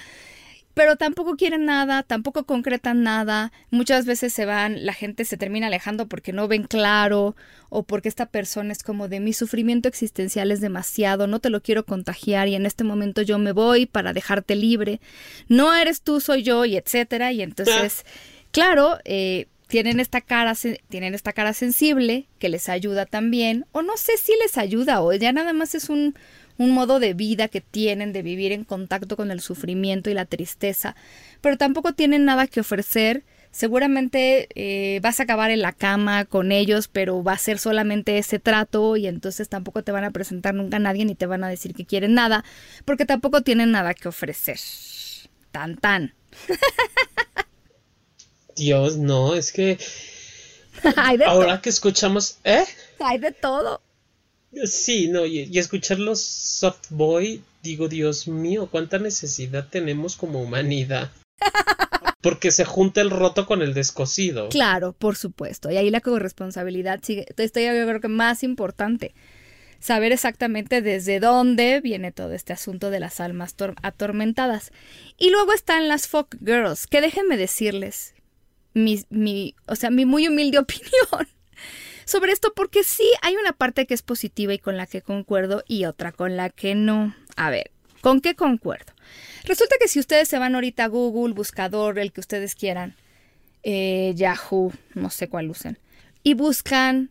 pero 0.74 0.96
tampoco 0.96 1.37
quieren 1.37 1.64
nada, 1.64 2.02
tampoco 2.02 2.44
concretan 2.44 3.02
nada. 3.02 3.52
Muchas 3.70 4.06
veces 4.06 4.33
se 4.33 4.44
van, 4.44 4.87
la 4.87 4.92
gente 4.92 5.24
se 5.24 5.37
termina 5.37 5.66
alejando 5.66 6.06
porque 6.06 6.33
no 6.33 6.48
ven 6.48 6.64
claro 6.64 7.35
o 7.68 7.83
porque 7.83 8.09
esta 8.09 8.26
persona 8.26 8.72
es 8.72 8.83
como 8.83 9.09
de 9.09 9.20
mi 9.20 9.33
sufrimiento 9.33 9.88
existencial 9.88 10.52
es 10.52 10.61
demasiado, 10.61 11.26
no 11.26 11.40
te 11.40 11.50
lo 11.50 11.61
quiero 11.62 11.85
contagiar 11.85 12.48
y 12.48 12.54
en 12.54 12.66
este 12.66 12.85
momento 12.85 13.22
yo 13.22 13.38
me 13.38 13.52
voy 13.52 13.87
para 13.87 14.12
dejarte 14.12 14.54
libre. 14.54 15.00
No 15.48 15.74
eres 15.74 16.02
tú, 16.02 16.20
soy 16.20 16.42
yo 16.42 16.64
y 16.64 16.76
etcétera. 16.76 17.33
Y 17.33 17.42
entonces, 17.42 18.04
claro, 18.52 18.98
eh, 19.04 19.48
tienen 19.70 20.00
esta 20.00 20.20
cara 20.20 20.54
tienen 20.88 21.14
esta 21.14 21.33
cara 21.33 21.54
sensible 21.54 22.26
que 22.40 22.48
les 22.48 22.68
ayuda 22.68 23.06
también 23.06 23.66
o 23.70 23.83
no 23.83 23.96
sé 23.96 24.16
si 24.16 24.33
les 24.42 24.59
ayuda 24.59 25.00
o 25.00 25.12
ya 25.12 25.33
nada 25.33 25.52
más 25.52 25.77
es 25.77 25.88
un 25.88 26.16
un 26.61 26.73
modo 26.73 27.00
de 27.00 27.15
vida 27.15 27.48
que 27.48 27.63
tienen 27.63 28.13
de 28.13 28.21
vivir 28.21 28.52
en 28.52 28.65
contacto 28.65 29.17
con 29.17 29.31
el 29.31 29.40
sufrimiento 29.40 30.11
y 30.11 30.15
la 30.15 30.27
tristeza, 30.27 30.94
pero 31.40 31.56
tampoco 31.56 31.94
tienen 31.94 32.27
nada 32.27 32.46
que 32.46 32.61
ofrecer. 32.61 33.25
Seguramente 33.50 34.46
eh, 34.54 35.00
vas 35.00 35.21
a 35.21 35.23
acabar 35.23 35.50
en 35.50 35.63
la 35.63 35.73
cama 35.73 36.27
con 36.27 36.52
ellos, 36.52 36.87
pero 36.87 37.25
va 37.25 37.33
a 37.33 37.38
ser 37.38 37.58
solamente 37.58 38.19
ese 38.19 38.38
trato 38.40 38.98
y 38.98 39.06
entonces 39.06 39.48
tampoco 39.48 39.83
te 39.83 39.90
van 39.90 40.04
a 40.04 40.11
presentar 40.11 40.52
nunca 40.52 40.77
a 40.77 40.81
nadie 40.81 41.06
ni 41.06 41.15
te 41.15 41.25
van 41.25 41.44
a 41.44 41.48
decir 41.48 41.75
que 41.75 41.87
quieren 41.87 42.13
nada, 42.13 42.44
porque 42.85 43.06
tampoco 43.06 43.40
tienen 43.40 43.71
nada 43.71 43.94
que 43.94 44.08
ofrecer. 44.08 44.61
Tan 45.52 45.79
tan. 45.79 46.13
Dios, 48.54 48.98
no, 48.98 49.35
es 49.35 49.50
que 49.50 49.79
ahora 51.27 51.63
que 51.63 51.71
escuchamos, 51.71 52.37
¿eh? 52.44 52.67
Hay 52.98 53.17
de 53.17 53.33
todo. 53.33 53.81
Sí, 54.65 55.09
no, 55.09 55.27
y, 55.27 55.59
escuchar 55.59 55.98
los 55.98 56.21
soft 56.21 56.90
boy 56.90 57.42
digo, 57.63 57.88
Dios 57.88 58.27
mío, 58.27 58.69
cuánta 58.71 58.98
necesidad 58.98 59.69
tenemos 59.69 60.17
como 60.17 60.42
humanidad. 60.42 61.11
Porque 62.23 62.51
se 62.51 62.65
junta 62.65 63.01
el 63.01 63.11
roto 63.11 63.46
con 63.46 63.63
el 63.63 63.73
descosido. 63.73 64.48
Claro, 64.51 64.92
por 64.92 65.17
supuesto. 65.17 65.71
Y 65.71 65.77
ahí 65.77 65.90
la 65.90 66.01
corresponsabilidad 66.01 67.01
sigue. 67.03 67.27
Esto 67.37 67.61
yo 67.61 67.71
creo 67.71 68.01
que 68.01 68.09
más 68.09 68.42
importante. 68.42 69.15
Saber 69.79 70.13
exactamente 70.13 70.83
desde 70.83 71.21
dónde 71.21 71.81
viene 71.81 72.13
todo 72.13 72.35
este 72.35 72.53
asunto 72.53 72.90
de 72.90 73.01
las 73.01 73.21
almas 73.21 73.55
atormentadas. 73.83 74.73
Y 75.17 75.31
luego 75.31 75.55
están 75.55 75.88
las 75.88 76.09
folk 76.09 76.37
girls, 76.44 76.87
que 76.87 77.01
déjenme 77.01 77.38
decirles 77.38 78.15
mi, 78.75 79.03
mi, 79.09 79.55
o 79.67 79.77
sea, 79.77 79.90
mi 79.90 80.05
muy 80.05 80.29
humilde 80.29 80.59
opinión 80.59 81.27
sobre 82.05 82.33
esto, 82.33 82.53
porque 82.55 82.85
sí 82.85 83.09
hay 83.23 83.37
una 83.37 83.53
parte 83.53 83.87
que 83.87 83.94
es 83.94 84.03
positiva 84.03 84.55
y 84.55 84.59
con 84.59 84.77
la 84.77 84.87
que 84.87 85.03
concuerdo 85.03 85.63
y 85.67 85.85
otra 85.85 86.13
con 86.13 86.37
la 86.37 86.51
que 86.51 86.75
no. 86.75 87.15
A 87.37 87.51
ver, 87.51 87.71
¿con 88.01 88.21
qué 88.21 88.35
concuerdo? 88.35 88.92
Resulta 89.44 89.77
que 89.81 89.88
si 89.88 89.98
ustedes 89.98 90.29
se 90.29 90.38
van 90.38 90.55
ahorita 90.55 90.85
a 90.85 90.88
Google, 90.88 91.35
buscador, 91.35 91.98
el 91.98 92.13
que 92.13 92.21
ustedes 92.21 92.55
quieran, 92.55 92.94
eh, 93.63 94.13
Yahoo, 94.17 94.73
no 94.94 95.11
sé 95.11 95.29
cuál 95.29 95.51
usen, 95.51 95.79
y 96.23 96.35
buscan 96.35 97.11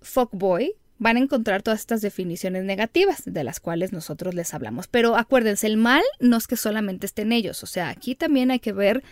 fuckboy, 0.00 0.74
van 0.98 1.16
a 1.16 1.20
encontrar 1.20 1.62
todas 1.62 1.80
estas 1.80 2.00
definiciones 2.00 2.64
negativas 2.64 3.22
de 3.24 3.44
las 3.44 3.60
cuales 3.60 3.92
nosotros 3.92 4.34
les 4.34 4.52
hablamos. 4.52 4.88
Pero 4.88 5.16
acuérdense, 5.16 5.66
el 5.66 5.76
mal 5.76 6.02
no 6.18 6.36
es 6.36 6.46
que 6.46 6.56
solamente 6.56 7.06
esté 7.06 7.22
en 7.22 7.32
ellos, 7.32 7.62
o 7.62 7.66
sea, 7.66 7.88
aquí 7.88 8.14
también 8.14 8.50
hay 8.50 8.58
que 8.58 8.72
ver 8.72 9.02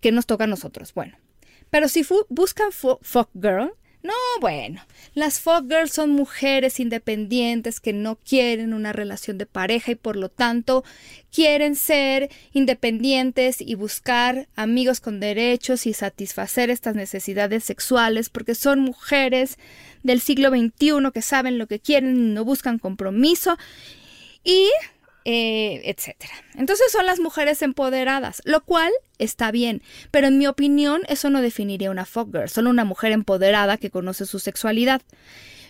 qué 0.00 0.12
nos 0.12 0.26
toca 0.26 0.44
a 0.44 0.48
nosotros. 0.48 0.94
Bueno, 0.94 1.16
pero 1.70 1.88
si 1.88 2.06
buscan 2.28 2.72
fuck 2.72 3.30
girl, 3.34 3.72
no, 4.04 4.12
bueno, 4.38 4.82
las 5.14 5.40
folk 5.40 5.66
girls 5.66 5.92
son 5.92 6.10
mujeres 6.10 6.78
independientes 6.78 7.80
que 7.80 7.94
no 7.94 8.16
quieren 8.16 8.74
una 8.74 8.92
relación 8.92 9.38
de 9.38 9.46
pareja 9.46 9.92
y 9.92 9.94
por 9.94 10.16
lo 10.16 10.28
tanto 10.28 10.84
quieren 11.32 11.74
ser 11.74 12.30
independientes 12.52 13.62
y 13.62 13.76
buscar 13.76 14.46
amigos 14.56 15.00
con 15.00 15.20
derechos 15.20 15.86
y 15.86 15.94
satisfacer 15.94 16.68
estas 16.68 16.94
necesidades 16.94 17.64
sexuales 17.64 18.28
porque 18.28 18.54
son 18.54 18.80
mujeres 18.80 19.56
del 20.02 20.20
siglo 20.20 20.50
XXI 20.50 21.10
que 21.14 21.22
saben 21.22 21.56
lo 21.56 21.66
que 21.66 21.80
quieren 21.80 22.14
y 22.14 22.34
no 22.34 22.44
buscan 22.44 22.78
compromiso. 22.78 23.56
Y 24.44 24.68
eh, 25.24 25.80
etcétera. 25.84 26.32
Entonces 26.54 26.92
son 26.92 27.06
las 27.06 27.18
mujeres 27.18 27.62
empoderadas, 27.62 28.42
lo 28.44 28.62
cual 28.62 28.92
está 29.18 29.50
bien, 29.50 29.82
pero 30.10 30.26
en 30.26 30.38
mi 30.38 30.46
opinión 30.46 31.02
eso 31.08 31.30
no 31.30 31.40
definiría 31.40 31.90
una 31.90 32.04
fuck 32.04 32.30
girl, 32.30 32.48
solo 32.48 32.70
una 32.70 32.84
mujer 32.84 33.12
empoderada 33.12 33.78
que 33.78 33.90
conoce 33.90 34.26
su 34.26 34.38
sexualidad. 34.38 35.02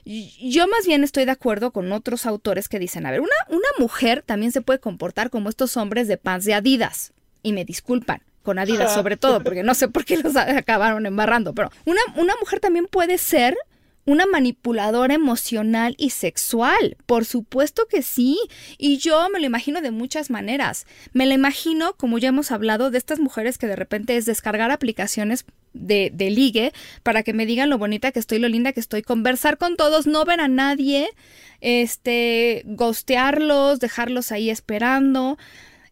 Yo 0.04 0.66
más 0.68 0.86
bien 0.86 1.02
estoy 1.02 1.24
de 1.24 1.30
acuerdo 1.30 1.70
con 1.70 1.90
otros 1.92 2.26
autores 2.26 2.68
que 2.68 2.78
dicen, 2.78 3.06
a 3.06 3.10
ver, 3.10 3.20
una, 3.20 3.32
una 3.48 3.68
mujer 3.78 4.22
también 4.26 4.52
se 4.52 4.60
puede 4.60 4.80
comportar 4.80 5.30
como 5.30 5.48
estos 5.48 5.76
hombres 5.76 6.08
de 6.08 6.18
pants 6.18 6.44
de 6.44 6.54
Adidas. 6.54 7.12
Y 7.42 7.52
me 7.52 7.64
disculpan, 7.64 8.22
con 8.42 8.58
Adidas 8.58 8.92
sobre 8.92 9.16
todo, 9.16 9.42
porque 9.42 9.62
no 9.62 9.74
sé 9.74 9.88
por 9.88 10.04
qué 10.04 10.18
los 10.18 10.36
acabaron 10.36 11.06
embarrando, 11.06 11.54
pero 11.54 11.70
una, 11.86 12.00
una 12.16 12.34
mujer 12.40 12.60
también 12.60 12.86
puede 12.86 13.18
ser 13.18 13.56
una 14.06 14.26
manipuladora 14.26 15.14
emocional 15.14 15.94
y 15.98 16.10
sexual. 16.10 16.96
Por 17.06 17.24
supuesto 17.24 17.86
que 17.88 18.02
sí. 18.02 18.38
Y 18.78 18.98
yo 18.98 19.28
me 19.30 19.40
lo 19.40 19.46
imagino 19.46 19.80
de 19.80 19.90
muchas 19.90 20.30
maneras. 20.30 20.86
Me 21.12 21.26
lo 21.26 21.32
imagino, 21.32 21.94
como 21.94 22.18
ya 22.18 22.28
hemos 22.28 22.50
hablado, 22.50 22.90
de 22.90 22.98
estas 22.98 23.20
mujeres 23.20 23.58
que 23.58 23.66
de 23.66 23.76
repente 23.76 24.16
es 24.16 24.26
descargar 24.26 24.70
aplicaciones 24.70 25.44
de, 25.72 26.10
de 26.14 26.30
ligue 26.30 26.72
para 27.02 27.22
que 27.22 27.32
me 27.32 27.46
digan 27.46 27.70
lo 27.70 27.78
bonita 27.78 28.12
que 28.12 28.20
estoy, 28.20 28.38
lo 28.38 28.48
linda 28.48 28.72
que 28.72 28.80
estoy, 28.80 29.02
conversar 29.02 29.58
con 29.58 29.76
todos, 29.76 30.06
no 30.06 30.24
ver 30.24 30.40
a 30.40 30.48
nadie, 30.48 31.08
este, 31.60 32.62
gostearlos, 32.66 33.80
dejarlos 33.80 34.32
ahí 34.32 34.50
esperando. 34.50 35.38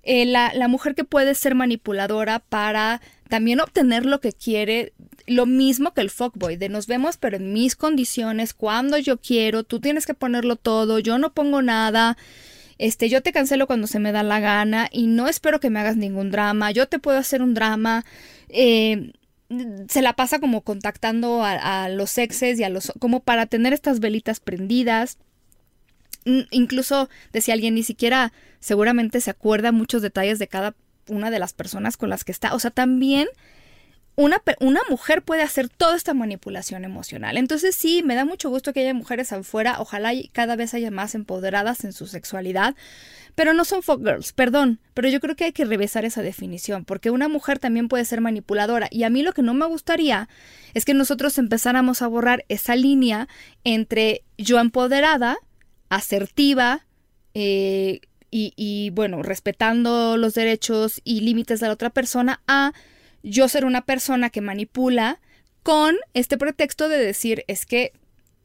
Eh, 0.05 0.25
la, 0.27 0.53
la 0.55 0.67
mujer 0.67 0.95
que 0.95 1.05
puede 1.05 1.35
ser 1.35 1.55
manipuladora 1.55 2.41
para 2.41 3.01
también 3.33 3.61
obtener 3.61 4.05
lo 4.05 4.21
que 4.21 4.35
quiere 4.35 4.93
lo 5.27 5.47
mismo 5.47 5.95
que 5.95 6.03
el 6.03 6.11
fuckboy, 6.11 6.59
de 6.59 6.69
nos 6.69 6.87
vemos 6.87 7.17
pero 7.17 7.39
en 7.39 7.55
mis 7.55 7.77
condiciones, 7.77 8.53
cuando 8.53 8.99
yo 8.99 9.17
quiero, 9.17 9.65
tú 9.65 9.81
tienes 9.81 10.05
que 10.05 10.13
ponerlo 10.13 10.57
todo, 10.57 10.99
yo 10.99 11.17
no 11.17 11.33
pongo 11.33 11.63
nada, 11.63 12.19
este, 12.77 13.09
yo 13.09 13.23
te 13.23 13.33
cancelo 13.33 13.67
cuando 13.67 13.87
se 13.87 14.01
me 14.01 14.13
da 14.13 14.23
la 14.23 14.39
gana 14.39 14.91
y 14.93 15.07
no 15.07 15.29
espero 15.29 15.61
que 15.61 15.71
me 15.71 15.81
hagas 15.81 15.97
ningún 15.97 16.31
drama, 16.31 16.73
yo 16.73 16.89
te 16.89 16.99
puedo 16.99 17.17
hacer 17.17 17.41
un 17.41 17.55
drama, 17.55 18.05
eh, 18.51 19.13
se 19.89 20.03
la 20.03 20.13
pasa 20.13 20.39
como 20.39 20.61
contactando 20.61 21.43
a, 21.43 21.89
los 21.89 22.19
exes 22.19 22.61
y 22.61 22.65
a 22.65 22.69
los, 22.69 22.93
como 22.99 23.21
para 23.21 23.47
tener 23.47 23.73
estas 23.73 23.99
velitas 23.99 24.41
prendidas. 24.41 25.17
Incluso, 26.51 27.09
decía 27.33 27.55
alguien, 27.55 27.77
ni 27.77 27.83
siquiera 27.83 28.35
seguramente 28.61 29.23
se 29.23 29.31
acuerda 29.31 29.73
muchos 29.73 30.03
detalles 30.03 30.39
de 30.39 30.49
cada 30.49 30.75
una 31.09 31.31
de 31.31 31.39
las 31.39 31.53
personas 31.53 31.97
con 31.97 32.11
las 32.11 32.25
que 32.25 32.33
está. 32.33 32.55
O 32.55 32.59
sea, 32.59 32.71
también 32.71 33.29
una, 34.15 34.43
una, 34.61 34.81
mujer 34.91 35.23
puede 35.23 35.43
hacer 35.43 35.69
toda 35.69 35.97
esta 35.97 36.13
manipulación 36.13 36.85
emocional. 36.85 37.39
Entonces 37.39 37.75
sí, 37.75 38.03
me 38.03 38.15
da 38.15 38.25
mucho 38.25 38.51
gusto 38.51 38.73
que 38.73 38.81
haya 38.81 38.95
mujeres 38.95 39.33
afuera, 39.33 39.77
ojalá 39.79 40.13
cada 40.33 40.55
vez 40.55 40.75
haya 40.75 40.91
más 40.91 41.15
empoderadas 41.15 41.85
en 41.85 41.93
su 41.93 42.07
sexualidad, 42.07 42.75
pero 43.35 43.55
no 43.55 43.65
son 43.65 43.83
folk 43.83 44.05
girls, 44.05 44.35
perdón, 44.35 44.81
pero 44.93 45.09
yo 45.09 45.19
creo 45.21 45.35
que 45.35 45.45
hay 45.45 45.53
que 45.53 45.65
revisar 45.65 46.05
esa 46.05 46.21
definición, 46.21 46.85
porque 46.85 47.11
una 47.11 47.29
mujer 47.29 47.59
también 47.59 47.89
puede 47.89 48.05
ser 48.05 48.21
manipuladora 48.21 48.89
y 48.91 49.05
a 49.05 49.11
mí 49.11 49.23
lo 49.23 49.33
que 49.33 49.43
no 49.43 49.55
me 49.55 49.65
gustaría 49.65 50.29
es 50.75 50.85
que 50.85 50.93
nosotros 50.93 51.39
empezáramos 51.39 52.03
a 52.03 52.09
borrar 52.09 52.45
esa 52.49 52.77
línea 52.77 53.29
entre 53.65 54.25
yo 54.37 54.61
empoderada, 54.61 55.39
asertiva, 55.89 56.87
eh, 57.33 58.01
y, 58.33 58.53
y 58.57 58.91
bueno, 58.91 59.23
respetando 59.23 60.17
los 60.17 60.35
derechos 60.35 61.01
y 61.05 61.21
límites 61.21 61.61
de 61.61 61.69
la 61.69 61.75
otra 61.75 61.91
persona, 61.91 62.41
a 62.49 62.73
yo 63.23 63.47
ser 63.49 63.65
una 63.65 63.83
persona 63.83 64.31
que 64.31 64.41
manipula 64.41 65.21
con 65.63 65.97
este 66.15 66.37
pretexto 66.37 66.89
de 66.89 66.99
decir 66.99 67.45
es 67.47 67.67
que 67.67 67.93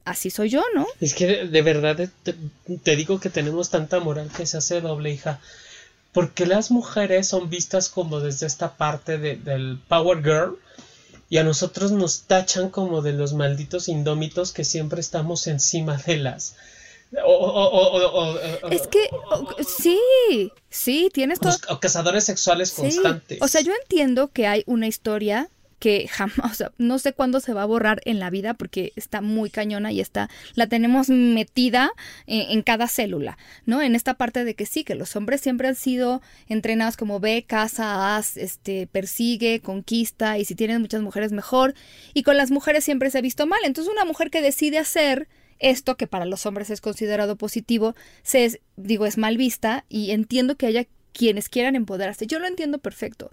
así 0.05 0.29
soy 0.29 0.49
yo, 0.49 0.63
¿no? 0.75 0.88
Es 1.01 1.13
que 1.13 1.45
de 1.45 1.61
verdad 1.61 2.09
te, 2.23 2.95
digo 2.95 3.19
que 3.19 3.29
tenemos 3.29 3.69
tanta 3.69 3.99
moral 3.99 4.29
que 4.35 4.45
se 4.45 4.57
hace 4.57 4.81
doble 4.81 5.11
hija. 5.11 5.39
Porque 6.13 6.45
las 6.45 6.71
mujeres 6.71 7.27
son 7.27 7.49
vistas 7.49 7.89
como 7.89 8.19
desde 8.19 8.47
esta 8.47 8.75
parte 8.75 9.17
del 9.17 9.79
Power 9.88 10.23
Girl 10.23 10.57
y 11.29 11.38
a 11.38 11.43
nosotros 11.43 11.91
nos 11.91 12.21
tachan 12.21 12.69
como 12.69 13.01
de 13.01 13.13
los 13.13 13.33
malditos 13.33 13.88
indómitos 13.88 14.51
que 14.51 14.63
siempre 14.63 15.01
estamos 15.01 15.45
encima 15.47 15.97
de 15.97 16.17
las 16.17 16.55
es 18.71 18.87
que 18.87 19.09
sí, 19.65 20.51
sí, 20.69 21.09
tienes 21.13 21.39
todo. 21.39 21.55
O 21.69 21.79
cazadores 21.79 22.25
sexuales 22.25 22.71
constantes. 22.71 23.39
O 23.41 23.47
sea, 23.47 23.61
yo 23.61 23.73
entiendo 23.81 24.29
que 24.29 24.47
hay 24.47 24.63
una 24.65 24.87
historia 24.87 25.49
que 25.79 26.07
jamás, 26.07 26.39
o 26.51 26.53
sea, 26.53 26.71
no 26.77 26.99
sé 26.99 27.13
cuándo 27.13 27.39
se 27.39 27.53
va 27.53 27.63
a 27.63 27.65
borrar 27.65 28.01
en 28.05 28.19
la 28.19 28.29
vida 28.29 28.53
porque 28.53 28.93
está 28.95 29.21
muy 29.21 29.49
cañona 29.49 29.91
y 29.91 29.99
está, 29.99 30.29
la 30.55 30.67
tenemos 30.67 31.09
metida 31.09 31.91
en, 32.25 32.61
cada 32.61 32.87
célula, 32.87 33.37
¿no? 33.65 33.81
En 33.81 33.95
esta 33.95 34.15
parte 34.15 34.43
de 34.43 34.55
que 34.55 34.65
sí, 34.65 34.83
que 34.83 34.95
los 34.95 35.15
hombres 35.15 35.41
siempre 35.41 35.67
han 35.67 35.75
sido 35.75 36.21
entrenados 36.47 36.97
como 36.97 37.19
ve, 37.19 37.45
casa, 37.47 38.17
haz, 38.17 38.37
este, 38.37 38.87
persigue, 38.87 39.61
conquista 39.61 40.37
y 40.37 40.45
si 40.45 40.55
tienes 40.55 40.79
muchas 40.79 41.01
mujeres 41.01 41.31
mejor 41.31 41.73
y 42.13 42.23
con 42.23 42.37
las 42.37 42.51
mujeres 42.51 42.83
siempre 42.83 43.11
se 43.11 43.19
ha 43.19 43.21
visto 43.21 43.45
mal. 43.45 43.59
Entonces 43.63 43.91
una 43.91 44.05
mujer 44.05 44.29
que 44.29 44.41
decide 44.41 44.79
hacer 44.79 45.27
esto, 45.59 45.97
que 45.97 46.07
para 46.07 46.25
los 46.25 46.45
hombres 46.45 46.69
es 46.69 46.81
considerado 46.81 47.35
positivo, 47.35 47.95
se 48.23 48.45
es, 48.45 48.59
digo, 48.75 49.05
es 49.05 49.17
mal 49.17 49.37
vista 49.37 49.85
y 49.89 50.11
entiendo 50.11 50.55
que 50.55 50.67
haya 50.67 50.87
quienes 51.17 51.49
quieran 51.49 51.75
empoderarse. 51.75 52.27
Yo 52.27 52.39
lo 52.39 52.47
entiendo 52.47 52.77
perfecto. 52.77 53.31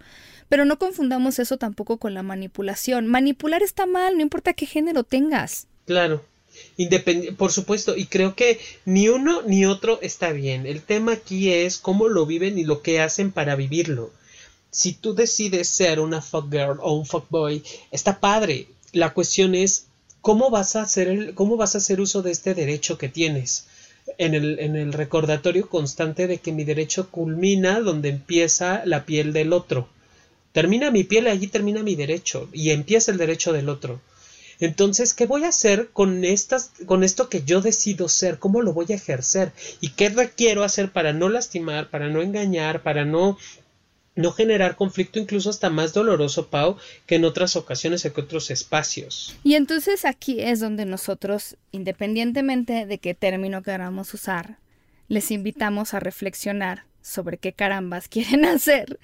Pero 0.49 0.65
no 0.65 0.79
confundamos 0.79 1.39
eso 1.39 1.59
tampoco 1.59 1.99
con 1.99 2.15
la 2.15 2.23
manipulación. 2.23 3.07
Manipular 3.07 3.63
está 3.63 3.87
mal, 3.87 4.17
no 4.17 4.23
importa 4.23 4.55
qué 4.55 4.67
género 4.67 5.05
tengas. 5.05 5.67
Claro. 5.87 6.25
por 7.37 7.53
supuesto, 7.53 7.97
y 7.97 8.07
creo 8.07 8.35
que 8.35 8.59
ni 8.85 9.09
uno 9.09 9.43
ni 9.43 9.67
otro 9.67 9.99
está 10.03 10.33
bien. 10.33 10.67
El 10.67 10.83
tema 10.83 11.13
aquí 11.13 11.51
es 11.53 11.79
cómo 11.79 12.09
lo 12.09 12.27
viven 12.27 12.59
y 12.59 12.65
lo 12.65 12.83
que 12.83 13.01
hacen 13.01 13.33
para 13.33 13.57
vivirlo. 13.57 14.13
Si 14.71 14.93
tú 14.93 15.15
decides 15.15 15.69
ser 15.69 16.01
una 16.01 16.21
fuck 16.21 16.51
girl 16.51 16.79
o 16.81 16.95
un 16.95 17.07
fuck 17.07 17.29
boy, 17.31 17.63
está 17.91 18.19
padre. 18.19 18.67
La 18.93 19.13
cuestión 19.13 19.55
es 19.55 19.87
¿cómo 20.25 20.49
vas 20.49 20.75
a 20.75 20.81
hacer, 20.81 21.35
cómo 21.35 21.59
vas 21.59 21.75
a 21.75 21.79
hacer 21.79 22.01
uso 22.01 22.23
de 22.23 22.31
este 22.31 22.55
derecho 22.55 22.97
que 22.97 23.11
tienes? 23.11 23.67
En 24.17 24.35
el, 24.35 24.59
en 24.59 24.75
el 24.75 24.95
recordatorio 24.95 25.69
constante 25.69 26.27
de 26.27 26.39
que 26.39 26.51
mi 26.51 26.65
derecho 26.65 27.11
culmina 27.11 27.81
donde 27.81 28.09
empieza 28.09 28.87
la 28.87 29.05
piel 29.05 29.35
del 29.35 29.53
otro. 29.53 29.87
Termina 30.53 30.91
mi 30.91 31.05
piel 31.05 31.27
allí 31.27 31.49
termina 31.49 31.83
mi 31.83 31.95
derecho 31.95 32.49
y 32.55 32.71
empieza 32.71 33.13
el 33.13 33.19
derecho 33.19 33.53
del 33.53 33.69
otro. 33.69 34.01
Entonces, 34.61 35.13
¿qué 35.13 35.27
voy 35.27 35.45
a 35.45 35.49
hacer 35.49 35.91
con 35.93 36.25
estas, 36.25 36.71
con 36.87 37.05
esto 37.05 37.29
que 37.29 37.43
yo 37.43 37.61
decido 37.61 38.09
ser? 38.09 38.39
¿Cómo 38.39 38.63
lo 38.63 38.73
voy 38.73 38.87
a 38.89 38.95
ejercer? 38.95 39.53
¿Y 39.83 39.91
qué 39.91 40.09
requiero 40.09 40.65
hacer 40.65 40.91
para 40.91 41.13
no 41.13 41.29
lastimar, 41.29 41.91
para 41.91 42.09
no 42.09 42.23
engañar, 42.23 42.83
para 42.83 43.05
no 43.05 43.37
no 44.17 44.33
generar 44.33 44.77
conflicto 44.77 45.19
incluso 45.19 45.51
hasta 45.51 45.71
más 45.71 45.93
doloroso, 45.93 46.49
Pau, 46.49 46.77
que 47.07 47.17
en 47.17 47.25
otras 47.25 47.57
ocasiones, 47.57 48.05
en 48.05 48.13
otros 48.17 48.51
espacios. 48.51 49.35
Y 49.43 49.55
entonces 49.55 50.05
aquí 50.05 50.41
es 50.41 50.61
donde 50.61 50.85
nosotros, 50.87 51.57
independientemente 51.73 52.87
de 52.87 52.99
qué 52.99 53.15
término 53.15 53.63
queramos 53.63 54.15
usar, 54.15 54.59
les 55.09 55.31
invitamos 55.31 55.95
a 55.95 56.01
reflexionar 56.01 56.85
sobre 57.03 57.39
qué 57.39 57.53
carambas 57.53 58.09
quieren 58.09 58.45
hacer 58.45 58.99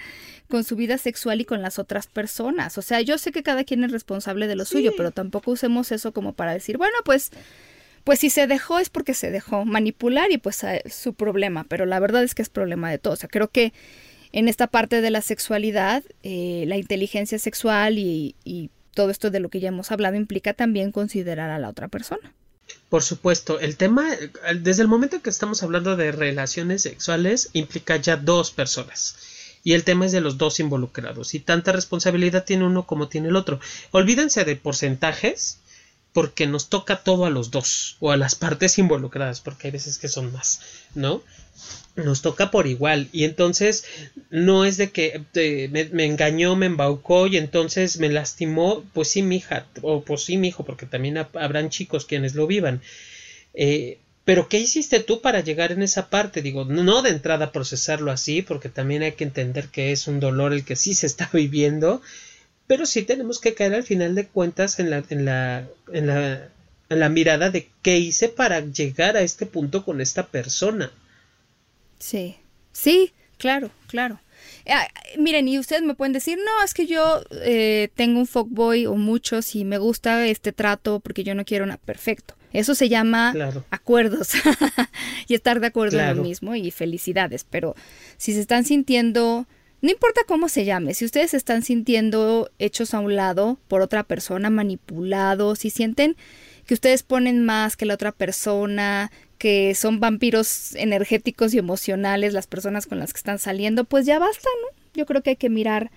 con 0.48 0.64
su 0.64 0.74
vida 0.74 0.98
sexual 0.98 1.40
y 1.40 1.44
con 1.44 1.62
las 1.62 1.78
otras 1.78 2.06
personas. 2.06 2.78
O 2.78 2.82
sea, 2.82 3.00
yo 3.00 3.18
sé 3.18 3.30
que 3.30 3.42
cada 3.42 3.64
quien 3.64 3.84
es 3.84 3.92
responsable 3.92 4.46
de 4.46 4.56
lo 4.56 4.64
suyo, 4.64 4.92
pero 4.96 5.11
tampoco 5.11 5.52
usemos 5.52 5.92
eso 5.92 6.12
como 6.12 6.32
para 6.32 6.52
decir, 6.52 6.76
bueno, 6.76 6.96
pues 7.04 7.30
pues 8.02 8.18
si 8.20 8.30
se 8.30 8.46
dejó 8.46 8.78
es 8.78 8.88
porque 8.88 9.12
se 9.12 9.30
dejó 9.30 9.66
manipular 9.66 10.32
y 10.32 10.38
pues 10.38 10.64
es 10.64 10.94
su 10.94 11.12
problema, 11.12 11.64
pero 11.64 11.84
la 11.84 12.00
verdad 12.00 12.22
es 12.22 12.34
que 12.34 12.40
es 12.42 12.48
problema 12.48 12.90
de 12.90 12.98
todos. 12.98 13.18
O 13.18 13.20
sea, 13.20 13.28
creo 13.28 13.48
que 13.48 13.74
en 14.33 14.49
esta 14.49 14.66
parte 14.66 15.01
de 15.01 15.11
la 15.11 15.22
sexualidad, 15.22 16.03
eh, 16.22 16.64
la 16.66 16.76
inteligencia 16.76 17.39
sexual 17.39 17.99
y, 17.99 18.35
y 18.45 18.70
todo 18.95 19.11
esto 19.11 19.31
de 19.31 19.41
lo 19.41 19.49
que 19.49 19.61
ya 19.61 19.68
hemos 19.68 19.91
hablado 19.91 20.16
implica 20.16 20.55
también 20.55 20.93
considerar 20.93 21.51
a 21.51 21.59
la 21.59 21.68
otra 21.68 21.89
persona. 21.89 22.33
Por 22.89 23.03
supuesto, 23.03 23.61
el 23.61 23.76
tema, 23.76 24.09
desde 24.61 24.83
el 24.83 24.89
momento 24.89 25.22
que 25.22 25.31
estamos 25.31 25.62
hablando 25.62 25.97
de 25.97 26.12
relaciones 26.12 26.83
sexuales, 26.83 27.51
implica 27.53 27.97
ya 27.97 28.16
dos 28.16 28.51
personas. 28.51 29.16
Y 29.62 29.74
el 29.74 29.85
tema 29.85 30.07
es 30.07 30.12
de 30.12 30.20
los 30.20 30.39
dos 30.39 30.59
involucrados. 30.59 31.35
Y 31.35 31.41
tanta 31.41 31.72
responsabilidad 31.72 32.45
tiene 32.45 32.64
uno 32.64 32.87
como 32.87 33.09
tiene 33.09 33.28
el 33.28 33.37
otro. 33.37 33.61
Olvídense 33.91 34.45
de 34.45 34.57
porcentajes 34.57 35.59
porque 36.12 36.47
nos 36.47 36.68
toca 36.68 37.05
todo 37.05 37.24
a 37.24 37.31
los 37.31 37.51
dos 37.51 37.97
o 38.01 38.11
a 38.11 38.16
las 38.16 38.35
partes 38.35 38.78
involucradas, 38.78 39.41
porque 39.41 39.68
hay 39.68 39.72
veces 39.72 39.99
que 39.99 40.09
son 40.09 40.33
más, 40.33 40.61
¿no? 40.95 41.22
Nos 41.96 42.22
toca 42.22 42.50
por 42.50 42.66
igual 42.66 43.08
y 43.12 43.24
entonces 43.24 43.84
no 44.30 44.64
es 44.64 44.76
de 44.76 44.90
que 44.90 45.22
me, 45.70 46.04
engañó, 46.04 46.56
me 46.56 46.66
embaucó 46.66 47.26
y 47.26 47.36
entonces 47.36 47.98
me 47.98 48.08
lastimó, 48.08 48.84
pues 48.94 49.08
sí, 49.08 49.22
mi 49.22 49.36
hija, 49.36 49.66
o 49.82 50.02
pues 50.02 50.22
sí, 50.22 50.36
mi 50.36 50.48
hijo, 50.48 50.64
porque 50.64 50.86
también 50.86 51.18
habrán 51.18 51.68
chicos 51.68 52.06
quienes 52.06 52.34
lo 52.34 52.46
vivan. 52.46 52.80
Eh, 53.54 53.98
pero 54.24 54.48
¿qué 54.48 54.58
hiciste 54.58 55.00
tú 55.00 55.20
para 55.20 55.40
llegar 55.40 55.72
en 55.72 55.82
esa 55.82 56.08
parte? 56.08 56.42
Digo, 56.42 56.64
no 56.64 57.02
de 57.02 57.11
entrada 57.11 57.52
procesarlo 57.52 58.12
así, 58.12 58.42
porque 58.42 58.68
también 58.68 59.02
hay 59.02 59.12
que 59.12 59.24
entender 59.24 59.68
que 59.68 59.92
es 59.92 60.06
un 60.06 60.20
dolor 60.20 60.52
el 60.52 60.64
que 60.64 60.76
sí 60.76 60.94
se 60.94 61.06
está 61.06 61.28
viviendo, 61.32 62.00
pero 62.66 62.86
sí 62.86 63.02
tenemos 63.02 63.40
que 63.40 63.54
caer 63.54 63.74
al 63.74 63.82
final 63.82 64.14
de 64.14 64.28
cuentas 64.28 64.78
en 64.78 64.90
la, 64.90 65.02
en 65.11 65.24
la, 65.24 65.68
en 65.92 66.06
la, 66.06 66.48
en 66.88 67.00
la 67.00 67.08
mirada 67.08 67.50
de 67.50 67.68
qué 67.82 67.98
hice 67.98 68.28
para 68.28 68.61
llegar 68.61 69.16
a 69.16 69.22
este 69.22 69.46
punto 69.46 69.84
con 69.84 70.00
esta 70.00 70.26
persona. 70.28 70.92
Sí, 72.01 72.36
sí, 72.72 73.12
claro, 73.38 73.70
claro. 73.86 74.20
Ah, 74.68 74.88
miren, 75.18 75.46
y 75.46 75.59
ustedes 75.59 75.82
me 75.82 75.94
pueden 75.94 76.12
decir, 76.12 76.38
no, 76.38 76.64
es 76.64 76.74
que 76.74 76.86
yo 76.86 77.22
eh, 77.42 77.90
tengo 77.94 78.18
un 78.18 78.26
fuckboy 78.26 78.86
o 78.86 78.94
muchos 78.94 79.55
y 79.55 79.64
me 79.64 79.78
gusta 79.78 80.26
este 80.26 80.53
trato 80.53 81.01
porque 81.01 81.22
yo 81.22 81.34
no 81.34 81.44
quiero 81.44 81.64
una 81.64 81.76
perfecto. 81.76 82.34
Eso 82.53 82.74
se 82.74 82.88
llama 82.88 83.32
acuerdos 83.70 84.32
y 85.28 85.34
estar 85.34 85.61
de 85.61 85.68
acuerdo 85.68 86.01
en 86.01 86.16
lo 86.16 86.22
mismo 86.22 86.57
y 86.57 86.72
felicidades. 86.72 87.44
Pero 87.48 87.76
si 88.16 88.32
se 88.32 88.40
están 88.40 88.64
sintiendo 88.64 89.46
no 89.82 89.90
importa 89.90 90.22
cómo 90.26 90.48
se 90.48 90.66
llame, 90.66 90.92
si 90.92 91.07
ustedes 91.07 91.30
se 91.30 91.38
están 91.38 91.62
sintiendo 91.62 92.51
hechos 92.59 92.92
a 92.92 93.01
un 93.01 93.16
lado 93.16 93.59
por 93.66 93.80
otra 93.80 94.03
persona, 94.03 94.51
manipulados, 94.51 95.61
si 95.61 95.70
sienten 95.70 96.16
que 96.66 96.74
ustedes 96.74 97.03
ponen 97.03 97.44
más 97.44 97.76
que 97.76 97.86
la 97.86 97.94
otra 97.94 98.12
persona, 98.12 99.11
que 99.41 99.74
son 99.74 100.01
vampiros 100.01 100.74
energéticos 100.74 101.55
y 101.55 101.59
emocionales 101.59 102.34
las 102.34 102.47
personas 102.47 102.86
con 102.86 102.99
las 102.99 103.14
que 103.14 103.16
están 103.16 103.38
saliendo, 103.38 103.84
pues 103.84 104.05
ya 104.05 104.18
basta, 104.18 104.51
¿no? 104.61 104.78
Yo 104.93 105.07
creo 105.07 105.22
que 105.22 105.30
hay 105.30 105.36
que 105.36 105.49
mirar 105.49 105.91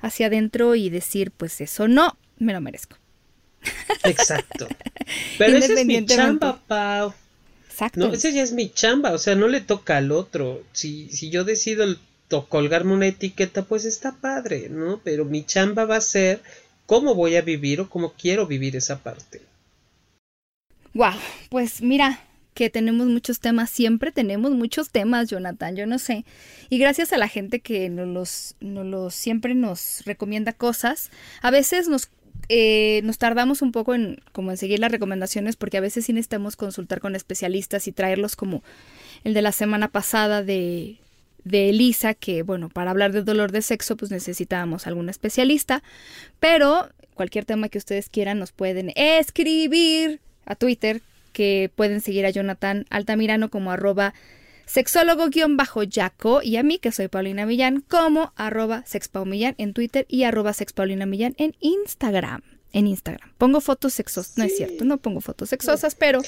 hacia 0.00 0.26
adentro 0.26 0.74
y 0.74 0.90
decir, 0.90 1.30
pues 1.30 1.60
eso 1.60 1.86
no, 1.86 2.18
me 2.40 2.52
lo 2.52 2.60
merezco. 2.60 2.96
Exacto. 4.02 4.66
Pero 5.38 5.56
ese 5.56 5.74
es 5.74 5.86
mi 5.86 6.04
chamba, 6.04 6.60
Pau. 6.66 7.14
Exacto. 7.70 8.00
No, 8.00 8.12
ese 8.12 8.32
ya 8.32 8.42
es 8.42 8.50
mi 8.50 8.68
chamba, 8.72 9.12
o 9.12 9.18
sea, 9.18 9.36
no 9.36 9.46
le 9.46 9.60
toca 9.60 9.96
al 9.96 10.10
otro. 10.10 10.64
Si, 10.72 11.08
si 11.10 11.30
yo 11.30 11.44
decido 11.44 11.84
el 11.84 11.96
colgarme 12.48 12.92
una 12.92 13.06
etiqueta, 13.06 13.62
pues 13.62 13.84
está 13.84 14.16
padre, 14.16 14.68
¿no? 14.68 15.00
Pero 15.04 15.24
mi 15.24 15.44
chamba 15.44 15.84
va 15.84 15.96
a 15.96 16.00
ser 16.00 16.42
cómo 16.86 17.14
voy 17.14 17.36
a 17.36 17.42
vivir 17.42 17.82
o 17.82 17.88
cómo 17.88 18.14
quiero 18.14 18.48
vivir 18.48 18.74
esa 18.74 18.98
parte. 18.98 19.42
Wow, 20.92 21.14
pues 21.50 21.82
mira, 21.82 22.20
que 22.60 22.68
tenemos 22.68 23.06
muchos 23.06 23.40
temas, 23.40 23.70
siempre 23.70 24.12
tenemos 24.12 24.50
muchos 24.50 24.90
temas, 24.90 25.30
Jonathan, 25.30 25.76
yo 25.76 25.86
no 25.86 25.98
sé. 25.98 26.26
Y 26.68 26.76
gracias 26.76 27.10
a 27.14 27.16
la 27.16 27.26
gente 27.26 27.60
que 27.60 27.88
nos 27.88 28.06
los, 28.06 28.54
nos 28.60 28.84
los 28.84 29.14
siempre 29.14 29.54
nos 29.54 30.02
recomienda 30.04 30.52
cosas. 30.52 31.10
A 31.40 31.50
veces 31.50 31.88
nos 31.88 32.10
eh, 32.50 33.00
nos 33.02 33.16
tardamos 33.16 33.62
un 33.62 33.72
poco 33.72 33.94
en 33.94 34.20
como 34.32 34.50
en 34.50 34.58
seguir 34.58 34.78
las 34.78 34.92
recomendaciones 34.92 35.56
porque 35.56 35.78
a 35.78 35.80
veces 35.80 36.04
sí 36.04 36.12
necesitamos 36.12 36.54
consultar 36.56 37.00
con 37.00 37.16
especialistas 37.16 37.88
y 37.88 37.92
traerlos 37.92 38.36
como 38.36 38.62
el 39.24 39.32
de 39.32 39.40
la 39.40 39.52
semana 39.52 39.88
pasada 39.88 40.42
de 40.42 40.98
de 41.44 41.70
Elisa, 41.70 42.12
que 42.12 42.42
bueno, 42.42 42.68
para 42.68 42.90
hablar 42.90 43.12
de 43.12 43.22
dolor 43.22 43.52
de 43.52 43.62
sexo 43.62 43.96
pues 43.96 44.10
necesitábamos 44.10 44.86
algún 44.86 45.08
especialista, 45.08 45.82
pero 46.40 46.90
cualquier 47.14 47.46
tema 47.46 47.70
que 47.70 47.78
ustedes 47.78 48.10
quieran 48.10 48.38
nos 48.38 48.52
pueden 48.52 48.92
escribir 48.96 50.20
a 50.44 50.56
Twitter, 50.56 51.00
que 51.32 51.70
pueden 51.74 52.00
seguir 52.00 52.26
a 52.26 52.30
Jonathan 52.30 52.86
Altamirano 52.90 53.50
como 53.50 53.70
arroba 53.70 54.14
sexólogo-yaco 54.66 56.42
y 56.42 56.56
a 56.56 56.62
mí 56.62 56.78
que 56.78 56.92
soy 56.92 57.08
Paulina 57.08 57.46
Millán 57.46 57.80
como 57.80 58.32
arroba 58.36 58.84
sexpaumillán 58.86 59.54
en 59.58 59.72
Twitter 59.72 60.06
y 60.08 60.24
arroba 60.24 60.52
sexpaulina 60.52 61.06
Millán 61.06 61.34
en 61.38 61.56
Instagram 61.60 62.42
en 62.72 62.86
Instagram. 62.86 63.32
Pongo 63.36 63.60
fotos 63.60 63.94
sexosas, 63.94 64.38
no 64.38 64.44
es 64.44 64.56
cierto, 64.56 64.84
no 64.84 64.98
pongo 64.98 65.20
fotos 65.20 65.48
sexosas, 65.48 65.94
pero 65.94 66.22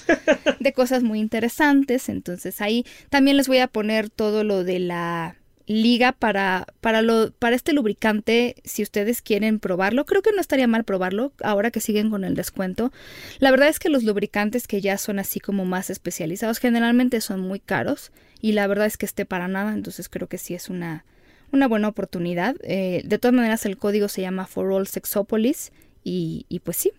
de 0.61 0.73
cosas 0.73 1.03
muy 1.03 1.21
interesantes. 1.21 2.09
Entonces 2.09 2.61
ahí 2.61 2.85
también 3.11 3.37
les 3.37 3.49
voy 3.49 3.59
a 3.59 3.69
poner 3.69 4.11
todo 4.11 4.45
lo 4.45 4.65
de 4.65 4.81
la 4.81 5.37
liga 5.67 6.13
para, 6.13 6.67
para, 6.81 7.03
lo, 7.03 7.33
para 7.33 7.57
este 7.57 7.73
lubricante, 7.73 8.57
si 8.65 8.83
ustedes 8.83 9.23
quieren 9.23 9.61
probarlo. 9.61 10.05
Creo 10.05 10.23
que 10.23 10.33
no 10.33 10.41
estaría 10.41 10.67
mal 10.67 10.85
probarlo 10.85 11.33
ahora 11.43 11.71
que 11.71 11.81
siguen 11.81 12.11
con 12.11 12.25
el 12.25 12.35
descuento. 12.35 12.93
La 13.39 13.51
verdad 13.51 13.69
es 13.69 13.79
que 13.79 13.89
los 13.89 14.05
lubricantes 14.05 14.67
que 14.67 14.81
ya 14.81 14.99
son 14.99 15.19
así 15.19 15.41
como 15.41 15.65
más 15.65 15.91
especializados 15.91 16.59
generalmente 16.59 17.21
son 17.21 17.41
muy 17.41 17.61
caros 17.61 18.13
y 18.41 18.53
la 18.53 18.67
verdad 18.67 18.87
es 18.87 18.97
que 18.97 19.07
esté 19.07 19.25
para 19.25 19.49
nada, 19.49 19.73
entonces 19.73 20.09
creo 20.09 20.29
que 20.29 20.37
sí 20.37 20.55
es 20.55 20.69
una, 20.69 21.05
una 21.53 21.69
buena 21.69 21.89
oportunidad. 21.89 22.57
Eh, 22.63 23.03
de 23.05 23.19
todas 23.19 23.35
maneras 23.35 23.65
el 23.67 23.79
código 23.79 24.09
se 24.09 24.23
llama 24.23 24.47
For 24.47 24.73
All 24.73 24.89
Sexopolis 24.89 25.73
y, 26.05 26.61
pues 26.65 26.77
sí, 26.77 26.93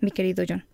mi 0.00 0.10
querido 0.10 0.44
John. 0.48 0.64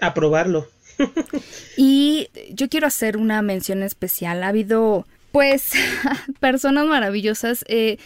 A 0.00 0.14
probarlo. 0.14 0.68
y 1.76 2.28
yo 2.52 2.68
quiero 2.68 2.86
hacer 2.86 3.16
una 3.16 3.42
mención 3.42 3.82
especial. 3.82 4.44
Ha 4.44 4.48
habido, 4.48 5.06
pues, 5.36 5.72
personas 6.40 6.86
maravillosas. 6.86 7.62
Eh, 7.68 7.98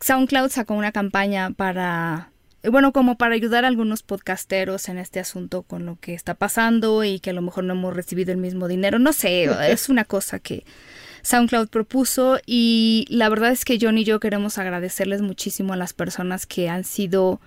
SoundCloud 0.00 0.50
sacó 0.50 0.74
una 0.74 0.92
campaña 0.92 1.52
para, 1.52 2.32
bueno, 2.62 2.92
como 2.92 3.16
para 3.16 3.34
ayudar 3.34 3.64
a 3.64 3.68
algunos 3.68 4.02
podcasteros 4.02 4.90
en 4.90 4.98
este 4.98 5.20
asunto 5.20 5.62
con 5.62 5.86
lo 5.86 5.96
que 5.96 6.12
está 6.12 6.34
pasando 6.34 7.02
y 7.02 7.18
que 7.18 7.30
a 7.30 7.32
lo 7.32 7.40
mejor 7.40 7.64
no 7.64 7.72
hemos 7.72 7.96
recibido 7.96 8.30
el 8.30 8.36
mismo 8.36 8.68
dinero. 8.68 8.98
No 8.98 9.14
sé, 9.14 9.44
es 9.72 9.88
una 9.88 10.04
cosa 10.04 10.38
que 10.38 10.64
SoundCloud 11.22 11.68
propuso 11.68 12.38
y 12.44 13.06
la 13.08 13.30
verdad 13.30 13.52
es 13.52 13.64
que 13.64 13.78
John 13.80 13.96
y 13.96 14.04
yo 14.04 14.20
queremos 14.20 14.58
agradecerles 14.58 15.22
muchísimo 15.22 15.72
a 15.72 15.78
las 15.78 15.94
personas 15.94 16.44
que 16.44 16.68
han 16.68 16.84
sido 16.84 17.40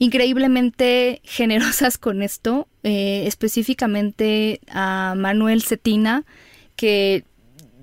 increíblemente 0.00 1.20
generosas 1.24 1.96
con 1.96 2.22
esto, 2.22 2.66
eh, 2.82 3.22
específicamente 3.28 4.60
a 4.68 5.14
Manuel 5.16 5.62
Cetina, 5.62 6.24
que 6.74 7.24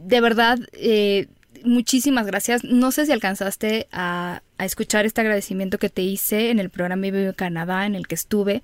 de 0.08 0.22
verdad 0.22 0.60
eh, 0.72 1.28
muchísimas 1.64 2.26
gracias. 2.26 2.64
No 2.64 2.92
sé 2.92 3.06
si 3.06 3.12
alcanzaste 3.12 3.88
a, 3.92 4.42
escuchar 4.60 5.06
este 5.06 5.22
agradecimiento 5.22 5.78
que 5.78 5.90
te 5.90 6.02
hice 6.02 6.50
en 6.50 6.58
el 6.58 6.72
programa 6.72 7.04
Vive 7.04 7.36
Canadá 7.36 7.86
en 7.86 7.94
el 7.94 8.08
que 8.08 8.16
estuve. 8.16 8.64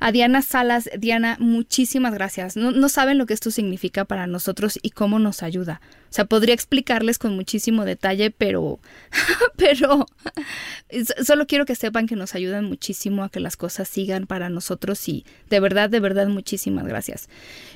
A 0.00 0.10
Diana 0.10 0.42
Salas, 0.42 0.90
Diana, 0.98 1.36
muchísimas 1.38 2.12
gracias. 2.14 2.56
No, 2.56 2.72
no 2.72 2.88
saben 2.88 3.16
lo 3.16 3.26
que 3.26 3.34
esto 3.34 3.52
significa 3.52 4.04
para 4.04 4.26
nosotros 4.26 4.76
y 4.82 4.90
cómo 4.90 5.20
nos 5.20 5.44
ayuda. 5.44 5.80
O 6.10 6.12
sea, 6.12 6.24
podría 6.24 6.54
explicarles 6.54 7.18
con 7.18 7.36
muchísimo 7.36 7.84
detalle, 7.84 8.32
pero, 8.32 8.80
pero 9.56 10.06
solo 11.22 11.46
quiero 11.46 11.64
que 11.64 11.76
sepan 11.76 12.08
que 12.08 12.16
nos 12.16 12.34
ayudan 12.34 12.64
muchísimo 12.64 13.22
a 13.22 13.28
que 13.28 13.38
las 13.38 13.56
cosas 13.56 13.88
sigan 13.88 14.26
para 14.26 14.48
nosotros 14.48 15.08
y 15.08 15.24
de 15.48 15.60
verdad, 15.60 15.90
de 15.90 16.00
verdad, 16.00 16.26
muchísimas 16.26 16.86
gracias. 16.88 17.28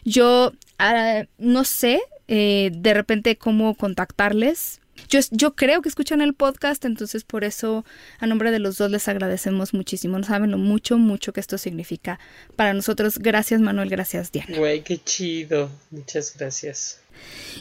Yo 0.05 0.53
ah, 0.81 1.23
no 1.39 1.63
sé 1.63 2.01
eh, 2.29 2.71
de 2.75 2.95
repente 2.95 3.37
cómo 3.37 3.75
contactarles. 3.75 4.81
Yo, 5.09 5.21
yo, 5.33 5.55
creo 5.55 5.83
que 5.83 5.89
escuchan 5.89 6.21
el 6.21 6.35
podcast, 6.35 6.85
entonces 6.85 7.25
por 7.25 7.45
eso 7.45 7.85
a 8.21 8.27
nombre 8.27 8.51
de 8.51 8.59
los 8.59 8.79
dos 8.79 8.91
les 8.91 9.09
agradecemos 9.09 9.75
muchísimo. 9.75 10.19
No 10.19 10.25
saben 10.25 10.51
lo 10.51 10.59
mucho, 10.59 10.99
mucho 10.99 11.33
que 11.33 11.41
esto 11.41 11.59
significa 11.59 12.19
para 12.57 12.73
nosotros. 12.75 13.19
Gracias 13.19 13.61
Manuel, 13.61 13.91
gracias 13.91 14.33
Diana. 14.33 14.57
Güey, 14.57 14.83
qué 14.83 14.99
chido. 14.99 15.71
Muchas 15.91 16.37
gracias. 16.37 17.01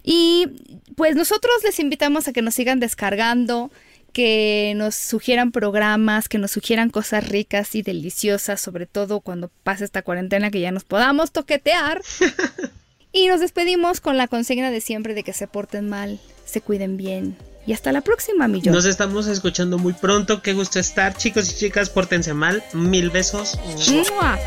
Y 0.04 0.48
pues 0.96 1.16
nosotros 1.16 1.54
les 1.64 1.80
invitamos 1.80 2.28
a 2.28 2.34
que 2.34 2.42
nos 2.42 2.54
sigan 2.54 2.80
descargando, 2.80 3.72
que 4.14 4.74
nos 4.76 4.96
sugieran 4.96 5.52
programas, 5.52 6.30
que 6.30 6.38
nos 6.38 6.52
sugieran 6.52 6.92
cosas 6.92 7.28
ricas 7.28 7.76
y 7.76 7.82
deliciosas, 7.82 8.62
sobre 8.62 8.86
todo 8.86 9.22
cuando 9.22 9.50
pase 9.64 9.86
esta 9.86 10.04
cuarentena 10.04 10.52
que 10.52 10.62
ya 10.62 10.72
nos 10.72 10.84
podamos 10.84 11.32
toquetear. 11.32 12.02
Y 13.16 13.28
nos 13.28 13.40
despedimos 13.40 14.02
con 14.02 14.18
la 14.18 14.28
consigna 14.28 14.72
de 14.72 14.82
siempre 14.82 15.14
de 15.14 15.24
que 15.24 15.34
se 15.34 15.48
porten 15.48 15.88
mal, 15.88 16.20
se 16.46 16.62
cuiden 16.62 16.98
bien. 16.98 17.38
Y 17.68 17.74
hasta 17.74 17.92
la 17.92 18.02
próxima, 18.02 18.48
mi 18.48 18.60
yo. 18.60 18.72
Nos 18.72 18.86
estamos 18.86 19.28
escuchando 19.28 19.78
muy 19.78 19.94
pronto. 19.94 20.42
Qué 20.42 20.54
gusto 20.54 20.80
estar, 20.80 21.16
chicos 21.16 21.50
y 21.52 21.56
chicas. 21.56 21.92
Pórtense 21.92 22.34
mal. 22.34 22.64
Mil 22.74 23.12
besos. 23.12 23.58
¡Mua! 23.88 24.38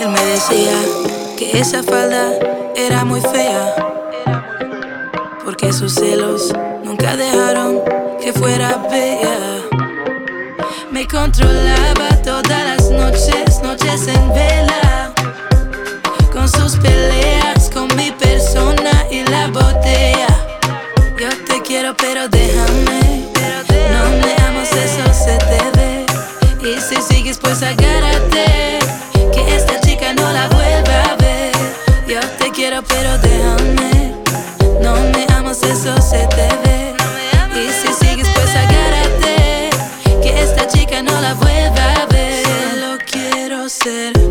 Él 0.00 0.08
me 0.08 0.24
decía 0.24 0.72
que 1.36 1.58
esa 1.58 1.82
falda 1.82 2.32
era 2.76 3.04
muy 3.04 3.20
fea. 3.20 3.74
Porque 5.44 5.72
sus 5.72 5.92
celos 5.92 6.52
nunca 6.84 7.16
dejaron 7.16 7.80
que 8.22 8.32
fuera 8.32 8.76
bella. 8.90 9.64
Me 10.92 11.06
controlaba 11.06 12.22
todas 12.22 12.64
las 12.64 12.90
noches, 12.90 13.60
noches 13.62 14.06
en 14.06 14.28
vela 14.32 14.69
con 16.40 16.48
sus 16.48 16.76
peleas, 16.76 17.68
con 17.68 17.86
mi 17.96 18.10
persona 18.12 19.06
y 19.10 19.22
la 19.24 19.48
botella. 19.48 20.28
Yo 21.18 21.28
te 21.46 21.60
quiero, 21.60 21.94
pero 21.94 22.28
déjame. 22.28 23.28
No 23.92 24.08
neamos, 24.24 24.70
eso 24.72 25.04
se 25.12 25.36
te 25.36 25.60
ve. 25.76 26.06
Y 26.62 26.80
si 26.80 26.96
sigues, 27.02 27.36
pues 27.36 27.62
agárrate. 27.62 28.78
Que 29.34 29.54
esta 29.54 29.80
chica 29.82 30.14
no 30.14 30.32
la 30.32 30.48
vuelva 30.48 31.02
a 31.12 31.16
ver. 31.16 31.52
Yo 32.08 32.20
te 32.38 32.50
quiero, 32.50 32.82
pero 32.84 33.18
déjame. 33.18 34.14
No 34.80 34.94
neamos, 35.10 35.62
eso 35.62 35.94
se 36.00 36.26
te. 36.28 36.48
Y 37.54 37.68
si 37.70 37.92
sigues, 38.02 38.28
pues 38.34 38.56
agárrate. 38.56 39.68
Que 40.22 40.42
esta 40.42 40.66
chica 40.68 41.02
no 41.02 41.20
la 41.20 41.34
vuelva 41.34 41.94
a 42.02 42.06
ver. 42.06 42.44
Solo 42.46 42.96
quiero 43.12 43.68
ser. 43.68 44.29